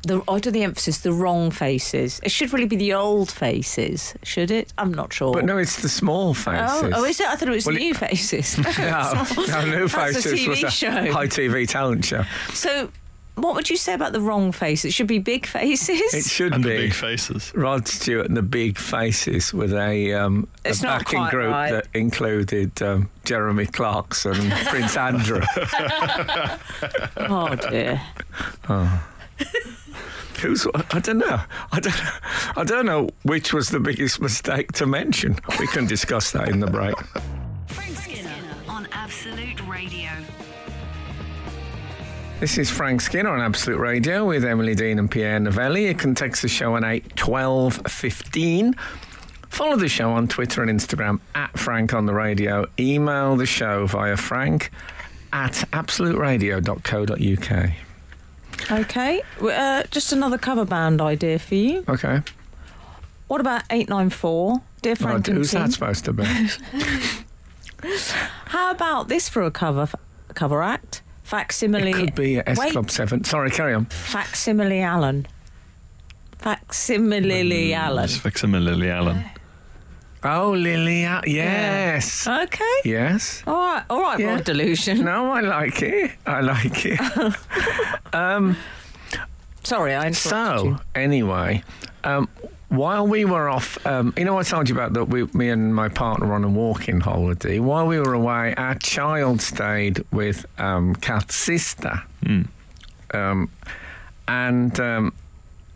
The, 0.06 0.22
I 0.28 0.38
do 0.38 0.50
the 0.50 0.62
emphasis, 0.62 0.98
the 1.00 1.12
wrong 1.12 1.50
faces. 1.50 2.22
It 2.24 2.30
should 2.30 2.54
really 2.54 2.64
be 2.64 2.76
the 2.76 2.94
old 2.94 3.30
faces, 3.30 4.14
should 4.22 4.50
it? 4.50 4.72
I'm 4.78 4.94
not 4.94 5.12
sure. 5.12 5.30
But 5.34 5.44
no, 5.44 5.58
it's 5.58 5.82
the 5.82 5.90
small 5.90 6.32
faces. 6.32 6.70
Oh, 6.70 6.90
oh, 6.94 7.04
is 7.04 7.20
it? 7.20 7.26
I 7.26 7.36
thought 7.36 7.48
it 7.48 7.52
was 7.52 7.66
Well, 7.66 7.76
it- 7.76 7.80
new 7.80 7.92
faces. 7.92 8.56
No, 8.78 9.26
no, 9.36 9.64
New 9.66 9.88
That's 9.88 9.94
a 9.94 10.22
Faces 10.22 10.46
was 10.48 10.58
TV 10.60 10.64
a 10.66 10.70
show. 10.70 10.90
high 11.12 11.26
TV 11.26 11.68
talent 11.68 12.06
show. 12.06 12.24
So, 12.54 12.90
what 13.42 13.54
would 13.54 13.70
you 13.70 13.76
say 13.76 13.94
about 13.94 14.12
the 14.12 14.20
wrong 14.20 14.52
faces? 14.52 14.86
It 14.86 14.92
should 14.92 15.06
be 15.06 15.18
big 15.18 15.46
faces. 15.46 16.14
It 16.14 16.24
should 16.24 16.54
And 16.54 16.64
the 16.64 16.68
be 16.68 16.76
big 16.76 16.92
faces. 16.92 17.52
Rod 17.54 17.86
Stewart 17.88 18.26
and 18.26 18.36
the 18.36 18.42
Big 18.42 18.78
Faces 18.78 19.52
with 19.54 19.72
a, 19.72 20.14
um, 20.14 20.48
a 20.64 20.70
not 20.82 21.00
backing 21.00 21.18
quite 21.18 21.30
group 21.30 21.50
right. 21.50 21.72
that 21.72 21.88
included 21.94 22.82
um, 22.82 23.10
Jeremy 23.24 23.66
Clarkson 23.66 24.34
and 24.34 24.52
Prince 24.68 24.96
Andrew. 24.96 25.42
oh 27.16 27.54
dear. 27.70 28.00
Who's 30.40 30.66
I 30.74 31.00
don't 31.00 31.18
know. 31.18 31.40
I 31.70 31.80
don't. 31.80 32.56
I 32.56 32.64
don't 32.64 32.86
know 32.86 33.10
which 33.24 33.52
was 33.52 33.68
the 33.68 33.80
biggest 33.80 34.22
mistake 34.22 34.72
to 34.72 34.86
mention. 34.86 35.36
We 35.58 35.66
can 35.66 35.86
discuss 35.86 36.30
that 36.32 36.48
in 36.48 36.60
the 36.60 36.66
break. 36.66 36.94
Frank 37.66 37.96
Skinner 37.96 38.34
on 38.66 38.88
Absolute 38.92 39.60
Radio. 39.66 40.08
This 42.40 42.56
is 42.56 42.70
Frank 42.70 43.02
Skinner 43.02 43.28
on 43.28 43.40
Absolute 43.42 43.78
Radio 43.78 44.24
with 44.24 44.46
Emily 44.46 44.74
Dean 44.74 44.98
and 44.98 45.10
Pierre 45.10 45.38
Novelli. 45.38 45.88
You 45.88 45.94
can 45.94 46.14
text 46.14 46.40
the 46.40 46.48
show 46.48 46.74
on 46.74 46.84
8 46.84 47.14
12 47.14 47.82
15. 47.86 48.74
Follow 49.50 49.76
the 49.76 49.90
show 49.90 50.10
on 50.12 50.26
Twitter 50.26 50.62
and 50.62 50.70
Instagram 50.70 51.20
at 51.34 51.58
Frank 51.58 51.92
on 51.92 52.06
the 52.06 52.14
Radio. 52.14 52.64
Email 52.78 53.36
the 53.36 53.44
show 53.44 53.84
via 53.86 54.16
frank 54.16 54.70
at 55.34 55.52
absoluteradio.co.uk. 55.74 57.70
Okay, 58.80 59.22
uh, 59.42 59.82
just 59.90 60.14
another 60.14 60.38
cover 60.38 60.64
band 60.64 61.02
idea 61.02 61.38
for 61.38 61.56
you. 61.56 61.84
Okay. 61.90 62.22
What 63.28 63.42
about 63.42 63.64
894 63.68 64.62
Dear 64.80 64.96
Frank 64.96 65.28
and 65.28 65.36
who's 65.36 65.50
that 65.50 65.72
supposed 65.72 66.06
to 66.06 66.14
be? 66.14 66.24
how 68.46 68.70
about 68.70 69.08
this 69.08 69.28
for 69.28 69.42
a 69.42 69.50
cover 69.50 69.90
cover 70.32 70.62
act? 70.62 71.02
Facsimile. 71.30 71.90
It 71.90 71.94
could 71.94 72.14
be 72.16 72.38
S 72.44 72.58
Wait, 72.58 72.72
Club 72.72 72.90
7. 72.90 73.22
Sorry, 73.22 73.50
carry 73.52 73.72
on. 73.72 73.84
Facsimile 73.86 74.80
Allen. 74.82 75.28
Facsimile 76.38 77.72
Allen. 77.72 78.08
Just 78.08 78.20
fix 78.20 78.42
him 78.42 78.52
a 78.56 78.58
Lily 78.60 78.90
Allen. 78.90 79.24
Oh, 80.24 80.50
Lily. 80.50 81.04
Al- 81.04 81.22
Yes. 81.24 82.26
Okay. 82.26 82.64
Yes. 82.84 83.44
All 83.46 83.54
right. 83.54 83.84
All 83.88 84.00
right, 84.02 84.18
Yeah. 84.18 84.34
Rod 84.34 84.44
Delusion. 84.44 85.04
No, 85.04 85.30
I 85.30 85.40
like 85.40 85.80
it. 85.82 86.10
I 86.26 86.40
like 86.40 86.84
it. 86.84 86.98
Sorry, 89.62 89.94
I 89.94 90.06
interrupted 90.08 90.14
So, 90.16 90.64
you. 90.64 90.78
anyway, 90.96 91.62
um, 92.02 92.28
while 92.70 93.04
we 93.06 93.24
were 93.24 93.48
off, 93.48 93.84
um, 93.84 94.14
you 94.16 94.24
know, 94.24 94.38
I 94.38 94.44
told 94.44 94.68
you 94.68 94.74
about 94.74 94.92
that. 94.94 95.06
We, 95.06 95.24
me 95.26 95.50
and 95.50 95.74
my 95.74 95.88
partner 95.88 96.28
were 96.28 96.34
on 96.34 96.44
a 96.44 96.48
walking 96.48 97.00
holiday. 97.00 97.58
While 97.58 97.86
we 97.88 97.98
were 97.98 98.14
away, 98.14 98.54
our 98.54 98.76
child 98.76 99.42
stayed 99.42 100.04
with 100.12 100.46
um, 100.58 100.96
sister, 101.28 102.02
um, 103.12 103.50
and 104.28 104.78
um, 104.78 105.12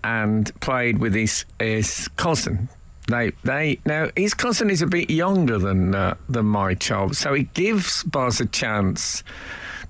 and 0.05 0.61
played 0.61 0.99
with 0.99 1.15
his 1.15 1.45
his 1.59 2.09
cousin. 2.17 2.69
They 3.09 3.33
they 3.43 3.81
now 3.85 4.09
his 4.17 4.33
cousin 4.33 4.71
is 4.71 4.81
a 4.81 4.87
bit 4.87 5.11
younger 5.11 5.59
than 5.59 5.97
uh, 5.97 6.15
than 6.29 6.47
my 6.47 6.75
child, 6.75 7.17
so 7.17 7.35
it 7.35 7.53
gives 7.55 8.05
Buzz 8.05 8.41
a 8.41 8.47
chance 8.47 9.25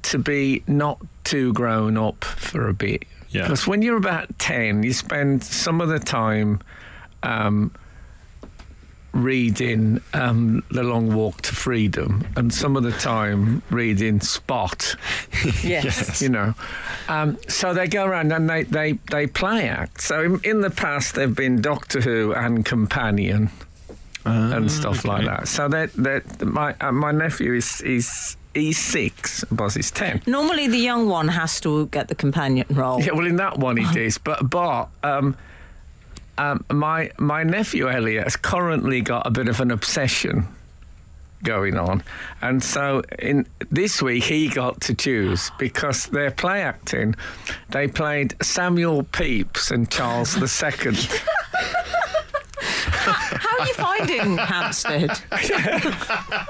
to 0.05 0.19
be 0.19 0.63
not 0.67 1.01
too 1.25 1.53
grown 1.53 1.99
up 1.99 2.25
for 2.25 2.67
a 2.67 2.75
bit. 2.75 3.05
Yeah. 3.29 3.43
Because 3.43 3.67
when 3.67 3.83
you're 3.83 3.97
about 3.97 4.39
10, 4.39 4.85
you 4.85 4.93
spend 4.93 5.43
some 5.43 5.81
of 5.81 5.89
the 5.89 5.99
time 5.99 6.61
um, 7.25 7.73
reading 9.13 10.01
um, 10.13 10.63
The 10.71 10.83
Long 10.83 11.15
Walk 11.15 11.43
to 11.43 11.55
Freedom 11.55 12.27
and 12.37 12.53
some 12.53 12.77
of 12.77 12.83
the 12.83 12.93
time 12.93 13.63
reading 13.71 14.21
Spot, 14.21 14.97
Yes. 15.63 16.21
you 16.23 16.29
know. 16.29 16.55
Um, 17.09 17.39
so 17.49 17.75
they 17.75 17.87
go 17.87 18.05
around 18.05 18.33
and 18.33 18.49
they, 18.49 18.65
they, 18.65 18.93
they 19.11 19.27
play 19.27 19.69
act. 19.69 20.01
So 20.01 20.23
in, 20.23 20.41
in 20.43 20.61
the 20.63 20.71
past, 20.71 21.15
they've 21.15 21.35
been 21.35 21.61
Doctor 21.61 22.01
Who 22.01 22.33
and 22.35 22.65
Companion 22.65 23.51
and 24.25 24.71
stuff 24.71 25.05
like 25.05 25.27
that. 25.27 25.49
So 25.49 25.69
that 25.69 25.93
that 25.95 26.43
my 26.45 26.75
uh, 26.81 26.93
my 26.93 27.13
nephew 27.13 27.55
is 27.55 27.81
is 27.83 28.37
he's 28.55 28.79
six, 28.79 29.45
Buzz 29.45 29.77
is 29.77 29.91
ten. 29.91 30.23
Normally, 30.27 30.67
the 30.67 30.79
young 30.79 31.09
one 31.09 31.29
has 31.29 31.61
to 31.61 31.87
get 31.89 32.09
the 32.09 32.15
companion 32.15 32.67
role. 32.71 33.01
Yeah, 33.03 33.13
well, 33.13 33.27
in 33.27 33.37
that 33.37 33.59
one 33.59 33.77
he 33.77 33.85
does, 33.93 34.19
but 34.19 34.49
but 34.49 34.89
um, 35.03 35.37
um, 36.39 36.65
my 36.71 37.11
my 37.19 37.43
nephew 37.43 37.89
Elliot 37.89 38.25
has 38.25 38.37
currently 38.37 39.01
got 39.01 39.27
a 39.27 39.31
bit 39.31 39.49
of 39.49 39.61
an 39.61 39.71
obsession 39.71 40.47
going 41.43 41.77
on, 41.77 42.03
and 42.43 42.63
so 42.63 43.03
in 43.19 43.47
this 43.71 44.01
week 44.01 44.25
he 44.25 44.49
got 44.49 44.81
to 44.83 44.95
choose 44.95 45.51
because 45.59 46.07
they're 46.07 46.31
play 46.31 46.63
acting. 46.63 47.15
They 47.71 47.89
played 47.89 48.35
Samuel 48.43 49.05
Pepys 49.05 49.71
and 49.71 49.91
Charles 49.91 50.37
II. 50.37 50.97
How 52.87 53.59
are 53.61 53.67
you 53.67 53.75
finding 53.75 54.37
Hampstead? 54.39 55.11
Uh, 55.31 56.45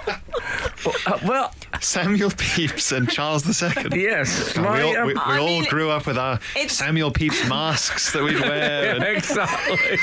well, 1.26 1.52
Samuel 1.80 2.30
Pepys 2.30 2.92
and 2.92 3.08
Charles 3.08 3.44
II. 3.62 3.68
yes, 3.92 4.56
we 4.56 4.64
all, 4.66 4.96
um, 4.96 5.06
we, 5.06 5.14
we 5.14 5.20
I 5.20 5.38
all 5.38 5.60
mean, 5.60 5.68
grew 5.70 5.90
up 5.90 6.06
with 6.06 6.18
our 6.18 6.40
Samuel 6.68 7.10
Pepys 7.10 7.48
masks 7.48 8.12
that 8.12 8.22
we'd 8.22 8.40
wear, 8.40 8.90
and 8.94 9.04
exactly. 9.04 9.98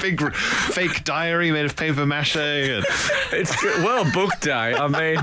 big 0.00 0.34
fake 0.34 1.04
diary 1.04 1.50
made 1.50 1.64
of 1.64 1.76
paper 1.76 2.06
mache. 2.06 2.36
And 2.36 2.84
It's 3.32 3.60
good. 3.60 3.82
well 3.84 4.10
book 4.12 4.38
day. 4.40 4.74
I 4.74 4.88
mean, 4.88 5.20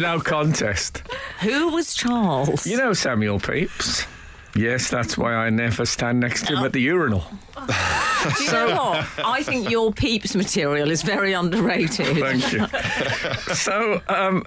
no 0.00 0.20
contest. 0.20 1.02
Who 1.40 1.68
was 1.72 1.94
Charles? 1.94 2.66
You 2.66 2.76
know 2.76 2.92
Samuel 2.92 3.40
Pepys? 3.40 4.06
Yes, 4.54 4.90
that's 4.90 5.16
why 5.16 5.34
I 5.34 5.50
never 5.50 5.86
stand 5.86 6.20
next 6.20 6.46
to 6.46 6.56
him 6.56 6.64
at 6.64 6.72
the 6.72 6.80
urinal. 6.80 7.24
Do 7.56 8.44
you 8.44 8.52
know 8.52 8.76
what? 8.76 9.06
I 9.24 9.42
think 9.42 9.70
your 9.70 9.92
Pepys 9.92 10.36
material 10.36 10.90
is 10.90 11.02
very 11.02 11.32
underrated. 11.32 12.18
Thank 12.18 12.52
you. 12.52 12.66
so, 13.54 14.02
um, 14.08 14.44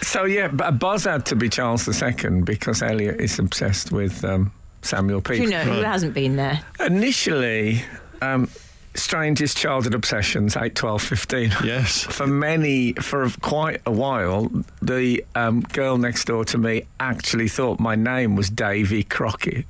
so 0.00 0.24
yeah, 0.24 0.48
but 0.48 0.78
Buzz 0.78 1.04
had 1.04 1.26
to 1.26 1.36
be 1.36 1.48
Charles 1.48 1.86
II 1.86 2.42
because 2.42 2.82
Elliot 2.82 3.20
is 3.20 3.38
obsessed 3.38 3.92
with 3.92 4.24
um, 4.24 4.50
Samuel 4.82 5.20
Do 5.20 5.34
you 5.34 5.50
know 5.50 5.62
who 5.62 5.82
hasn't 5.82 6.14
been 6.14 6.36
there? 6.36 6.60
Initially, 6.80 7.82
um, 8.22 8.48
strangest 8.94 9.56
childhood 9.56 9.94
obsessions, 9.94 10.56
8, 10.56 10.74
12, 10.74 11.02
15. 11.02 11.52
yes, 11.64 12.02
For 12.10 12.26
many, 12.26 12.92
for 12.94 13.28
quite 13.40 13.80
a 13.86 13.92
while, 13.92 14.50
the 14.82 15.24
um, 15.34 15.60
girl 15.60 15.98
next 15.98 16.24
door 16.26 16.44
to 16.46 16.58
me 16.58 16.84
actually 17.00 17.48
thought 17.48 17.80
my 17.80 17.94
name 17.94 18.36
was 18.36 18.50
Davy 18.50 19.02
Crockett, 19.04 19.66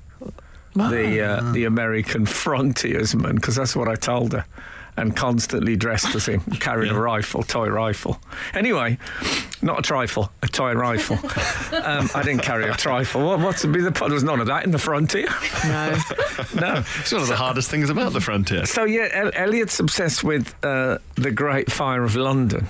the 0.74 1.20
uh, 1.20 1.52
the 1.52 1.64
American 1.64 2.24
frontiersman, 2.26 3.36
because 3.36 3.56
that's 3.56 3.74
what 3.74 3.88
I 3.88 3.94
told 3.96 4.32
her, 4.32 4.44
and 4.99 5.16
constantly 5.16 5.76
dressed 5.76 6.14
as 6.14 6.26
him, 6.26 6.40
carried 6.61 6.90
a 6.90 6.99
rifle, 6.99 7.42
toy 7.42 7.68
rifle. 7.68 8.20
Anyway, 8.55 8.99
not 9.62 9.78
a 9.78 9.82
trifle, 9.82 10.30
a 10.42 10.49
toy 10.49 10.72
rifle. 10.74 11.16
um, 11.82 12.09
I 12.14 12.22
didn't 12.24 12.42
carry 12.42 12.64
a 12.68 12.74
trifle. 12.74 13.24
What, 13.26 13.40
what's 13.40 13.62
to 13.62 13.68
be 13.68 13.80
the 13.80 13.90
There 13.90 14.09
was 14.11 14.24
none 14.24 14.40
of 14.40 14.46
that 14.49 14.64
in 14.64 14.70
the 14.70 14.78
frontier. 14.78 15.28
No. 15.64 15.96
No. 16.55 16.82
it's 17.01 17.12
one 17.12 17.22
of 17.22 17.28
the 17.28 17.36
hardest 17.36 17.70
things 17.70 17.90
about 17.90 18.12
the 18.12 18.20
frontier. 18.20 18.64
So 18.66 18.84
yeah, 18.84 19.09
El- 19.12 19.30
Elliot's 19.34 19.78
obsessed 19.80 20.24
with 20.24 20.55
uh, 20.64 20.99
the 21.14 21.30
Great 21.30 21.70
Fire 21.70 22.03
of 22.05 22.16
London, 22.16 22.66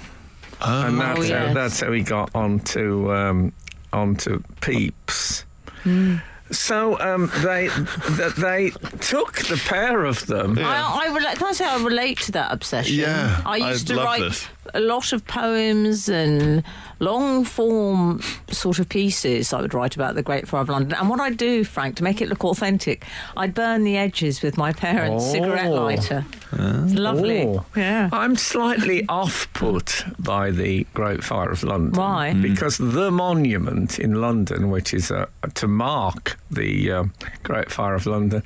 and 0.61 1.01
that's, 1.01 1.31
Oh, 1.31 1.39
how, 1.47 1.55
that's 1.55 1.81
how 1.81 1.93
he 1.93 2.03
got 2.03 2.35
onto 2.35 3.12
um, 3.12 3.53
onto 3.93 4.41
Pepys. 4.61 5.45
Hmm. 5.83 6.16
So 6.51 6.99
um, 7.01 7.30
they 7.42 7.68
th- 7.68 8.34
they 8.36 8.70
took 9.01 9.34
the 9.49 9.61
pair 9.68 10.05
of 10.05 10.26
them. 10.26 10.59
I, 10.59 11.07
I 11.09 11.14
relate, 11.14 11.36
can 11.36 11.46
I 11.49 11.53
say 11.53 11.66
I 11.66 11.82
relate 11.82 12.18
to 12.20 12.32
that 12.32 12.53
obsession? 12.53 12.96
Yeah, 12.96 13.42
I 13.44 13.57
used 13.59 13.90
I 13.90 13.94
to 13.94 13.96
love 13.96 14.07
write 14.07 14.20
this. 14.22 14.46
A 14.75 14.81
lot 14.81 15.12
of 15.12 15.25
poems 15.27 16.09
and 16.09 16.62
long 17.01 17.45
form 17.45 18.21
sort 18.51 18.79
of 18.79 18.89
pieces 18.89 19.53
I 19.53 19.61
would 19.61 19.73
write 19.75 19.95
about 19.95 20.14
the 20.14 20.23
Great 20.23 20.49
Fire 20.49 20.62
of 20.62 20.69
London. 20.69 20.99
And 20.99 21.09
what 21.09 21.21
I'd 21.21 21.37
do, 21.37 21.64
Frank, 21.64 21.97
to 21.97 22.05
make 22.05 22.21
it 22.21 22.29
look 22.29 22.45
authentic, 22.45 23.05
I'd 23.37 23.55
burn 23.55 23.85
the 23.85 23.97
edges 23.97 24.43
with 24.43 24.57
my 24.57 24.73
parents' 24.73 25.25
Oh. 25.29 25.33
cigarette 25.33 25.71
lighter. 25.71 26.25
It's 26.53 26.95
lovely. 26.95 27.43
Oh. 27.43 27.64
Yeah. 27.77 28.09
I'm 28.12 28.37
slightly 28.37 29.07
off-put 29.09 30.05
by 30.19 30.51
the 30.51 30.85
Great 30.95 31.23
Fire 31.23 31.51
of 31.51 31.62
London. 31.62 31.93
Why? 31.99 32.33
Because 32.35 32.79
the 32.79 33.11
monument 33.11 33.99
in 33.99 34.14
London, 34.21 34.71
which 34.71 34.93
is 34.95 35.11
uh, 35.11 35.27
to 35.55 35.69
mark 35.69 36.39
the 36.51 36.91
um, 36.93 37.12
Great 37.43 37.71
Fire 37.71 37.95
of 37.95 38.07
London, 38.07 38.43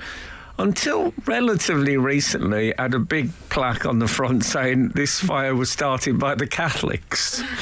until 0.62 1.12
relatively 1.26 1.96
recently 1.96 2.72
had 2.78 2.94
a 2.94 2.98
big 2.98 3.30
plaque 3.50 3.84
on 3.84 3.98
the 3.98 4.08
front 4.08 4.44
saying 4.44 4.88
this 4.90 5.20
fire 5.20 5.54
was 5.54 5.70
started 5.70 6.18
by 6.18 6.34
the 6.34 6.46
Catholics. 6.46 7.42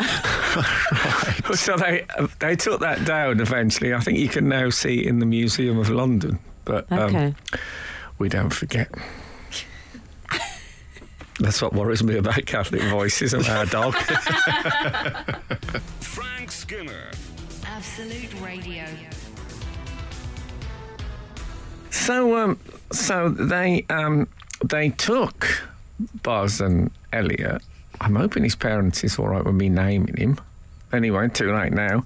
So 1.54 1.76
they 1.76 2.06
they 2.38 2.54
took 2.54 2.80
that 2.80 3.04
down 3.04 3.40
eventually. 3.40 3.92
I 3.92 4.00
think 4.00 4.18
you 4.18 4.28
can 4.28 4.48
now 4.48 4.70
see 4.70 5.00
it 5.00 5.06
in 5.06 5.18
the 5.18 5.26
Museum 5.26 5.78
of 5.78 5.90
London. 5.90 6.38
But 6.64 6.90
um, 6.92 7.34
we 8.18 8.28
don't 8.28 8.50
forget. 8.50 8.88
That's 11.40 11.62
what 11.62 11.72
worries 11.72 12.04
me 12.04 12.18
about 12.18 12.44
Catholic 12.46 12.82
voices 12.82 13.32
and 13.32 13.44
our 13.46 13.66
dog. 13.66 13.94
Frank 16.00 16.52
Skinner. 16.52 17.10
Absolute 17.66 18.40
Radio. 18.40 18.84
so, 21.90 22.36
um, 22.36 22.58
so 22.92 23.28
they 23.28 23.84
um, 23.88 24.28
they 24.64 24.90
took 24.90 25.62
Buzz 26.22 26.60
and 26.60 26.90
Elliot. 27.12 27.62
I'm 28.00 28.16
hoping 28.16 28.44
his 28.44 28.56
parents 28.56 29.04
is 29.04 29.18
all 29.18 29.28
right 29.28 29.44
with 29.44 29.54
me 29.54 29.68
naming 29.68 30.16
him. 30.16 30.38
Anyway, 30.92 31.28
too 31.28 31.54
late 31.54 31.72
now. 31.72 32.04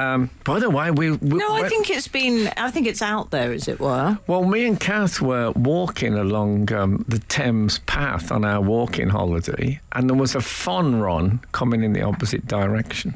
Um, 0.00 0.30
by 0.44 0.58
the 0.58 0.70
way, 0.70 0.90
we, 0.90 1.10
we 1.12 1.38
No, 1.38 1.54
I 1.54 1.68
think 1.68 1.90
it's 1.90 2.08
been, 2.08 2.50
I 2.56 2.70
think 2.70 2.86
it's 2.86 3.02
out 3.02 3.30
there, 3.30 3.52
as 3.52 3.68
it 3.68 3.80
were. 3.80 4.18
Well, 4.26 4.44
me 4.44 4.66
and 4.66 4.80
Kath 4.80 5.20
were 5.20 5.50
walking 5.52 6.14
along 6.14 6.72
um, 6.72 7.04
the 7.06 7.18
Thames 7.18 7.80
path 7.80 8.32
on 8.32 8.44
our 8.44 8.62
walking 8.62 9.10
holiday, 9.10 9.78
and 9.92 10.08
there 10.08 10.16
was 10.16 10.34
a 10.34 10.40
fun 10.40 11.00
run 11.00 11.40
coming 11.52 11.82
in 11.82 11.92
the 11.92 12.00
opposite 12.02 12.46
direction. 12.46 13.14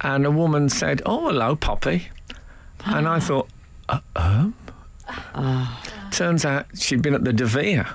And 0.00 0.24
a 0.24 0.30
woman 0.30 0.68
said, 0.68 1.02
Oh, 1.04 1.26
hello, 1.26 1.56
Poppy. 1.56 2.08
And 2.86 3.08
I 3.08 3.18
thought, 3.18 3.48
uh, 3.88 4.00
um? 4.14 4.54
Turns 6.10 6.44
out 6.44 6.66
she'd 6.78 7.02
been 7.02 7.14
at 7.14 7.24
the 7.24 7.32
De 7.32 7.44
Vere. 7.46 7.86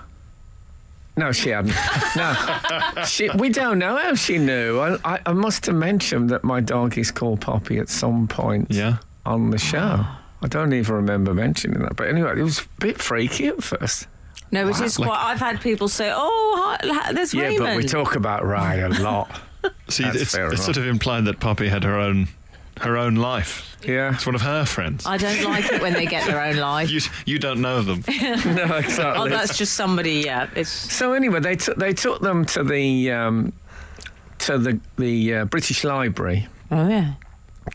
No, 1.18 1.32
she 1.32 1.50
hadn't. 1.50 1.74
No, 2.16 3.04
she, 3.06 3.30
we 3.38 3.50
don't 3.50 3.80
know 3.80 3.98
how 3.98 4.16
she 4.16 4.38
knew. 4.38 4.80
I, 4.80 4.98
I, 5.16 5.20
I 5.28 5.34
must 5.34 5.66
have 5.66 5.76
mentioned 5.76 6.30
that 6.30 6.44
my 6.44 6.60
dog 6.62 6.98
is 6.98 7.12
called 7.12 7.42
Poppy 7.42 7.78
at 7.78 7.90
some 7.90 8.28
point 8.28 8.68
Yeah. 8.72 8.98
on 9.26 9.50
the 9.52 9.58
show. 9.58 9.80
Ah. 10.00 10.22
I 10.42 10.48
don't 10.48 10.74
even 10.74 10.96
remember 10.96 11.34
mentioning 11.34 11.80
that. 11.82 11.96
But 11.96 12.10
anyway, 12.10 12.40
it 12.40 12.44
was 12.44 12.60
a 12.60 12.64
bit 12.80 13.02
freaky 13.02 13.48
at 13.48 13.64
first. 13.64 14.08
No, 14.52 14.68
it 14.68 14.80
is 14.80 15.00
Like- 15.00 15.10
quite. 15.10 15.20
I've 15.32 15.40
had 15.40 15.60
people 15.60 15.88
say, 15.88 16.12
"Oh, 16.14 16.78
hi, 16.82 17.12
there's 17.14 17.34
Yeah, 17.34 17.44
Raymond." 17.44 17.66
but 17.66 17.78
we 17.78 17.84
talk 17.84 18.16
about 18.16 18.46
Ray 18.46 18.82
a 18.82 18.90
lot. 18.90 19.30
See, 19.90 20.04
That's 20.04 20.22
it's, 20.22 20.36
fair 20.36 20.46
it's 20.48 20.56
enough. 20.56 20.66
sort 20.66 20.78
of 20.78 20.86
implied 20.88 21.26
that 21.26 21.40
Poppy 21.40 21.68
had 21.70 21.84
her 21.84 21.96
own 21.98 22.28
her 22.82 22.98
own 22.98 23.16
life. 23.16 23.78
Yeah. 23.84 24.14
It's 24.14 24.26
one 24.26 24.36
of 24.36 24.42
her 24.42 24.66
friends. 24.66 25.06
I 25.06 25.18
don't 25.18 25.44
like 25.44 25.72
it 25.72 25.82
when 25.82 25.94
they 25.94 26.06
get 26.06 26.26
their 26.26 26.42
own 26.42 26.58
life. 26.58 26.90
You 26.96 27.02
you 27.26 27.40
don't 27.40 27.62
know 27.62 27.82
them. 27.82 28.04
no, 28.08 28.78
exactly. 28.78 29.04
Oh, 29.04 29.28
that's 29.28 29.58
just 29.58 29.74
somebody. 29.74 30.24
Yeah, 30.26 30.50
it's 30.56 30.70
So 30.70 31.14
anyway, 31.14 31.40
they 31.40 31.56
took 31.56 31.78
they 31.78 31.94
took 31.94 32.22
them 32.22 32.46
to 32.46 32.64
the 32.64 33.12
um, 33.12 33.54
to 34.40 34.58
the 34.58 34.80
the 34.98 35.34
uh, 35.36 35.46
British 35.46 35.84
Library 35.84 36.48
oh 36.72 36.88
yeah. 36.88 37.14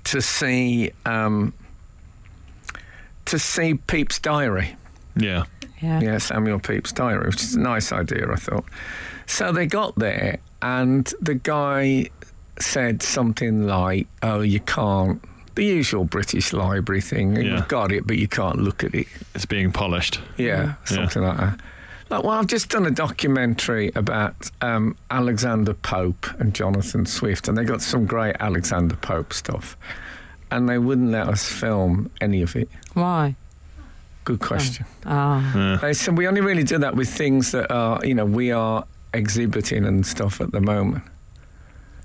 to 0.04 0.20
see 0.20 0.92
um, 1.04 1.52
to 3.26 3.38
see 3.38 3.74
Pepys' 3.74 4.18
diary. 4.18 4.76
Yeah. 5.16 5.44
Yeah. 5.80 6.00
Yeah, 6.00 6.18
Samuel 6.18 6.60
Pepys' 6.60 6.92
diary, 6.92 7.26
which 7.28 7.42
is 7.42 7.54
a 7.54 7.60
nice 7.60 7.90
idea, 7.90 8.30
I 8.30 8.36
thought. 8.36 8.66
So 9.26 9.50
they 9.50 9.66
got 9.66 9.98
there, 9.98 10.38
and 10.60 11.12
the 11.20 11.34
guy 11.34 12.10
said 12.60 13.02
something 13.02 13.66
like, 13.66 14.06
"Oh, 14.22 14.40
you 14.40 14.60
can't." 14.60 15.22
The 15.56 15.64
usual 15.64 16.04
British 16.04 16.52
Library 16.52 17.00
thing. 17.00 17.36
Yeah. 17.36 17.56
You've 17.56 17.68
got 17.68 17.92
it, 17.92 18.06
but 18.06 18.18
you 18.18 18.28
can't 18.28 18.58
look 18.58 18.84
at 18.84 18.94
it. 18.94 19.06
It's 19.34 19.46
being 19.46 19.72
polished. 19.72 20.20
Yeah, 20.36 20.74
something 20.84 21.22
like 21.22 21.38
that. 21.38 21.60
Like, 22.08 22.24
well, 22.24 22.32
I've 22.38 22.46
just 22.48 22.70
done 22.70 22.86
a 22.86 22.90
documentary 22.90 23.92
about 23.94 24.34
um, 24.62 24.96
Alexander 25.10 25.74
Pope 25.74 26.26
and 26.40 26.52
Jonathan 26.54 27.06
Swift, 27.06 27.46
and 27.46 27.56
they 27.56 27.64
got 27.64 27.82
some 27.82 28.04
great 28.04 28.36
Alexander 28.40 28.96
Pope 28.96 29.32
stuff, 29.32 29.76
and 30.50 30.68
they 30.68 30.78
wouldn't 30.78 31.10
let 31.10 31.28
us 31.28 31.48
film 31.48 32.10
any 32.20 32.42
of 32.42 32.56
it. 32.56 32.68
Why? 32.94 33.36
Good 34.24 34.40
question. 34.40 34.86
Ah. 35.06 35.78
They 35.80 35.92
said 35.92 36.18
we 36.18 36.26
only 36.26 36.40
really 36.40 36.64
do 36.64 36.78
that 36.78 36.94
with 36.96 37.08
things 37.08 37.52
that 37.52 37.70
are, 37.72 38.04
you 38.04 38.14
know, 38.14 38.26
we 38.26 38.50
are 38.50 38.84
exhibiting 39.14 39.84
and 39.84 40.04
stuff 40.04 40.40
at 40.40 40.52
the 40.52 40.60
moment. 40.60 41.04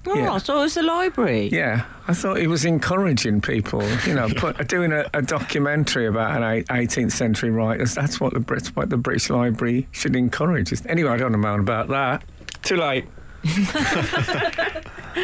Oh, 0.07 0.15
Yeah. 0.15 0.37
so 0.37 0.57
it 0.59 0.61
was 0.61 0.73
the 0.75 0.83
library. 0.83 1.49
Yeah, 1.51 1.85
I 2.07 2.13
thought 2.13 2.37
he 2.37 2.47
was 2.47 2.65
encouraging 2.65 3.41
people, 3.41 3.83
you 4.05 4.13
know, 4.13 4.29
put, 4.29 4.67
doing 4.67 4.91
a, 4.91 5.05
a 5.13 5.21
documentary 5.21 6.05
about 6.07 6.41
an 6.41 6.63
18th 6.65 7.11
century 7.11 7.49
writers. 7.49 7.95
That's 7.95 8.19
what 8.19 8.33
the 8.33 8.39
Brits, 8.39 8.67
what 8.75 8.89
the 8.89 8.97
British 8.97 9.29
Library 9.29 9.87
should 9.91 10.15
encourage. 10.15 10.73
Anyway, 10.87 11.09
I 11.09 11.17
don't 11.17 11.31
know 11.31 11.55
about 11.55 11.87
that. 11.89 12.23
Too 12.63 12.77
late. 12.77 13.05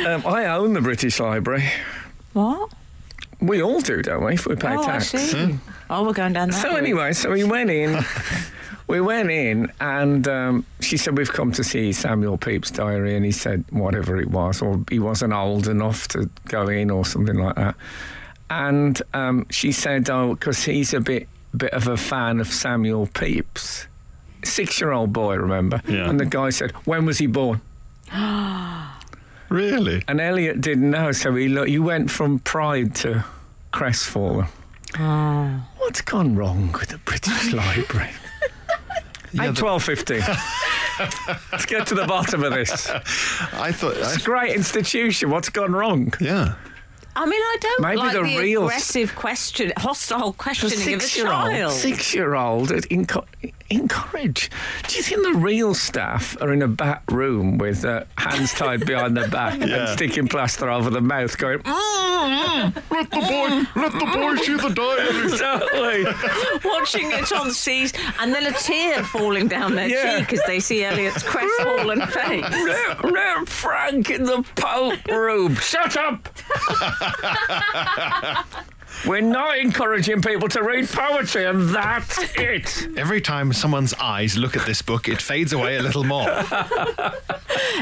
um, 0.05 0.25
I 0.25 0.45
own 0.47 0.73
the 0.73 0.81
British 0.81 1.19
Library. 1.19 1.69
What? 2.33 2.71
We 3.39 3.61
all 3.63 3.81
do, 3.81 4.01
don't 4.01 4.23
we? 4.23 4.33
If 4.33 4.45
we 4.45 4.55
pay 4.55 4.75
oh, 4.75 4.83
tax. 4.83 5.13
I 5.15 5.17
see. 5.17 5.55
Oh, 5.89 6.05
we're 6.05 6.13
going 6.13 6.33
down 6.33 6.49
that. 6.49 6.61
So 6.61 6.69
route. 6.69 6.77
anyway, 6.77 7.13
so 7.13 7.31
we 7.31 7.43
went 7.43 7.69
in. 7.69 8.03
we 8.91 8.99
went 8.99 9.31
in, 9.31 9.71
and 9.79 10.27
um, 10.27 10.65
she 10.81 10.97
said, 10.97 11.17
"We've 11.17 11.31
come 11.31 11.53
to 11.53 11.63
see 11.63 11.93
Samuel 11.93 12.37
Pepys' 12.37 12.71
diary," 12.71 13.15
and 13.15 13.23
he 13.25 13.31
said, 13.31 13.63
"Whatever 13.69 14.17
it 14.17 14.29
was, 14.29 14.61
or 14.61 14.83
he 14.89 14.99
wasn't 14.99 15.31
old 15.31 15.69
enough 15.69 16.09
to 16.09 16.29
go 16.49 16.67
in, 16.67 16.91
or 16.91 17.05
something 17.05 17.37
like 17.37 17.55
that." 17.55 17.75
And 18.49 19.01
um, 19.13 19.45
she 19.49 19.71
said, 19.71 20.09
"Oh, 20.09 20.35
because 20.35 20.65
he's 20.65 20.93
a 20.93 20.99
bit 20.99 21.29
bit 21.55 21.71
of 21.71 21.87
a 21.87 21.95
fan 21.95 22.41
of 22.41 22.47
Samuel 22.47 23.07
Pepys." 23.07 23.87
Six-year-old 24.43 25.13
boy, 25.13 25.37
remember? 25.37 25.81
Yeah. 25.87 26.09
And 26.09 26.19
the 26.19 26.25
guy 26.25 26.49
said, 26.49 26.71
"When 26.85 27.05
was 27.05 27.17
he 27.17 27.27
born?" 27.27 27.61
Really? 29.49 30.01
And 30.07 30.21
Elliot 30.21 30.61
didn't 30.61 30.89
know, 30.89 31.11
so 31.11 31.35
he 31.35 31.49
look, 31.49 31.67
you 31.67 31.83
went 31.83 32.09
from 32.09 32.39
pride 32.39 32.95
to 33.03 33.25
crestfallen. 33.73 34.47
Oh. 34.97 35.61
What's 35.77 35.99
gone 35.99 36.37
wrong 36.37 36.71
with 36.71 36.87
the 36.87 36.99
British 36.99 37.51
Library? 37.61 38.11
Yeah, 39.33 39.43
Eight, 39.45 39.55
the- 39.55 39.61
12, 39.61 39.83
15. 39.83 40.19
Let's 41.51 41.65
get 41.65 41.87
to 41.87 41.95
the 41.95 42.05
bottom 42.05 42.43
of 42.43 42.53
this. 42.53 42.89
I 42.89 43.71
thought. 43.71 43.95
I, 43.97 43.99
It's 44.13 44.17
a 44.17 44.19
great 44.25 44.55
institution. 44.55 45.29
What's 45.29 45.49
gone 45.49 45.71
wrong? 45.73 46.13
yeah. 46.19 46.55
I 47.13 47.25
mean, 47.25 47.41
I 47.41 47.57
don't 47.59 47.81
Maybe 47.81 47.97
like 47.97 48.13
the 48.13 48.19
the, 48.23 48.37
real- 48.39 48.63
aggressive 48.63 49.15
question, 49.15 49.73
hostile 49.75 50.29
A 50.29 50.33
questioning 50.33 50.93
of 50.93 50.99
a 51.01 51.03
six-year-old, 51.03 51.33
child. 51.51 51.71
six-year-old, 51.73 52.69
enco- 52.69 53.25
encourage. 53.71 54.49
Do 54.87 54.97
you 54.97 55.03
think 55.03 55.23
the 55.23 55.39
real 55.39 55.73
staff 55.73 56.35
are 56.41 56.51
in 56.53 56.61
a 56.61 56.67
back 56.67 57.03
room 57.11 57.57
with 57.57 57.85
uh, 57.85 58.03
hands 58.17 58.53
tied 58.53 58.85
behind 58.85 59.15
their 59.17 59.27
back 59.29 59.59
and 59.61 59.89
sticking 59.89 60.27
plaster 60.27 60.69
over 60.69 60.89
the 60.89 61.01
mouth, 61.01 61.37
going? 61.37 61.59
"Mm, 61.59 62.73
Let 62.91 63.09
the 63.09 63.17
boy. 63.17 63.81
Let 63.81 63.91
the 63.93 64.05
boy 64.13 64.35
see 64.37 64.55
the 64.55 64.69
diary. 64.69 65.21
Exactly. 65.31 66.03
watching 66.69 67.11
it 67.11 67.31
on 67.31 67.51
seas, 67.51 67.93
and 68.19 68.33
then 68.33 68.45
a 68.45 68.51
tear 68.57 69.03
falling 69.03 69.47
down 69.47 69.75
their 69.75 69.87
Yeah. 69.87 70.19
cheek 70.19 70.33
as 70.33 70.41
they 70.45 70.59
see 70.59 70.83
Elliot's 70.83 71.23
crestfallen 71.23 72.01
face. 72.07 72.43
Let, 72.51 73.03
let 73.05 73.49
Frank 73.49 74.09
in 74.09 74.23
the 74.23 74.43
Pope 74.55 75.05
room. 75.07 75.55
Shut 75.55 75.95
up! 75.97 76.27
We're 79.07 79.21
not 79.21 79.57
encouraging 79.57 80.21
people 80.21 80.47
to 80.49 80.63
read 80.63 80.87
poetry, 80.87 81.45
and 81.45 81.69
that's 81.69 82.19
it. 82.37 82.87
Every 82.97 83.19
time 83.19 83.51
someone's 83.51 83.93
eyes 83.95 84.37
look 84.37 84.55
at 84.55 84.65
this 84.65 84.81
book, 84.81 85.07
it 85.09 85.21
fades 85.21 85.53
away 85.53 85.77
a 85.77 85.81
little 85.81 86.03
more. 86.03 86.29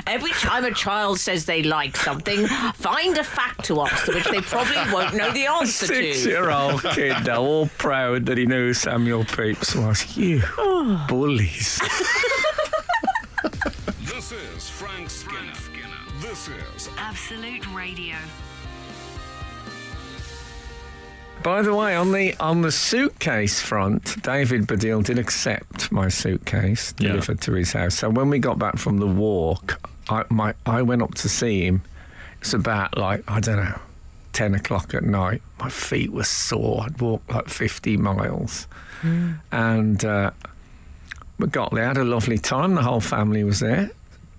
Every 0.08 0.32
time 0.32 0.66
a 0.66 0.74
child 0.74 1.20
says 1.20 1.46
they 1.46 1.62
like 1.64 1.98
something, 1.98 2.48
find 2.74 3.18
a 3.18 3.24
fact 3.24 3.66
to 3.66 3.80
us 3.82 4.08
which 4.08 4.26
they 4.26 4.42
probably 4.42 4.78
won't 4.94 5.14
know 5.16 5.32
the 5.32 5.46
answer 5.46 5.88
to. 5.88 6.14
Six-year-old 6.14 6.84
kid, 6.84 7.26
now 7.26 7.42
all 7.42 7.68
proud 7.78 8.26
that 8.28 8.38
he 8.38 8.46
knew 8.46 8.68
who 8.68 8.74
Samuel 8.74 9.26
Pepys 9.26 9.76
was. 9.76 10.18
You 10.18 10.42
bullies. 11.08 11.80
This 14.02 14.32
is 14.32 14.70
Frank 14.70 15.10
Skinner. 15.10 15.54
This 16.22 16.50
is 16.76 16.90
Absolute 16.98 17.66
Radio. 17.74 18.16
By 21.44 21.62
the 21.62 21.74
way, 21.74 21.96
on 21.96 22.12
the 22.12 22.36
on 22.40 22.62
the 22.62 22.72
suitcase 22.72 23.62
front, 23.62 24.22
David 24.24 24.68
Baddiel 24.68 25.04
did 25.04 25.18
accept 25.18 25.92
my 25.92 26.10
suitcase 26.10 26.94
Yeah. 27.00 27.10
delivered 27.10 27.42
to 27.42 27.54
his 27.54 27.72
house. 27.74 27.96
So 27.96 28.10
when 28.10 28.30
we 28.30 28.40
got 28.40 28.60
back 28.60 28.78
from 28.78 28.98
the 28.98 29.08
walk, 29.08 29.80
I 30.10 30.26
my 30.30 30.54
I 30.66 30.82
went 30.82 31.02
up 31.02 31.16
to 31.16 31.30
see 31.30 31.66
him. 31.66 31.82
It's 32.42 32.54
about 32.54 32.98
like 32.98 33.24
I 33.28 33.40
don't 33.40 33.56
know, 33.58 33.80
ten 34.34 34.54
o'clock 34.54 34.94
at 34.94 35.04
night. 35.04 35.42
My 35.60 35.70
feet 35.70 36.12
were 36.12 36.24
sore. 36.26 36.84
I'd 36.86 37.00
walked 37.02 37.32
like 37.32 37.48
fifty 37.48 37.96
miles, 37.98 38.68
and 39.52 40.04
uh, 40.04 40.32
we 41.38 41.48
got 41.48 41.72
there. 41.74 41.86
Had 41.88 41.98
a 41.98 42.04
lovely 42.04 42.38
time. 42.38 42.76
The 42.76 42.82
whole 42.84 43.02
family 43.02 43.44
was 43.46 43.60
there, 43.62 43.90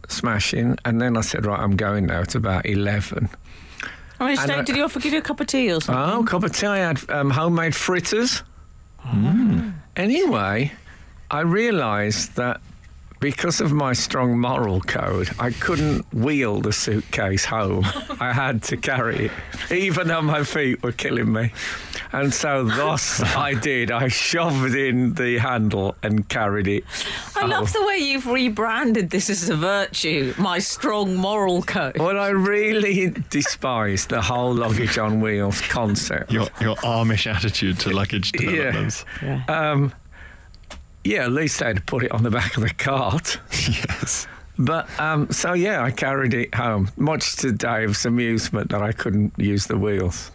smashing. 0.09 0.77
And 0.85 1.01
then 1.01 1.17
I 1.17 1.23
said, 1.23 1.47
right, 1.47 1.59
I'm 1.61 1.77
going 1.77 2.07
now. 2.07 2.21
It's 2.21 2.35
about 2.35 2.67
eleven. 2.67 3.31
I 4.21 4.27
mean, 4.29 4.39
And, 4.39 4.51
uh, 4.51 4.63
did 4.63 4.77
he 4.77 4.83
offer 4.83 5.01
give 5.01 5.13
you 5.13 5.19
a 5.19 5.23
cup 5.23 5.41
of 5.41 5.47
tea 5.47 5.73
or 5.73 5.81
something? 5.81 6.15
Oh, 6.19 6.23
cup 6.25 6.43
of 6.45 6.53
tea. 6.55 6.67
I 6.67 6.77
had 6.79 7.09
um, 7.11 7.31
homemade 7.31 7.75
fritters. 7.75 8.43
Anyway, 9.97 10.73
I 11.31 11.41
realised 11.41 12.37
that 12.37 12.61
because 13.21 13.61
of 13.61 13.73
my 13.73 13.93
strong 13.93 14.39
moral 14.39 14.81
code, 14.81 15.31
I 15.39 15.51
couldn't 15.51 16.13
wheel 16.13 16.61
the 16.61 16.73
suitcase 16.73 17.45
home. 17.45 17.85
I 18.19 18.33
had 18.33 18.63
to 18.65 18.77
carry 18.77 19.27
it, 19.27 19.33
even 19.71 20.09
though 20.09 20.23
my 20.23 20.43
feet 20.43 20.83
were 20.83 20.93
killing 20.93 21.33
me. 21.33 21.53
And 22.13 22.35
so, 22.35 22.65
thus, 22.65 23.23
I 23.23 23.55
did. 23.55 23.91
I 23.91 24.09
shoved 24.09 24.75
in 24.75 25.15
the 25.15 25.39
handle 25.39 25.95
and 26.03 26.29
carried 26.29 26.67
it. 26.67 26.85
I 27.37 27.47
love 27.47 27.73
the 27.73 27.85
way 27.87 27.99
you've 27.99 28.27
rebranded 28.27 29.11
this 29.11 29.31
as 29.31 29.49
a 29.49 29.57
virtue, 29.57 30.35
my 30.37 30.59
strong 30.59 31.15
moral 31.15 31.63
code. 31.63 31.99
Well, 31.99 32.19
I 32.19 32.31
really 32.31 33.15
despise 33.31 34.07
the 34.07 34.21
whole 34.21 34.55
luggage 34.55 34.99
on 34.99 35.21
wheels 35.21 35.61
concept. 35.61 36.33
Your 36.33 36.49
your 36.61 36.77
Amish 36.77 37.33
attitude 37.33 37.79
to 37.81 37.91
luggage 37.91 38.33
developments. 38.33 39.05
Yeah. 39.23 39.45
Um, 39.47 39.93
yeah, 41.05 41.25
at 41.25 41.33
least 41.33 41.61
they'd 41.61 41.85
put 41.87 42.03
it 42.05 42.13
on 42.13 42.23
the 42.23 42.31
back 42.31 42.57
of 42.57 42.63
the 42.63 42.71
cart. 42.71 43.39
yes. 43.69 44.27
But 44.59 44.89
um, 45.01 45.31
so 45.31 45.55
yeah, 45.55 45.83
I 45.83 45.91
carried 45.91 46.35
it 46.35 46.55
home, 46.55 46.91
much 46.97 47.37
to 47.37 47.53
Dave's 47.53 48.05
amusement 48.05 48.71
that 48.71 48.83
I 48.83 48.93
couldn't 48.93 49.33
use 49.39 49.67
the 49.67 49.79
wheels. 49.79 50.31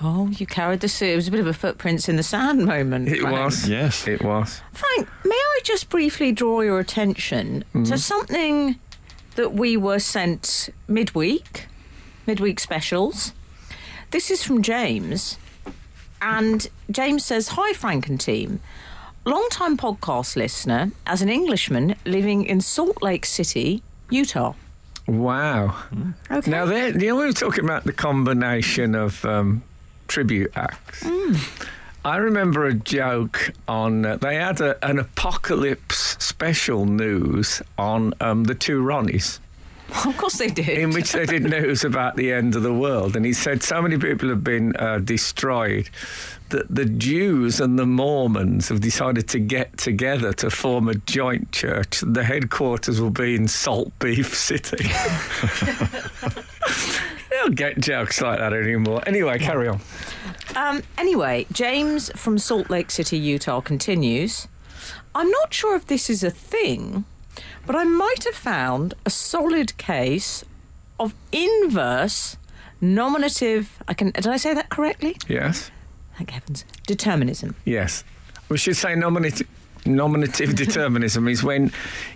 Oh, 0.00 0.28
you 0.28 0.46
carried 0.46 0.80
the 0.80 0.88
suit. 0.88 1.10
It 1.10 1.16
was 1.16 1.28
a 1.28 1.30
bit 1.30 1.40
of 1.40 1.46
a 1.46 1.52
footprints 1.52 2.08
in 2.08 2.16
the 2.16 2.22
sand 2.22 2.64
moment. 2.64 3.08
It 3.08 3.20
Frank. 3.20 3.36
was. 3.36 3.68
Yes. 3.68 4.06
It 4.06 4.22
was. 4.22 4.60
Frank, 4.72 5.08
may 5.24 5.34
I 5.34 5.60
just 5.64 5.88
briefly 5.88 6.32
draw 6.32 6.60
your 6.60 6.78
attention 6.78 7.64
to 7.84 7.98
something 7.98 8.78
that 9.36 9.52
we 9.52 9.76
were 9.76 9.98
sent 10.00 10.68
midweek, 10.88 11.66
midweek 12.26 12.58
specials. 12.58 13.32
This 14.10 14.30
is 14.30 14.42
from 14.42 14.62
James, 14.62 15.38
and 16.20 16.66
James 16.90 17.24
says, 17.24 17.48
"Hi, 17.48 17.72
Frank 17.72 18.08
and 18.08 18.20
team." 18.20 18.60
Long-time 19.28 19.76
podcast 19.76 20.36
listener, 20.36 20.90
as 21.06 21.20
an 21.20 21.28
Englishman 21.28 21.94
living 22.06 22.46
in 22.46 22.62
Salt 22.62 23.02
Lake 23.02 23.26
City, 23.26 23.82
Utah. 24.08 24.54
Wow. 25.06 25.76
Okay. 26.30 26.50
Now, 26.50 26.64
there, 26.64 26.98
you 26.98 27.08
know, 27.08 27.16
we 27.16 27.26
were 27.26 27.32
talking 27.34 27.62
about 27.62 27.84
the 27.84 27.92
combination 27.92 28.94
of 28.94 29.22
um, 29.26 29.62
tribute 30.06 30.50
acts. 30.56 31.06
I 32.06 32.16
remember 32.16 32.64
a 32.64 32.72
joke 32.72 33.52
on. 33.68 34.06
Uh, 34.06 34.16
they 34.16 34.36
had 34.36 34.62
a, 34.62 34.82
an 34.82 34.98
apocalypse 34.98 36.16
special 36.24 36.86
news 36.86 37.60
on 37.76 38.14
um, 38.22 38.44
the 38.44 38.54
two 38.54 38.82
Ronnies. 38.82 39.40
Of 40.06 40.16
course 40.18 40.36
they 40.36 40.48
did. 40.48 40.68
in 40.68 40.90
which 40.90 41.12
they 41.12 41.24
did 41.24 41.44
news 41.50 41.82
about 41.82 42.16
the 42.16 42.32
end 42.32 42.54
of 42.56 42.62
the 42.62 42.74
world. 42.74 43.16
And 43.16 43.24
he 43.24 43.32
said 43.32 43.62
so 43.62 43.80
many 43.80 43.96
people 43.96 44.28
have 44.28 44.44
been 44.44 44.76
uh, 44.76 44.98
destroyed 44.98 45.88
that 46.50 46.74
the 46.74 46.84
Jews 46.84 47.60
and 47.60 47.78
the 47.78 47.86
Mormons 47.86 48.68
have 48.68 48.80
decided 48.80 49.28
to 49.28 49.38
get 49.38 49.76
together 49.76 50.32
to 50.34 50.50
form 50.50 50.88
a 50.88 50.94
joint 50.94 51.52
church. 51.52 52.02
The 52.06 52.24
headquarters 52.24 53.00
will 53.00 53.10
be 53.10 53.34
in 53.34 53.48
Salt 53.48 53.96
Beef 53.98 54.34
City. 54.34 54.84
they 57.30 57.36
don't 57.36 57.54
get 57.54 57.80
jokes 57.80 58.20
like 58.20 58.38
that 58.38 58.52
anymore. 58.52 59.02
Anyway, 59.06 59.38
carry 59.38 59.68
on. 59.68 59.80
Um, 60.56 60.82
anyway, 60.96 61.46
James 61.52 62.10
from 62.16 62.38
Salt 62.38 62.70
Lake 62.70 62.90
City, 62.90 63.18
Utah 63.18 63.60
continues. 63.60 64.48
I'm 65.14 65.30
not 65.30 65.52
sure 65.52 65.76
if 65.76 65.86
this 65.86 66.08
is 66.08 66.22
a 66.22 66.30
thing, 66.30 67.04
but 67.66 67.76
I 67.76 67.84
might 67.84 68.24
have 68.24 68.34
found 68.34 68.94
a 69.04 69.10
solid 69.10 69.76
case 69.76 70.44
of 70.98 71.14
inverse 71.32 72.36
nominative. 72.80 73.82
I 73.86 73.94
can. 73.94 74.10
Did 74.10 74.26
I 74.26 74.36
say 74.36 74.54
that 74.54 74.68
correctly? 74.70 75.16
Yes? 75.28 75.70
Thank 76.18 76.30
heavens. 76.30 76.64
Determinism. 76.86 77.54
Yes. 77.64 78.04
We 78.50 78.58
should 78.58 78.76
say 78.76 78.94
nominative. 78.94 79.48
Nominative 79.86 80.54
determinism 80.64 81.28
is 81.28 81.42
when 81.44 81.70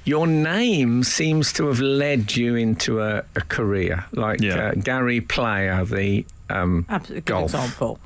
your 0.05 0.27
name 0.27 1.05
seems 1.05 1.53
to 1.55 1.69
have 1.69 1.79
led 1.81 2.35
you 2.37 2.57
into 2.57 3.01
a, 3.01 3.25
a 3.37 3.41
career, 3.43 4.05
like 4.13 4.41
Yeah. 4.41 4.57
uh, 4.71 4.73
Gary 4.75 5.21
Player, 5.21 5.85
the 5.85 6.27
um, 6.51 6.85
Absolutely 6.89 7.21
good 7.23 7.33
golf 7.33 7.55
example. 7.55 7.99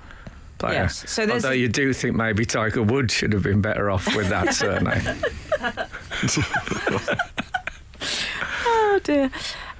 player. 0.58 0.74
Yes. 0.74 1.10
So 1.10 1.24
there's- 1.26 1.42
Although 1.42 1.54
you 1.56 1.68
do 1.68 1.92
think 1.94 2.14
maybe 2.14 2.44
Tiger 2.44 2.82
Woods 2.82 3.14
should 3.14 3.32
have 3.32 3.42
been 3.42 3.62
better 3.62 3.90
off 3.90 4.14
with 4.14 4.28
that 4.28 4.54
surname. 4.54 5.02
Oh 8.68 9.00
dear. 9.02 9.30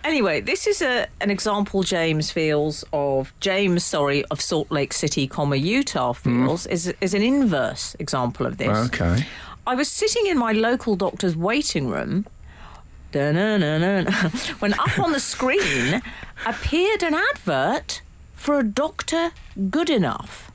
Anyway, 0.06 0.40
this 0.40 0.68
is 0.68 0.82
a 0.82 1.08
an 1.20 1.30
example 1.30 1.82
James 1.82 2.30
feels 2.30 2.84
of 2.92 3.32
James, 3.40 3.84
sorry, 3.84 4.24
of 4.26 4.40
Salt 4.40 4.70
Lake 4.70 4.92
City, 4.92 5.26
comma 5.26 5.56
Utah 5.56 6.12
feels 6.12 6.64
is 6.66 6.94
is 7.00 7.12
an 7.12 7.22
inverse 7.22 7.96
example 7.98 8.46
of 8.46 8.56
this. 8.56 8.78
okay. 8.86 9.26
I 9.66 9.74
was 9.74 9.88
sitting 9.88 10.26
in 10.28 10.38
my 10.38 10.52
local 10.52 10.94
doctor's 10.94 11.34
waiting 11.34 11.88
room. 11.88 12.24
When 14.60 14.74
up 14.74 14.96
on 15.00 15.10
the 15.10 15.18
screen 15.18 16.00
appeared 16.46 17.02
an 17.02 17.14
advert 17.14 18.00
for 18.34 18.60
a 18.60 18.62
doctor 18.62 19.32
good 19.70 19.90
enough. 19.90 20.52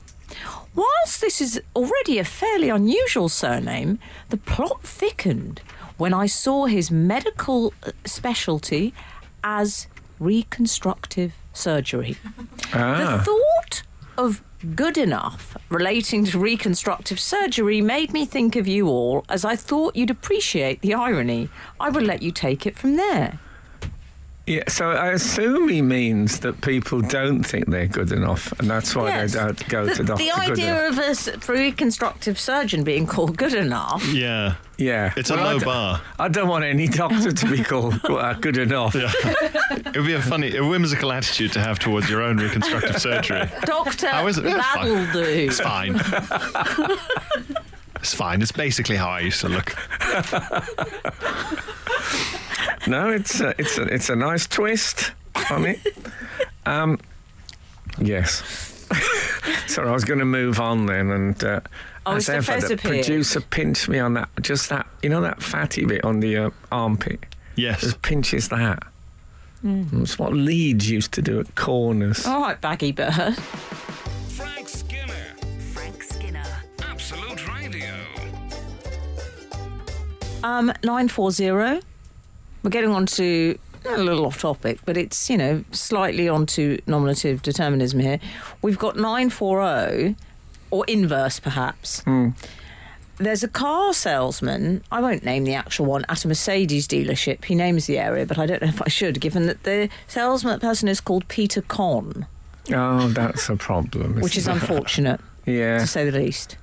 Whilst 0.74 1.20
this 1.20 1.42
is 1.42 1.60
already 1.76 2.18
a 2.18 2.24
fairly 2.24 2.70
unusual 2.70 3.28
surname, 3.28 3.98
the 4.30 4.38
plot 4.38 4.82
thickened 4.82 5.60
when 5.98 6.14
I 6.14 6.26
saw 6.26 6.64
his 6.64 6.90
medical 6.90 7.74
uh, 7.86 7.90
specialty 8.06 8.94
as 9.44 9.86
reconstructive 10.18 11.32
surgery. 11.52 12.16
The 12.72 12.78
ah. 12.78 13.22
thought 13.24 13.82
of 14.16 14.42
good 14.76 14.96
enough 14.96 15.56
relating 15.68 16.24
to 16.26 16.38
reconstructive 16.38 17.18
surgery 17.18 17.80
made 17.80 18.12
me 18.12 18.24
think 18.24 18.54
of 18.54 18.68
you 18.68 18.86
all 18.88 19.24
as 19.28 19.44
I 19.44 19.56
thought 19.56 19.96
you'd 19.96 20.10
appreciate 20.10 20.80
the 20.82 20.94
irony. 20.94 21.48
I 21.80 21.90
will 21.90 22.02
let 22.02 22.22
you 22.22 22.30
take 22.30 22.66
it 22.66 22.78
from 22.78 22.96
there. 22.96 23.40
Yeah, 24.46 24.64
so 24.68 24.90
I 24.90 25.12
assume 25.12 25.68
he 25.68 25.82
means 25.82 26.40
that 26.40 26.60
people 26.62 27.00
don't 27.00 27.44
think 27.44 27.66
they're 27.66 27.86
good 27.86 28.10
enough, 28.10 28.52
and 28.58 28.68
that's 28.68 28.94
why 28.96 29.08
Yes. 29.08 29.32
they 29.32 29.38
don't 29.38 29.68
go 29.68 29.86
the, 29.86 29.94
to 29.94 30.02
doctor. 30.02 30.24
the 30.24 30.32
idea 30.32 30.88
enough. 30.88 31.28
of 31.28 31.48
a 31.48 31.52
reconstructive 31.52 32.40
surgeon 32.40 32.82
being 32.82 33.06
called 33.06 33.36
good 33.36 33.54
enough. 33.54 34.04
Yeah. 34.12 34.54
Yeah, 34.82 35.12
It's 35.16 35.30
a 35.30 35.34
Well, 35.34 35.46
I 35.46 35.52
low 35.52 35.58
d- 35.58 35.64
bar. 35.64 36.00
I 36.18 36.28
don't 36.28 36.48
want 36.48 36.64
any 36.64 36.86
doctor 36.88 37.32
to 37.32 37.50
be 37.50 37.62
called 37.62 38.00
uh, 38.08 38.34
good 38.34 38.58
enough. 38.58 38.94
It 38.94 39.96
would 39.96 40.06
be 40.06 40.14
a 40.14 40.22
funny, 40.22 40.56
a 40.56 40.64
whimsical 40.64 41.12
attitude 41.12 41.52
to 41.52 41.60
have 41.60 41.78
towards 41.78 42.08
your 42.10 42.22
own 42.22 42.36
reconstructive 42.38 43.00
surgery. 43.00 43.42
Doctor, 43.64 44.08
How 44.08 44.26
is 44.26 44.38
it? 44.38 44.44
Yeah, 44.44 44.56
it's 44.58 44.66
fine. 44.70 44.88
that'll 44.88 45.12
do. 45.12 45.28
It's 45.30 45.60
fine. 45.60 45.94
it's 47.96 48.14
fine. 48.14 48.42
It's 48.42 48.52
basically 48.52 48.96
how 48.96 49.08
I 49.10 49.20
used 49.20 49.40
to 49.42 49.48
look. 49.48 49.74
No, 52.86 53.10
it's 53.10 53.40
a, 53.40 53.54
it's 53.58 53.78
a, 53.78 53.82
it's 53.82 54.08
a 54.08 54.16
nice 54.16 54.46
twist 54.46 55.12
on 55.50 55.66
it. 55.66 55.78
Um, 56.66 56.98
yes. 58.00 58.42
Sorry, 59.68 59.88
I 59.88 59.92
was 59.92 60.04
going 60.04 60.18
to 60.18 60.24
move 60.24 60.58
on 60.60 60.86
then, 60.86 61.10
and 61.10 61.44
uh, 61.44 61.60
Oh, 62.04 62.14
as 62.14 62.28
it's 62.28 62.48
ever, 62.48 62.60
Pez 62.60 62.68
the 62.68 62.76
producer 62.76 63.40
pinched 63.40 63.88
me 63.88 63.98
on 63.98 64.14
that, 64.14 64.28
just 64.40 64.68
that, 64.70 64.86
you 65.02 65.08
know, 65.08 65.20
that 65.20 65.42
fatty 65.42 65.84
bit 65.84 66.04
on 66.04 66.20
the 66.20 66.36
uh, 66.36 66.50
armpit. 66.72 67.20
Yes. 67.54 67.80
Just 67.80 68.02
pinches 68.02 68.48
that. 68.48 68.82
Hmm. 69.60 70.02
It's 70.02 70.18
what 70.18 70.32
Leeds 70.32 70.90
used 70.90 71.12
to 71.12 71.22
do 71.22 71.38
at 71.38 71.54
corners. 71.54 72.26
All 72.26 72.40
right, 72.40 72.60
Baggie 72.60 72.94
Bird. 72.94 73.36
Frank 74.32 74.68
Skinner. 74.68 75.36
Frank 75.72 76.02
Skinner. 76.02 76.42
Absolute 76.80 77.48
Radio. 77.48 77.94
Um, 80.42 80.72
940. 80.82 81.80
We're 82.64 82.70
getting 82.70 82.90
on 82.90 83.06
to 83.06 83.56
a 83.86 83.98
little 83.98 84.26
off 84.26 84.40
topic, 84.40 84.80
but 84.84 84.96
it's, 84.96 85.30
you 85.30 85.36
know, 85.36 85.64
slightly 85.72 86.28
onto 86.28 86.78
nominative 86.86 87.42
determinism 87.42 88.00
here. 88.00 88.18
We've 88.62 88.78
got 88.78 88.96
940, 88.96 90.16
or 90.72 90.84
inverse 90.86 91.38
perhaps. 91.38 92.00
Hmm. 92.00 92.30
There's 93.18 93.44
a 93.44 93.48
car 93.48 93.92
salesman, 93.92 94.82
I 94.90 95.00
won't 95.00 95.22
name 95.22 95.44
the 95.44 95.54
actual 95.54 95.86
one, 95.86 96.04
at 96.08 96.24
a 96.24 96.28
Mercedes 96.28 96.88
dealership. 96.88 97.44
He 97.44 97.54
names 97.54 97.86
the 97.86 97.98
area, 97.98 98.26
but 98.26 98.38
I 98.38 98.46
don't 98.46 98.60
know 98.62 98.68
if 98.68 98.82
I 98.82 98.88
should, 98.88 99.20
given 99.20 99.46
that 99.46 99.62
the 99.62 99.88
salesman 100.08 100.58
person 100.58 100.88
is 100.88 101.00
called 101.00 101.28
Peter 101.28 101.62
Con, 101.62 102.26
Oh, 102.72 103.08
that's 103.08 103.48
a 103.48 103.54
problem. 103.56 104.20
which 104.20 104.36
is 104.36 104.48
unfortunate, 104.56 105.20
Yeah. 105.46 105.78
to 105.78 105.86
say 105.86 106.08
the 106.08 106.18
least. 106.18 106.56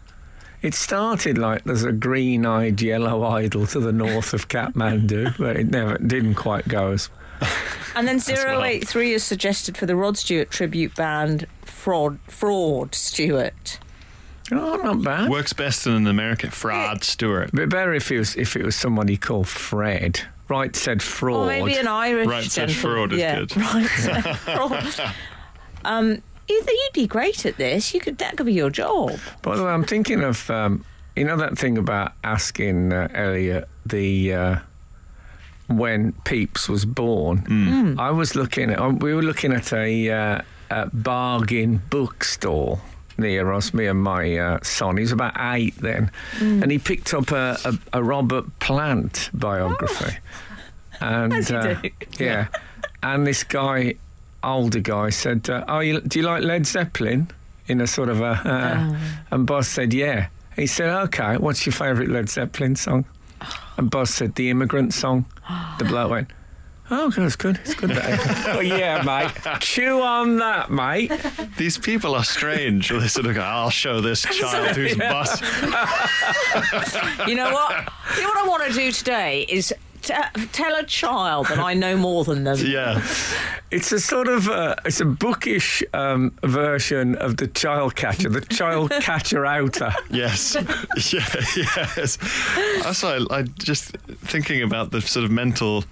It 0.61 0.73
started 0.73 1.37
like 1.37 1.63
there's 1.63 1.83
a 1.85 1.93
green-eyed 1.93 2.81
yellow 2.81 3.23
idol 3.23 3.65
to 3.67 3.79
the 3.79 3.93
north 3.93 4.33
of 4.33 4.49
Kathmandu, 4.49 5.35
but 5.39 5.55
it 5.55 5.69
never 5.69 5.97
didn't 5.99 6.35
quite 6.35 6.67
go 6.67 6.91
as. 6.91 7.09
And 7.95 8.07
then 8.07 8.19
well. 8.27 8.63
083 8.63 9.13
is 9.13 9.23
suggested 9.23 9.75
for 9.77 9.85
the 9.85 9.95
Rod 9.95 10.17
Stewart 10.17 10.49
tribute 10.51 10.95
band 10.95 11.47
Fraud 11.63 12.19
Fraud 12.27 12.93
Stewart. 12.93 13.79
Oh, 14.51 14.75
not 14.77 15.03
bad. 15.03 15.29
Works 15.29 15.53
best 15.53 15.85
in 15.85 15.93
an 15.93 16.07
American. 16.07 16.49
Fraud 16.49 17.03
Stewart. 17.03 17.51
But 17.53 17.69
better 17.69 17.93
if 17.93 18.11
it 18.11 18.17
was 18.19 18.35
if 18.35 18.55
it 18.55 18.63
was 18.63 18.75
somebody 18.75 19.17
called 19.17 19.47
Fred. 19.47 20.21
Right 20.47 20.75
said 20.75 21.03
fraud. 21.03 21.43
Or 21.43 21.45
maybe 21.47 21.77
an 21.77 21.87
Irish 21.87 22.27
Right, 22.27 22.43
said 22.43 22.71
fraud 22.71 23.13
is 23.13 23.19
yeah, 23.19 23.39
good. 23.39 23.55
Right 23.55 23.87
said 23.87 24.21
fraud. 24.37 25.13
Um, 25.85 26.23
you, 26.47 26.63
you'd 26.67 26.93
be 26.93 27.05
great 27.05 27.45
at 27.45 27.57
this. 27.57 27.93
You 27.93 27.99
could 27.99 28.17
that 28.17 28.35
could 28.35 28.47
be 28.47 28.53
your 28.53 28.71
job. 28.71 29.19
By 29.43 29.55
the 29.55 29.63
way, 29.63 29.69
I'm 29.69 29.83
thinking 29.83 30.23
of 30.23 30.49
um, 30.49 30.83
you 31.15 31.23
know 31.23 31.37
that 31.37 31.57
thing 31.57 31.77
about 31.77 32.13
asking 32.23 32.91
uh, 32.91 33.09
Elliot 33.13 33.69
the 33.85 34.33
uh, 34.33 34.55
when 35.67 36.13
Pepys 36.23 36.67
was 36.67 36.83
born. 36.85 37.37
Hmm. 37.39 37.99
I 37.99 38.09
was 38.09 38.35
looking 38.35 38.71
at 38.71 39.01
we 39.01 39.13
were 39.13 39.21
looking 39.21 39.53
at 39.53 39.71
a, 39.71 40.09
uh, 40.09 40.41
a 40.71 40.87
bargain 40.87 41.81
bookstore 41.91 42.81
near 43.19 43.51
us, 43.53 43.73
me 43.73 43.85
and 43.87 44.01
my 44.01 44.37
uh, 44.37 44.59
son. 44.63 44.97
He 44.97 45.01
was 45.01 45.11
about 45.11 45.33
eight 45.37 45.75
then, 45.77 46.11
and 46.39 46.71
he 46.71 46.79
picked 46.79 47.13
up 47.13 47.31
a, 47.31 47.57
a, 47.65 47.99
a 47.99 48.03
Robert 48.03 48.59
Plant 48.59 49.29
biography. 49.33 50.17
And 51.01 51.33
As 51.33 51.49
you 51.49 51.57
uh, 51.57 51.81
yeah, 52.19 52.47
and 53.01 53.25
this 53.25 53.43
guy, 53.43 53.95
older 54.43 54.79
guy, 54.79 55.09
said, 55.09 55.49
uh, 55.49 55.63
"Oh, 55.67 55.79
you, 55.79 56.01
do 56.01 56.19
you 56.19 56.25
like 56.25 56.43
Led 56.43 56.65
Zeppelin?" 56.65 57.29
In 57.67 57.81
a 57.81 57.87
sort 57.87 58.09
of 58.09 58.19
a, 58.21 58.41
uh, 58.43 58.97
and 59.31 59.45
Buzz 59.45 59.67
said, 59.67 59.93
"Yeah." 59.93 60.27
He 60.55 60.67
said, 60.67 60.89
"Okay, 61.05 61.37
what's 61.37 61.65
your 61.65 61.73
favourite 61.73 62.09
Led 62.09 62.29
Zeppelin 62.29 62.75
song?" 62.75 63.05
And 63.77 63.89
Buzz 63.89 64.09
said, 64.09 64.35
"The 64.35 64.49
Immigrant 64.49 64.93
Song." 64.93 65.25
The 65.79 65.85
bloke 65.85 66.11
went. 66.11 66.31
Oh, 66.91 67.09
that's 67.15 67.35
good. 67.35 67.57
It's 67.63 67.75
good. 67.75 67.91
That 67.91 68.45
well, 68.47 68.63
yeah, 68.63 69.01
mate. 69.03 69.31
Chew 69.61 70.01
on 70.01 70.37
that, 70.37 70.71
mate. 70.71 71.11
These 71.57 71.77
people 71.77 72.15
are 72.15 72.23
strange. 72.23 72.89
They 72.89 73.07
sort 73.07 73.27
of 73.27 73.35
go, 73.35 73.41
I'll 73.41 73.69
show 73.69 74.01
this 74.01 74.21
child 74.23 74.75
who's 74.75 74.95
bus. 74.95 75.41
You 77.27 77.35
know 77.35 77.51
what? 77.51 77.71
you 78.15 78.23
know 78.23 78.29
what 78.29 78.37
I 78.37 78.47
want 78.47 78.63
to 78.67 78.73
do 78.73 78.91
today 78.91 79.45
is 79.49 79.73
t- 80.01 80.13
tell 80.51 80.75
a 80.75 80.83
child 80.83 81.47
that 81.47 81.59
I 81.59 81.73
know 81.73 81.95
more 81.97 82.23
than 82.23 82.43
them. 82.43 82.57
Yeah. 82.59 83.05
It's 83.71 83.91
a 83.91 83.99
sort 83.99 84.27
of 84.27 84.47
uh, 84.49 84.75
it's 84.85 84.99
a 84.99 85.05
bookish 85.05 85.83
um, 85.93 86.31
version 86.43 87.15
of 87.15 87.37
the 87.37 87.47
child 87.47 87.95
catcher, 87.95 88.29
the 88.29 88.41
child 88.41 88.89
catcher 89.01 89.45
outer. 89.45 89.93
Yes. 90.09 90.55
yeah. 91.13 91.25
Yes. 91.55 92.17
That's 92.83 93.03
why 93.03 93.19
I, 93.29 93.37
I 93.39 93.41
just 93.43 93.91
thinking 94.25 94.63
about 94.63 94.91
the 94.91 95.01
sort 95.01 95.25
of 95.25 95.31
mental. 95.31 95.83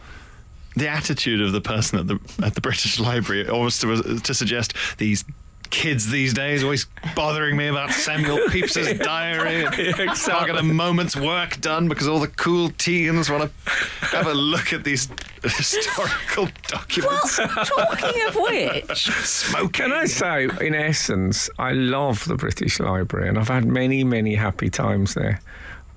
The 0.78 0.88
attitude 0.90 1.42
of 1.42 1.52
the 1.52 1.62
person 1.62 2.00
at 2.00 2.08
the 2.08 2.20
at 2.44 2.56
the 2.56 2.62
British 2.62 3.00
Library, 3.00 3.50
almost 3.50 3.82
to, 3.82 4.20
to 4.20 4.34
suggest 4.34 4.74
these 4.98 5.24
kids 5.70 6.10
these 6.10 6.34
days 6.34 6.64
always 6.64 6.88
bothering 7.16 7.58
me 7.58 7.68
about 7.68 7.92
Samuel 7.92 8.40
Pepys's 8.50 8.98
diary. 9.04 9.66
And 9.66 9.74
Can't 9.76 10.48
get 10.48 10.58
a 10.58 10.64
moment's 10.64 11.16
work 11.16 11.60
done 11.62 11.88
because 11.88 12.08
all 12.08 12.20
the 12.20 12.28
cool 12.28 12.70
teens 12.78 13.30
want 13.30 13.52
to 13.52 14.06
have 14.08 14.28
a 14.28 14.34
look 14.34 14.74
at 14.74 14.84
these 14.84 15.10
historical 15.44 16.48
documents. 16.68 17.38
Well, 17.38 17.66
talking 17.66 18.28
of 18.28 18.36
which, 18.36 19.06
Smoking. 19.26 19.70
Can 19.70 19.92
I 19.92 20.06
say, 20.06 20.48
in 20.62 20.74
essence, 20.76 21.50
I 21.58 21.74
love 21.74 22.26
the 22.26 22.36
British 22.36 22.80
Library, 22.80 23.30
and 23.30 23.38
I've 23.38 23.48
had 23.48 23.66
many, 23.66 24.04
many 24.04 24.36
happy 24.36 24.70
times 24.70 25.14
there. 25.14 25.40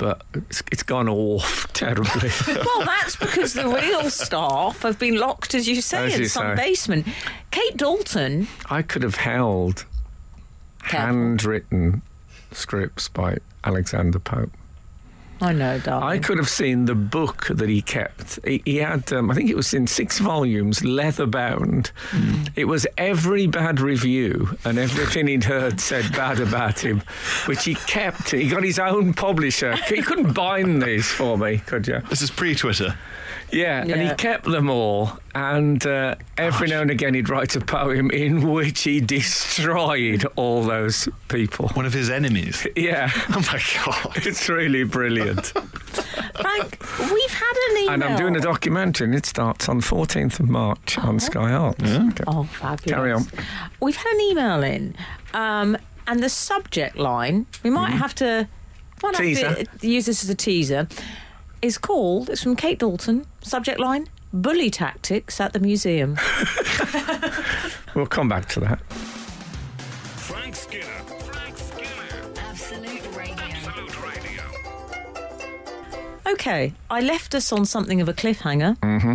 But 0.01 0.23
it's, 0.33 0.63
it's 0.73 0.83
gone 0.83 1.11
off 1.11 1.71
terribly. 1.75 2.31
well, 2.65 2.85
that's 2.87 3.17
because 3.17 3.53
the 3.53 3.69
real 3.69 4.09
staff 4.09 4.81
have 4.81 4.99
been 4.99 5.17
locked, 5.19 5.55
as 5.55 5.69
you 5.69 5.83
say, 5.83 6.07
As 6.07 6.15
in 6.15 6.21
you 6.23 6.27
some 6.29 6.57
say. 6.57 6.63
basement. 6.69 7.07
Kate 7.51 7.77
Dalton, 7.77 8.49
I 8.71 8.81
could 8.81 9.03
have 9.03 9.17
held 9.17 9.85
Careful. 10.85 11.01
handwritten 11.07 12.01
scripts 12.51 13.09
by 13.09 13.37
Alexander 13.63 14.19
Pope. 14.19 14.51
I 15.43 15.53
know, 15.53 15.79
darling. 15.79 16.09
I 16.09 16.19
could 16.19 16.37
have 16.37 16.49
seen 16.49 16.85
the 16.85 16.95
book 16.95 17.47
that 17.49 17.69
he 17.69 17.81
kept. 17.81 18.39
He, 18.45 18.63
he 18.65 18.77
had, 18.77 19.11
um, 19.13 19.31
I 19.31 19.35
think 19.35 19.49
it 19.49 19.57
was 19.57 19.73
in 19.73 19.87
six 19.87 20.19
volumes, 20.19 20.85
leather 20.85 21.27
bound. 21.27 21.93
It 22.57 22.67
was 22.67 22.87
every 22.99 23.47
bad 23.47 23.81
review 23.81 24.57
and 24.65 24.79
everything 24.79 25.29
he'd 25.29 25.45
heard 25.45 25.81
said 25.81 26.13
bad 26.13 26.41
about 26.41 26.81
him, 26.81 27.03
which 27.47 27.65
he 27.65 27.75
kept. 27.75 28.31
He 28.31 28.49
got 28.49 28.63
his 28.63 28.79
own 28.79 29.15
publisher. 29.15 29.77
He 29.89 30.03
couldn't 30.03 30.35
bind 30.35 30.83
these 30.83 31.07
for 31.07 31.39
me, 31.39 31.59
could 31.59 31.87
you? 31.89 32.01
This 32.11 32.21
is 32.23 32.31
pre-Twitter. 32.31 32.97
Yeah, 33.53 33.83
and 33.83 34.01
he 34.01 34.15
kept 34.15 34.45
them 34.45 34.69
all. 34.71 35.13
And 35.35 35.85
uh, 35.87 36.17
every 36.37 36.69
now 36.69 36.81
and 36.81 36.91
again, 36.91 37.15
he'd 37.15 37.29
write 37.29 37.55
a 37.57 37.61
poem 37.61 38.11
in 38.11 38.51
which 38.51 38.83
he 38.83 39.01
destroyed 39.01 40.25
all 40.37 40.63
those 40.65 41.09
people. 41.29 41.69
One 41.71 41.87
of 41.87 41.93
his 41.93 42.11
enemies. 42.11 42.67
Yeah, 42.77 43.11
Oh 43.31 43.41
my 43.53 43.61
god. 43.85 44.17
it's 44.27 44.49
really 44.49 44.85
brilliant. 44.85 45.47
Frank, 46.41 46.79
we've 47.13 47.33
had 47.35 47.53
an 47.71 47.77
email. 47.79 47.91
And 47.91 48.05
I'm 48.05 48.17
doing 48.19 48.37
a 48.37 48.41
documentary, 48.41 49.07
and 49.07 49.15
it 49.15 49.27
starts 49.27 49.69
on 49.69 49.81
14th 49.81 50.41
of 50.41 50.49
March 50.49 50.99
on 50.99 51.21
Sky 51.21 51.53
Arts. 51.53 51.83
Okay. 51.83 52.25
Oh, 52.27 52.45
fabulous. 52.45 52.81
Carry 52.97 53.13
on. 53.13 53.25
We've 53.81 53.97
had 53.97 54.13
an 54.15 54.21
email 54.23 54.63
in, 54.63 54.95
um, 55.35 55.77
and 56.07 56.23
the 56.23 56.29
subject 56.29 56.97
line, 56.97 57.47
we 57.63 57.71
might 57.71 57.91
have 57.93 58.15
to, 58.17 58.49
might 59.03 59.15
have 59.17 59.67
to 59.81 59.87
use 59.87 60.07
this 60.07 60.25
as 60.25 60.31
a 60.31 60.35
teaser, 60.35 60.89
is 61.63 61.79
called, 61.79 62.31
it's 62.31 62.43
from 62.43 62.57
Kate 62.57 62.79
Dalton, 62.79 63.27
subject 63.43 63.79
line, 63.81 64.07
Bully 64.33 64.71
Tactics 64.71 65.41
at 65.41 65.53
the 65.53 65.61
Museum. 65.61 66.17
We'll 67.95 68.07
come 68.07 68.29
back 68.29 68.47
to 68.51 68.61
that. 68.61 68.81
Frank 68.93 70.55
Skinner. 70.55 70.85
Frank 70.85 71.57
Skinner. 71.57 72.31
Absolute 72.39 73.17
Radio. 73.17 73.35
Absolute 73.35 74.03
Radio. 74.05 74.43
Okay, 76.33 76.73
I 76.89 77.01
left 77.01 77.35
us 77.35 77.53
on 77.53 77.67
something 77.67 78.01
of 78.01 78.09
a 78.09 78.13
cliffhanger. 78.15 78.79
Mm-hmm. 78.79 79.15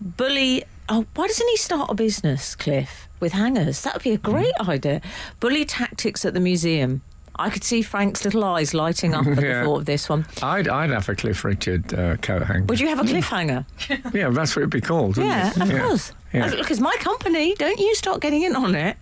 Bully. 0.00 0.64
Oh, 0.88 1.06
why 1.14 1.28
doesn't 1.28 1.46
he 1.48 1.56
start 1.56 1.88
a 1.90 1.94
business, 1.94 2.56
Cliff, 2.56 3.08
with 3.20 3.32
hangers? 3.32 3.82
That 3.82 3.94
would 3.94 4.02
be 4.02 4.10
a 4.10 4.18
great 4.18 4.54
idea. 4.60 5.00
Bully 5.38 5.64
tactics 5.64 6.24
at 6.24 6.34
the 6.34 6.40
museum. 6.40 7.02
I 7.40 7.50
could 7.50 7.64
see 7.64 7.82
Frank's 7.82 8.24
little 8.24 8.44
eyes 8.44 8.74
lighting 8.74 9.14
up 9.14 9.26
at 9.26 9.38
Yeah. 9.42 9.60
the 9.60 9.64
thought 9.64 9.78
of 9.80 9.84
this 9.86 10.08
one. 10.08 10.26
I'd, 10.42 10.68
I'd 10.68 10.90
have 10.90 11.08
a 11.08 11.14
Cliff 11.14 11.44
Richard 11.44 11.92
uh, 11.94 12.16
coat 12.16 12.42
hanger. 12.42 12.64
Would 12.66 12.80
you 12.80 12.88
have 12.88 13.00
a 13.00 13.04
cliffhanger? 13.04 13.64
Yeah, 14.14 14.30
that's 14.30 14.54
what 14.54 14.62
it'd 14.62 14.70
be 14.70 14.80
called. 14.80 15.16
wouldn't 15.16 15.26
yeah, 15.34 15.50
it? 15.50 15.60
of 15.74 15.80
course. 15.88 16.12
Yeah. 16.32 16.46
Look, 16.46 16.70
it's 16.70 16.80
my 16.80 16.94
company. 17.00 17.54
Don't 17.54 17.78
you 17.78 17.94
start 17.94 18.20
getting 18.20 18.42
in 18.42 18.54
on 18.56 18.74
it. 18.74 18.96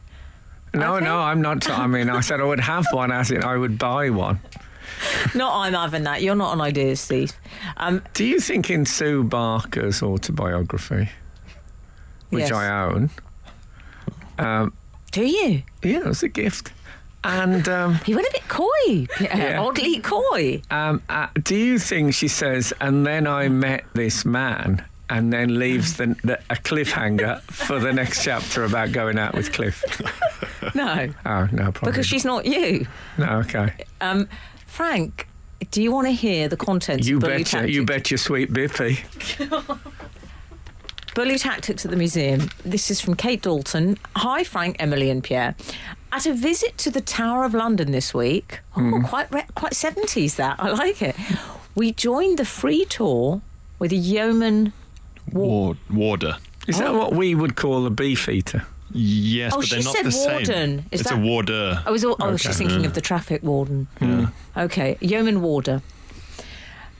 No, 0.74 0.96
Okay. 0.96 1.04
no, 1.04 1.18
I'm 1.18 1.40
not. 1.42 1.68
I 1.70 1.86
mean, 1.86 2.10
I 2.10 2.20
said 2.20 2.40
I 2.40 2.44
would 2.44 2.60
have 2.60 2.84
one, 2.92 3.10
as 3.10 3.30
in 3.30 3.42
I 3.44 3.56
would 3.56 3.78
buy 3.78 4.10
one. 4.10 4.38
Not 5.34 5.54
I'm 5.66 5.74
having 5.74 6.02
that. 6.04 6.22
You're 6.22 6.34
not 6.34 6.52
an 6.54 6.60
ideas 6.60 7.04
thief. 7.04 7.32
Um, 7.76 8.02
Do 8.14 8.24
you 8.24 8.40
think 8.40 8.68
in 8.70 8.84
Sue 8.84 9.22
Barker's 9.22 10.02
autobiography, 10.02 11.08
which 12.30 12.40
Yes. 12.50 12.52
I 12.52 12.82
own, 12.84 13.10
um, 14.38 14.72
do 15.12 15.24
you? 15.24 15.62
yeah, 15.82 15.98
it 15.98 16.04
was 16.06 16.22
a 16.22 16.28
gift. 16.28 16.72
And 17.28 17.68
um, 17.68 17.94
He 18.06 18.14
went 18.14 18.26
a 18.26 18.32
bit 18.32 18.48
coy, 18.48 19.06
Yeah. 19.20 19.60
oddly 19.60 20.00
coy. 20.00 20.62
um, 20.70 21.02
uh, 21.10 21.26
do 21.42 21.54
you 21.56 21.78
think 21.78 22.14
she 22.14 22.26
says, 22.28 22.72
and 22.80 23.06
then 23.06 23.26
I 23.26 23.48
met 23.48 23.84
this 23.92 24.24
man, 24.24 24.82
and 25.10 25.30
then 25.32 25.58
leaves 25.58 25.96
the, 25.98 26.16
the, 26.24 26.38
a 26.50 26.56
cliffhanger 26.56 27.40
for 27.42 27.78
the 27.80 27.92
next 27.92 28.24
chapter 28.24 28.64
about 28.64 28.92
going 28.92 29.18
out 29.18 29.34
with 29.34 29.52
Cliff? 29.52 29.84
No, 30.74 31.08
Oh 31.24 31.48
no, 31.52 31.70
probably 31.72 31.92
because 31.92 32.06
she's 32.06 32.24
not 32.24 32.44
you. 32.44 32.86
no. 33.16 33.38
Okay, 33.40 33.72
Um, 34.00 34.28
Frank, 34.66 35.26
do 35.70 35.82
you 35.82 35.92
want 35.92 36.06
to 36.08 36.12
hear 36.12 36.48
the 36.48 36.56
contents 36.56 37.06
you 37.06 37.18
betcha, 37.20 37.70
you 37.70 37.84
bet 37.84 38.10
your 38.10 38.18
sweet 38.18 38.52
bippy. 38.52 38.98
Bully 41.18 41.36
Tactics 41.36 41.84
at 41.84 41.90
the 41.90 41.96
Museum. 41.96 42.48
This 42.64 42.92
is 42.92 43.00
from 43.00 43.16
Kate 43.16 43.42
Dalton. 43.42 43.98
Hi, 44.14 44.44
Frank, 44.44 44.76
Emily, 44.78 45.10
and 45.10 45.20
Pierre. 45.20 45.56
At 46.12 46.26
a 46.26 46.32
visit 46.32 46.78
to 46.78 46.92
the 46.92 47.00
Tower 47.00 47.44
of 47.44 47.54
London 47.54 47.90
this 47.90 48.14
week, 48.14 48.60
oh, 48.76 48.80
hmm. 48.80 49.02
quite 49.02 49.28
re- 49.32 49.42
quite 49.56 49.74
seventies 49.74 50.36
that 50.36 50.60
I 50.60 50.70
like 50.70 51.02
it. 51.02 51.16
We 51.74 51.90
joined 51.90 52.38
the 52.38 52.44
free 52.44 52.84
tour 52.84 53.40
with 53.80 53.90
a 53.90 53.96
yeoman. 53.96 54.72
Ward, 55.32 55.78
warder. 55.90 56.36
Is 56.68 56.78
that 56.78 56.94
what 56.94 57.12
we 57.12 57.34
would 57.34 57.56
call 57.56 57.84
a 57.84 57.90
beef 57.90 58.28
eater? 58.28 58.64
Yes, 58.92 59.52
Oh, 59.52 59.58
but 59.60 59.70
they're 59.70 59.80
she 59.80 59.86
not 59.86 59.96
said 59.96 60.06
the 60.06 60.12
same. 60.12 60.30
warden. 60.30 60.78
Is 60.92 61.00
it's 61.00 61.10
that- 61.10 61.18
a 61.18 61.20
warder. 61.20 61.82
I 61.84 61.90
was, 61.90 62.04
all, 62.04 62.14
oh, 62.20 62.26
I 62.26 62.30
was 62.30 62.42
Okay. 62.42 62.50
just 62.50 62.58
thinking 62.60 62.86
of 62.86 62.94
the 62.94 63.00
traffic 63.00 63.42
warden. 63.42 63.88
Okay, 64.56 64.96
yeoman 65.00 65.42
warder. 65.42 65.82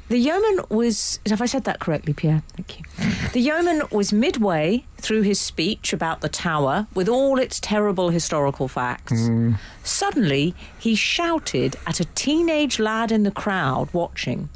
The 0.09 0.18
yeoman 0.18 0.64
was. 0.70 1.20
Have 1.26 1.42
I 1.42 1.46
said 1.46 1.64
that 1.64 1.80
correctly, 1.80 2.14
Pierre? 2.14 2.42
Thank 2.56 2.78
you. 2.78 3.30
The 3.32 3.40
yeoman 3.40 3.82
was 3.90 4.12
midway 4.12 4.84
through 4.96 5.22
his 5.22 5.38
speech 5.38 5.92
about 5.92 6.22
the 6.22 6.30
tower 6.30 6.86
with 6.94 7.09
all 7.09 7.38
its 7.38 7.61
terrible 7.61 8.09
historical 8.09 8.68
facts. 8.68 9.12
Mm. 9.12 9.59
Suddenly, 9.84 10.54
he 10.78 10.94
shouted 10.94 11.76
at 11.86 12.00
a 12.00 12.06
teenage 12.06 12.78
lad 12.78 13.12
in 13.12 13.22
the 13.22 13.30
crowd 13.30 13.92
watching. 13.92 14.48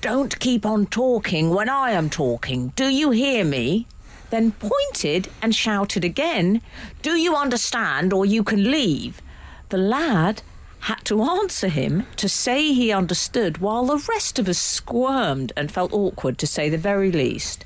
Don't 0.00 0.38
keep 0.38 0.64
on 0.64 0.86
talking 0.86 1.50
when 1.50 1.68
I 1.68 1.90
am 1.90 2.08
talking. 2.08 2.72
Do 2.76 2.88
you 2.88 3.10
hear 3.10 3.44
me? 3.44 3.86
Then 4.30 4.52
pointed 4.52 5.28
and 5.40 5.54
shouted 5.54 6.04
again, 6.04 6.60
Do 7.02 7.16
you 7.16 7.36
understand 7.36 8.12
or 8.12 8.26
you 8.26 8.42
can 8.42 8.70
leave? 8.70 9.22
The 9.68 9.78
lad 9.78 10.42
had 10.84 11.02
to 11.02 11.22
answer 11.22 11.68
him 11.68 12.06
to 12.14 12.28
say 12.28 12.74
he 12.74 12.92
understood 12.92 13.56
while 13.56 13.86
the 13.86 14.04
rest 14.10 14.38
of 14.38 14.50
us 14.50 14.58
squirmed 14.58 15.50
and 15.56 15.72
felt 15.72 15.90
awkward 15.94 16.36
to 16.36 16.46
say 16.46 16.68
the 16.68 16.76
very 16.76 17.10
least. 17.10 17.64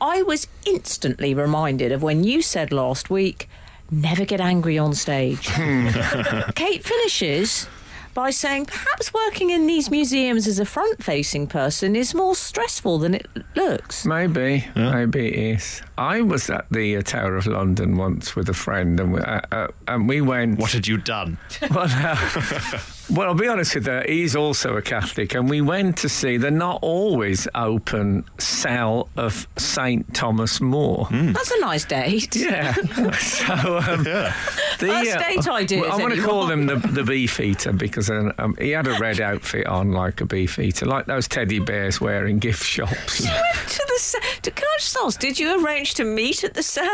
I 0.00 0.22
was 0.22 0.46
instantly 0.64 1.34
reminded 1.34 1.90
of 1.90 2.00
when 2.00 2.22
you 2.22 2.42
said 2.42 2.72
last 2.72 3.10
week, 3.10 3.48
never 3.90 4.24
get 4.24 4.40
angry 4.40 4.78
on 4.78 4.94
stage. 4.94 5.48
Kate 6.54 6.84
finishes 6.84 7.66
by 8.14 8.30
saying 8.30 8.66
perhaps 8.66 9.12
working 9.12 9.50
in 9.50 9.66
these 9.66 9.90
museums 9.90 10.46
as 10.46 10.58
a 10.58 10.64
front 10.64 11.02
facing 11.02 11.46
person 11.46 11.96
is 11.96 12.14
more 12.14 12.34
stressful 12.34 12.98
than 12.98 13.14
it 13.14 13.26
looks. 13.56 14.06
Maybe, 14.06 14.66
maybe 14.76 15.26
it 15.28 15.56
is. 15.56 15.82
I 15.98 16.22
was 16.22 16.48
at 16.48 16.66
the 16.70 16.96
uh, 16.96 17.02
Tower 17.02 17.36
of 17.36 17.46
London 17.46 17.96
once 17.96 18.34
with 18.34 18.48
a 18.48 18.54
friend, 18.54 18.98
and 19.00 19.12
we, 19.12 19.20
uh, 19.20 19.40
uh, 19.52 19.68
and 19.88 20.08
we 20.08 20.20
went. 20.20 20.58
What 20.58 20.72
had 20.72 20.86
you 20.86 20.98
done? 20.98 21.38
Well, 21.70 21.88
uh, 21.90 22.78
well, 23.10 23.28
I'll 23.28 23.34
be 23.34 23.48
honest 23.48 23.74
with 23.74 23.86
you. 23.86 24.02
He's 24.06 24.34
also 24.36 24.76
a 24.76 24.82
Catholic, 24.82 25.34
and 25.34 25.48
we 25.48 25.60
went 25.60 25.96
to 25.98 26.08
see 26.08 26.36
the 26.36 26.50
not 26.50 26.78
always 26.82 27.46
open 27.54 28.24
cell 28.38 29.08
of 29.16 29.46
Saint 29.56 30.14
Thomas 30.14 30.60
More. 30.60 31.06
That's 31.10 31.50
a 31.50 31.60
nice 31.60 31.84
date. 31.84 32.34
Yeah. 32.36 32.72
so 33.12 33.78
um, 33.78 34.04
the, 34.04 34.32
First 34.78 35.18
date 35.18 35.48
ideas, 35.48 35.82
well, 35.82 35.92
I 35.92 36.02
want 36.02 36.14
to 36.14 36.22
call 36.22 36.50
anyone? 36.50 36.68
him 36.80 36.80
the, 36.80 36.88
the 36.88 37.04
beef 37.04 37.40
eater 37.40 37.72
because 37.72 38.10
um, 38.10 38.32
um, 38.38 38.56
he 38.58 38.70
had 38.70 38.86
a 38.86 38.98
red 38.98 39.20
outfit 39.20 39.66
on 39.66 39.92
like 39.92 40.20
a 40.20 40.26
beef 40.26 40.58
eater, 40.58 40.86
like 40.86 41.06
those 41.06 41.28
teddy 41.28 41.58
bears 41.58 42.00
wear 42.00 42.26
in 42.26 42.38
gift 42.38 42.64
shops. 42.64 43.20
You 43.20 43.30
went 43.30 43.68
to 43.68 43.84
the 43.86 43.98
ce- 43.98 44.40
to, 44.42 44.50
can 44.50 44.64
I 44.64 44.76
just 44.78 44.96
ask, 44.96 45.20
did 45.20 45.38
you 45.38 45.64
arrange 45.64 45.94
to 45.94 46.04
meet 46.04 46.44
at 46.44 46.54
the 46.54 46.62
cell? 46.62 46.88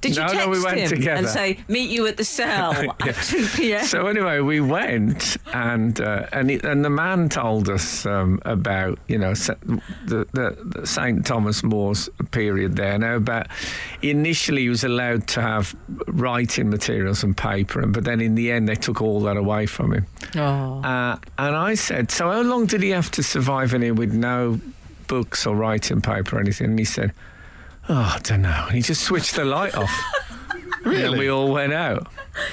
Did 0.00 0.16
you 0.16 0.22
No, 0.22 0.26
no, 0.28 0.32
text 0.32 0.48
we 0.50 0.62
went 0.62 0.78
him 0.78 0.88
together. 0.88 1.18
and 1.18 1.28
say, 1.28 1.58
meet 1.68 1.90
you 1.90 2.06
at 2.06 2.16
the 2.16 2.24
cell 2.38 2.72
at 3.00 3.14
2 3.22 3.46
p.m.? 3.56 3.84
So 3.84 4.06
anyway, 4.06 4.40
we 4.40 4.60
went, 4.60 5.36
and 5.52 6.00
uh, 6.00 6.26
and 6.32 6.50
it, 6.50 6.64
and 6.64 6.84
the 6.84 6.90
man 6.90 7.28
told 7.28 7.68
us 7.68 8.06
um, 8.06 8.40
about 8.44 8.98
you 9.08 9.18
know 9.18 9.34
the, 9.34 10.26
the, 10.32 10.56
the 10.62 10.86
Saint 10.86 11.26
Thomas 11.26 11.62
More's 11.62 12.08
period 12.30 12.76
there. 12.76 12.98
Now 12.98 13.16
about 13.16 13.48
initially 14.02 14.62
he 14.62 14.68
was 14.68 14.84
allowed 14.84 15.26
to 15.28 15.42
have 15.42 15.74
writing 16.06 16.70
materials 16.70 17.22
and 17.22 17.36
paper, 17.36 17.80
and 17.80 17.92
but 17.92 18.04
then 18.04 18.20
in 18.20 18.34
the 18.34 18.50
end 18.50 18.68
they 18.68 18.76
took 18.76 19.02
all 19.02 19.20
that 19.22 19.36
away 19.36 19.66
from 19.66 19.92
him. 19.92 20.06
oh. 20.36 20.82
Uh, 20.82 21.18
and 21.38 21.56
I 21.56 21.74
said, 21.74 22.10
so 22.10 22.30
how 22.30 22.42
long 22.42 22.66
did 22.66 22.82
he 22.82 22.90
have 22.90 23.10
to 23.12 23.22
survive 23.22 23.74
in 23.74 23.82
here 23.82 23.94
with 23.94 24.12
no 24.12 24.60
books 25.08 25.46
or 25.46 25.56
writing 25.56 26.00
paper 26.00 26.36
or 26.36 26.40
anything? 26.40 26.70
And 26.70 26.78
he 26.78 26.84
said, 26.84 27.12
oh, 27.88 28.14
I 28.16 28.20
don't 28.22 28.42
know. 28.42 28.64
And 28.66 28.76
he 28.76 28.82
just 28.82 29.02
switched 29.02 29.36
the 29.36 29.44
light 29.44 29.74
off. 29.74 29.90
And 30.94 31.04
then 31.04 31.18
we 31.18 31.28
all 31.28 31.50
went 31.50 31.72
out. 31.72 32.06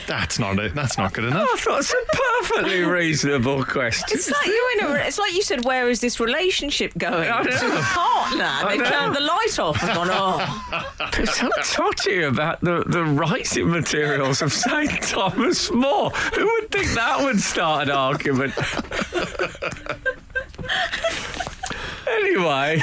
That's 0.07 0.39
not 0.39 0.57
it. 0.59 0.73
That's 0.73 0.97
not 0.97 1.13
good 1.13 1.25
enough. 1.25 1.47
Oh, 1.49 1.53
I 1.53 1.57
thought 1.57 1.79
it's 1.79 1.93
a 1.93 2.43
perfectly 2.43 2.81
reasonable 2.81 3.63
question. 3.63 4.07
It's 4.11 4.29
like 4.31 4.47
you 4.47 4.69
in 4.79 4.85
a. 4.85 4.93
It's 4.95 5.19
like 5.19 5.33
you 5.33 5.41
said. 5.41 5.65
Where 5.65 5.89
is 5.89 6.01
this 6.01 6.19
relationship 6.19 6.93
going? 6.97 7.29
I 7.29 7.43
know. 7.43 7.49
To 7.49 7.77
a 7.77 7.81
partner. 7.81 8.69
They 8.69 8.77
know. 8.77 8.89
turned 8.89 9.15
the 9.15 9.21
light 9.21 9.59
off 9.59 9.81
and 9.83 9.93
gone. 9.93 10.07
Oh, 10.11 11.09
They're 11.15 11.25
so 11.25 11.49
touchy 11.63 12.23
about 12.23 12.61
the, 12.61 12.83
the 12.88 13.03
writing 13.03 13.69
materials 13.69 14.41
of 14.41 14.51
St. 14.53 15.01
Thomas 15.03 15.71
More. 15.71 16.09
Who 16.09 16.45
would 16.45 16.71
think 16.71 16.89
that 16.91 17.23
would 17.23 17.39
start 17.39 17.83
an 17.88 17.91
argument? 17.91 18.53
anyway, 22.07 22.81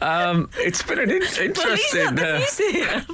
um, 0.00 0.48
it's 0.56 0.82
been 0.82 0.98
an 0.98 1.10
in- 1.10 1.18
well, 1.20 1.28
he's 1.28 1.38
interesting. 1.38 2.00
at 2.00 2.16
the 2.16 2.34
uh, 2.34 2.38
museum. 2.38 3.04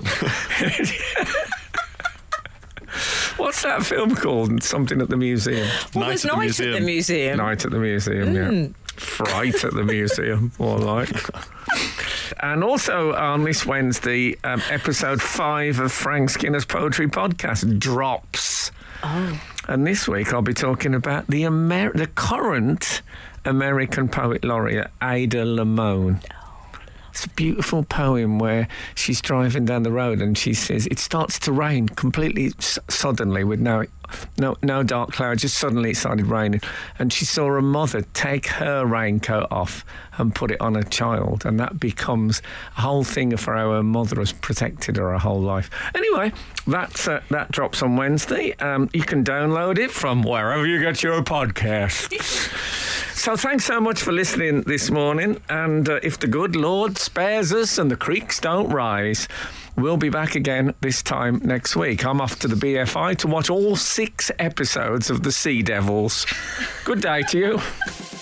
what's 3.36 3.62
that 3.62 3.84
film 3.84 4.14
called? 4.14 4.62
Something 4.62 5.00
at 5.00 5.08
the 5.08 5.16
museum. 5.16 5.66
Well, 5.94 6.04
Night 6.08 6.20
there's 6.20 6.24
at 6.24 6.30
the 6.30 6.36
night 6.36 6.50
at 6.50 6.56
the 6.56 6.64
museum. 6.80 6.84
museum. 6.84 7.36
Night 7.38 7.64
at 7.64 7.70
the 7.70 7.78
museum, 7.78 8.34
yeah. 8.34 8.68
Fright 8.96 9.64
at 9.64 9.74
the 9.74 9.82
museum, 9.84 10.52
more 10.58 10.78
like. 10.78 11.10
And 12.40 12.62
also 12.62 13.12
on 13.14 13.42
this 13.44 13.66
Wednesday, 13.66 14.36
um, 14.44 14.62
episode 14.70 15.20
five 15.20 15.80
of 15.80 15.90
Frank 15.92 16.30
Skinner's 16.30 16.64
Poetry 16.64 17.08
Podcast 17.08 17.78
drops. 17.80 18.70
Oh. 19.02 19.40
And 19.68 19.86
this 19.86 20.06
week 20.06 20.32
I'll 20.32 20.42
be 20.42 20.54
talking 20.54 20.94
about 20.94 21.26
the 21.26 21.44
Amer- 21.44 21.92
the 21.92 22.06
current 22.06 23.02
American 23.44 24.08
poet 24.08 24.44
laureate 24.44 24.90
Ada 25.02 25.44
Limon. 25.44 26.20
It's 27.14 27.26
a 27.26 27.30
beautiful 27.30 27.84
poem 27.84 28.40
where 28.40 28.66
she's 28.96 29.20
driving 29.22 29.64
down 29.64 29.84
the 29.84 29.92
road 29.92 30.20
and 30.20 30.36
she 30.36 30.52
says 30.52 30.88
it 30.88 30.98
starts 30.98 31.38
to 31.38 31.52
rain 31.52 31.88
completely 31.88 32.50
s- 32.58 32.76
suddenly 32.90 33.44
with 33.44 33.60
no, 33.60 33.84
no, 34.38 34.56
no 34.62 34.82
dark 34.82 35.12
clouds. 35.12 35.42
Just 35.42 35.58
suddenly 35.58 35.90
it 35.90 35.96
started 35.96 36.26
raining, 36.26 36.60
and 36.98 37.12
she 37.12 37.24
saw 37.24 37.56
a 37.56 37.62
mother 37.62 38.02
take 38.14 38.46
her 38.46 38.84
raincoat 38.84 39.48
off 39.50 39.84
and 40.18 40.34
put 40.34 40.50
it 40.50 40.60
on 40.60 40.74
her 40.74 40.82
child, 40.82 41.44
and 41.44 41.58
that 41.58 41.80
becomes 41.80 42.42
a 42.76 42.82
whole 42.82 43.04
thing 43.04 43.36
for 43.36 43.54
how 43.54 43.72
her 43.72 43.82
mother 43.82 44.16
has 44.16 44.32
protected 44.32 44.96
her 44.96 45.10
her 45.10 45.18
whole 45.18 45.40
life. 45.40 45.70
Anyway, 45.94 46.32
that's 46.66 47.08
uh, 47.08 47.20
that 47.30 47.50
drops 47.50 47.82
on 47.82 47.96
Wednesday. 47.96 48.54
Um, 48.54 48.88
you 48.92 49.02
can 49.02 49.24
download 49.24 49.78
it 49.78 49.90
from 49.90 50.22
wherever 50.22 50.66
you 50.66 50.80
get 50.80 51.02
your 51.02 51.22
podcast. 51.22 52.12
So 53.24 53.36
thanks 53.36 53.64
so 53.64 53.80
much 53.80 54.02
for 54.02 54.12
listening 54.12 54.62
this 54.62 54.90
morning. 54.90 55.40
And 55.48 55.88
uh, 55.88 55.98
if 56.02 56.18
the 56.18 56.26
good 56.26 56.54
Lord 56.56 56.98
spares 56.98 57.54
us 57.54 57.78
and 57.78 57.90
the 57.90 57.96
creeks 57.96 58.38
don't 58.38 58.68
rise, 58.68 59.28
we'll 59.76 59.96
be 59.96 60.08
back 60.08 60.34
again 60.34 60.74
this 60.80 61.02
time 61.02 61.40
next 61.44 61.76
week. 61.76 62.04
I'm 62.04 62.20
off 62.20 62.38
to 62.40 62.48
the 62.48 62.56
BFI 62.56 63.16
to 63.18 63.26
watch 63.26 63.50
all 63.50 63.76
six 63.76 64.30
episodes 64.38 65.10
of 65.10 65.22
The 65.22 65.32
Sea 65.32 65.62
Devils. 65.62 66.26
Good 66.84 67.00
day 67.00 67.22
to 67.22 67.38
you. 67.38 67.60